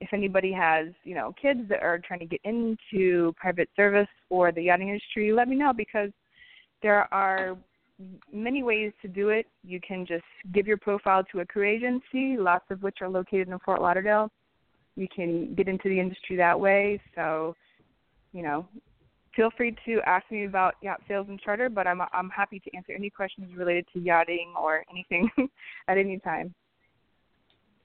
if 0.00 0.08
anybody 0.12 0.52
has 0.52 0.86
you 1.04 1.14
know 1.14 1.34
kids 1.40 1.60
that 1.68 1.82
are 1.82 1.98
trying 1.98 2.20
to 2.20 2.26
get 2.26 2.40
into 2.44 3.34
private 3.36 3.68
service 3.76 4.08
or 4.30 4.50
the 4.50 4.62
yachting 4.62 4.88
industry 4.88 5.32
let 5.32 5.48
me 5.48 5.56
know 5.56 5.72
because 5.76 6.10
there 6.84 7.12
are 7.14 7.56
many 8.30 8.62
ways 8.62 8.92
to 9.00 9.08
do 9.08 9.30
it. 9.30 9.46
You 9.64 9.80
can 9.80 10.04
just 10.04 10.22
give 10.52 10.66
your 10.66 10.76
profile 10.76 11.24
to 11.32 11.40
a 11.40 11.46
career 11.46 11.76
agency, 11.76 12.36
lots 12.38 12.66
of 12.70 12.82
which 12.82 12.98
are 13.00 13.08
located 13.08 13.48
in 13.48 13.58
Fort 13.60 13.80
Lauderdale. 13.80 14.30
You 14.94 15.08
can 15.08 15.54
get 15.54 15.66
into 15.66 15.88
the 15.88 15.98
industry 15.98 16.36
that 16.36 16.60
way. 16.60 17.00
So, 17.14 17.56
you 18.34 18.42
know, 18.42 18.68
feel 19.34 19.48
free 19.56 19.74
to 19.86 20.00
ask 20.04 20.30
me 20.30 20.44
about 20.44 20.74
yacht 20.82 21.00
sales 21.08 21.26
and 21.30 21.40
charter, 21.40 21.70
but 21.70 21.86
I'm 21.86 22.02
I'm 22.12 22.28
happy 22.28 22.60
to 22.60 22.76
answer 22.76 22.92
any 22.92 23.08
questions 23.08 23.50
related 23.56 23.86
to 23.94 24.00
yachting 24.00 24.52
or 24.60 24.84
anything 24.90 25.30
at 25.88 25.96
any 25.96 26.18
time. 26.18 26.54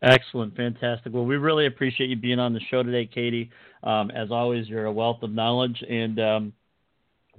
Excellent, 0.01 0.55
fantastic. 0.57 1.13
Well, 1.13 1.25
we 1.25 1.37
really 1.37 1.67
appreciate 1.67 2.09
you 2.09 2.17
being 2.17 2.39
on 2.39 2.53
the 2.53 2.61
show 2.69 2.83
today, 2.83 3.05
Katy. 3.05 3.49
Um, 3.83 4.11
as 4.11 4.29
always, 4.29 4.67
you're 4.67 4.85
a 4.85 4.91
wealth 4.91 5.23
of 5.23 5.31
knowledge, 5.31 5.83
and 5.89 6.19
um, 6.19 6.53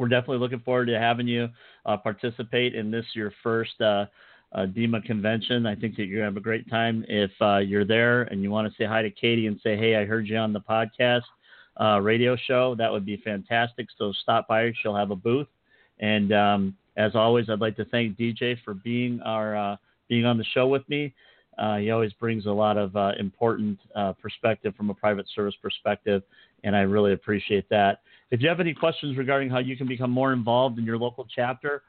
we're 0.01 0.09
definitely 0.09 0.38
looking 0.38 0.61
forward 0.61 0.86
to 0.86 0.98
having 0.98 1.28
you 1.28 1.46
uh, 1.84 1.94
participate 1.98 2.74
in 2.74 2.90
this 2.90 3.05
your 3.12 3.30
first 3.42 3.78
uh, 3.82 4.07
uh, 4.53 4.64
DEMA 4.64 5.05
convention. 5.05 5.66
I 5.66 5.74
think 5.74 5.94
that 5.96 6.07
you're 6.07 6.20
gonna 6.20 6.30
have 6.30 6.38
a 6.38 6.40
great 6.40 6.68
time 6.70 7.05
if 7.07 7.30
uh, 7.42 7.59
you're 7.59 7.84
there 7.84 8.22
and 8.22 8.42
you 8.42 8.51
want 8.51 8.66
to 8.66 8.74
say 8.78 8.86
hi 8.86 9.03
to 9.03 9.11
Katy 9.11 9.46
and 9.46 9.61
say, 9.62 9.76
"Hey, 9.76 9.96
I 9.96 10.07
heard 10.07 10.26
you 10.26 10.38
on 10.38 10.55
the 10.55 10.61
podcast 10.61 11.24
uh, 11.78 12.01
radio 12.01 12.34
show." 12.34 12.74
That 12.76 12.90
would 12.90 13.05
be 13.05 13.18
fantastic. 13.18 13.88
So 13.98 14.11
stop 14.22 14.48
by. 14.48 14.72
She'll 14.82 14.96
have 14.96 15.11
a 15.11 15.16
booth. 15.16 15.48
And 15.98 16.32
um, 16.32 16.76
as 16.96 17.14
always, 17.14 17.51
I'd 17.51 17.61
like 17.61 17.76
to 17.76 17.84
thank 17.84 18.16
DJ 18.16 18.57
for 18.64 18.72
being 18.72 19.20
our 19.20 19.55
uh, 19.55 19.76
being 20.09 20.24
on 20.24 20.38
the 20.38 20.44
show 20.55 20.66
with 20.66 20.88
me. 20.88 21.12
he 21.78 21.90
always 21.90 22.14
brings 22.14 22.46
a 22.46 22.51
lot 22.51 22.78
of 22.78 22.96
important 23.18 23.78
perspective 24.22 24.74
from 24.76 24.88
a 24.88 24.94
private 24.94 25.26
service 25.36 25.55
perspective, 25.61 26.22
and 26.64 26.74
I 26.74 26.80
really 26.80 27.12
appreciate 27.12 27.68
that. 27.68 28.01
If 28.31 28.41
you 28.41 28.49
have 28.49 28.61
any 28.61 28.74
questions 28.74 29.16
regarding 29.16 29.51
how 29.51 29.59
you 29.59 29.76
can 29.76 29.89
become 29.89 30.11
more 30.11 30.33
involved 30.33 30.78
in 30.78 30.85
your 30.85 30.99
local 30.99 31.26
chapter 31.35 31.83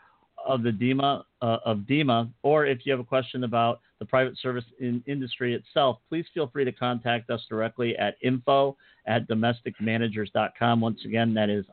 of 0.44 0.64
the 0.64 0.72
DEMA 0.72 1.24
uh, 1.42 1.58
of 1.66 1.86
DEMA, 1.86 2.30
or 2.42 2.66
if 2.66 2.80
you 2.84 2.92
have 2.92 3.00
a 3.00 3.06
question 3.06 3.44
about 3.44 3.80
the 4.00 4.06
private 4.06 4.36
service 4.40 4.64
in 4.80 5.04
industry 5.06 5.54
itself, 5.54 6.00
please 6.10 6.26
feel 6.34 6.48
free 6.48 6.66
to 6.66 6.72
contact 6.72 7.30
us 7.30 7.46
directly 7.48 7.96
at 7.98 8.16
info 8.24 8.76
at 9.06 9.28
domesticmanagers.com. 9.28 10.82
Once 10.82 11.06
again, 11.06 11.36
that 11.36 11.52
is 11.52 11.64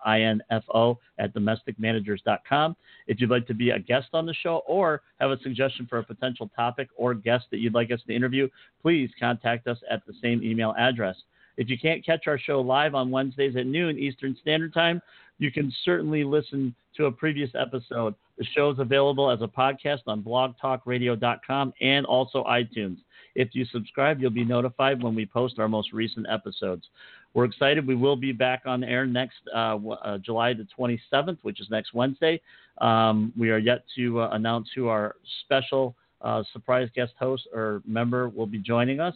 info 0.50 0.98
at 1.18 1.34
domesticmanagers.com. 1.34 2.76
If 3.06 3.22
you'd 3.22 3.30
like 3.30 3.46
to 3.46 3.54
be 3.54 3.70
a 3.70 3.78
guest 3.78 4.08
on 4.12 4.26
the 4.26 4.34
show 4.34 4.62
or 4.66 5.00
have 5.18 5.30
a 5.30 5.38
suggestion 5.40 5.86
for 5.88 5.98
a 5.98 6.04
potential 6.04 6.50
topic 6.54 6.88
or 6.94 7.14
guest 7.14 7.46
that 7.50 7.60
you'd 7.60 7.74
like 7.74 7.90
us 7.90 8.00
to 8.06 8.14
interview, 8.14 8.48
please 8.82 9.08
contact 9.18 9.66
us 9.66 9.78
at 9.90 10.04
the 10.06 10.12
same 10.20 10.42
email 10.42 10.74
address. 10.78 11.16
If 11.58 11.68
you 11.68 11.76
can't 11.76 12.06
catch 12.06 12.26
our 12.26 12.38
show 12.38 12.60
live 12.60 12.94
on 12.94 13.10
Wednesdays 13.10 13.56
at 13.56 13.66
noon 13.66 13.98
Eastern 13.98 14.36
Standard 14.40 14.72
Time, 14.72 15.02
you 15.38 15.52
can 15.52 15.72
certainly 15.84 16.24
listen 16.24 16.74
to 16.96 17.06
a 17.06 17.12
previous 17.12 17.50
episode. 17.58 18.14
The 18.38 18.46
show 18.56 18.70
is 18.70 18.78
available 18.78 19.30
as 19.30 19.42
a 19.42 19.48
podcast 19.48 20.00
on 20.06 20.22
blogtalkradio.com 20.22 21.72
and 21.80 22.06
also 22.06 22.44
iTunes. 22.44 22.98
If 23.34 23.50
you 23.52 23.64
subscribe, 23.66 24.20
you'll 24.20 24.30
be 24.30 24.44
notified 24.44 25.02
when 25.02 25.14
we 25.14 25.26
post 25.26 25.58
our 25.58 25.68
most 25.68 25.92
recent 25.92 26.26
episodes. 26.30 26.86
We're 27.34 27.44
excited. 27.44 27.86
We 27.86 27.94
will 27.94 28.16
be 28.16 28.32
back 28.32 28.62
on 28.64 28.82
air 28.82 29.06
next 29.06 29.38
uh, 29.54 29.76
uh, 29.76 30.18
July 30.18 30.54
the 30.54 30.66
27th, 30.78 31.38
which 31.42 31.60
is 31.60 31.68
next 31.70 31.92
Wednesday. 31.92 32.40
Um, 32.80 33.32
we 33.36 33.50
are 33.50 33.58
yet 33.58 33.84
to 33.96 34.22
uh, 34.22 34.30
announce 34.32 34.68
who 34.74 34.88
our 34.88 35.16
special 35.44 35.94
uh, 36.20 36.42
surprise 36.52 36.88
guest 36.94 37.12
host 37.18 37.46
or 37.52 37.82
member 37.86 38.28
will 38.28 38.46
be 38.46 38.58
joining 38.58 39.00
us. 39.00 39.14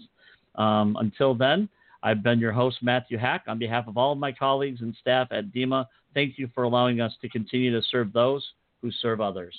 Um, 0.57 0.97
until 1.01 1.35
then, 1.35 1.69
I've 2.03 2.23
been 2.23 2.39
your 2.39 2.53
host, 2.53 2.79
Matthew 2.83 3.19
Hack. 3.19 3.45
On 3.47 3.59
behalf 3.59 3.87
of 3.87 3.97
all 3.97 4.13
of 4.13 4.19
my 4.19 4.33
colleagues 4.33 4.81
and 4.81 4.95
staff 5.01 5.29
at 5.31 5.53
DEMA, 5.53 5.87
thank 6.15 6.39
you 6.39 6.49
for 6.55 6.65
allowing 6.65 7.01
us 7.01 7.13
to 7.23 7.29
continue 7.29 7.73
to 7.73 7.87
serve 7.89 8.13
those 8.13 8.47
who 8.81 8.91
serve 8.91 9.21
others. 9.21 9.57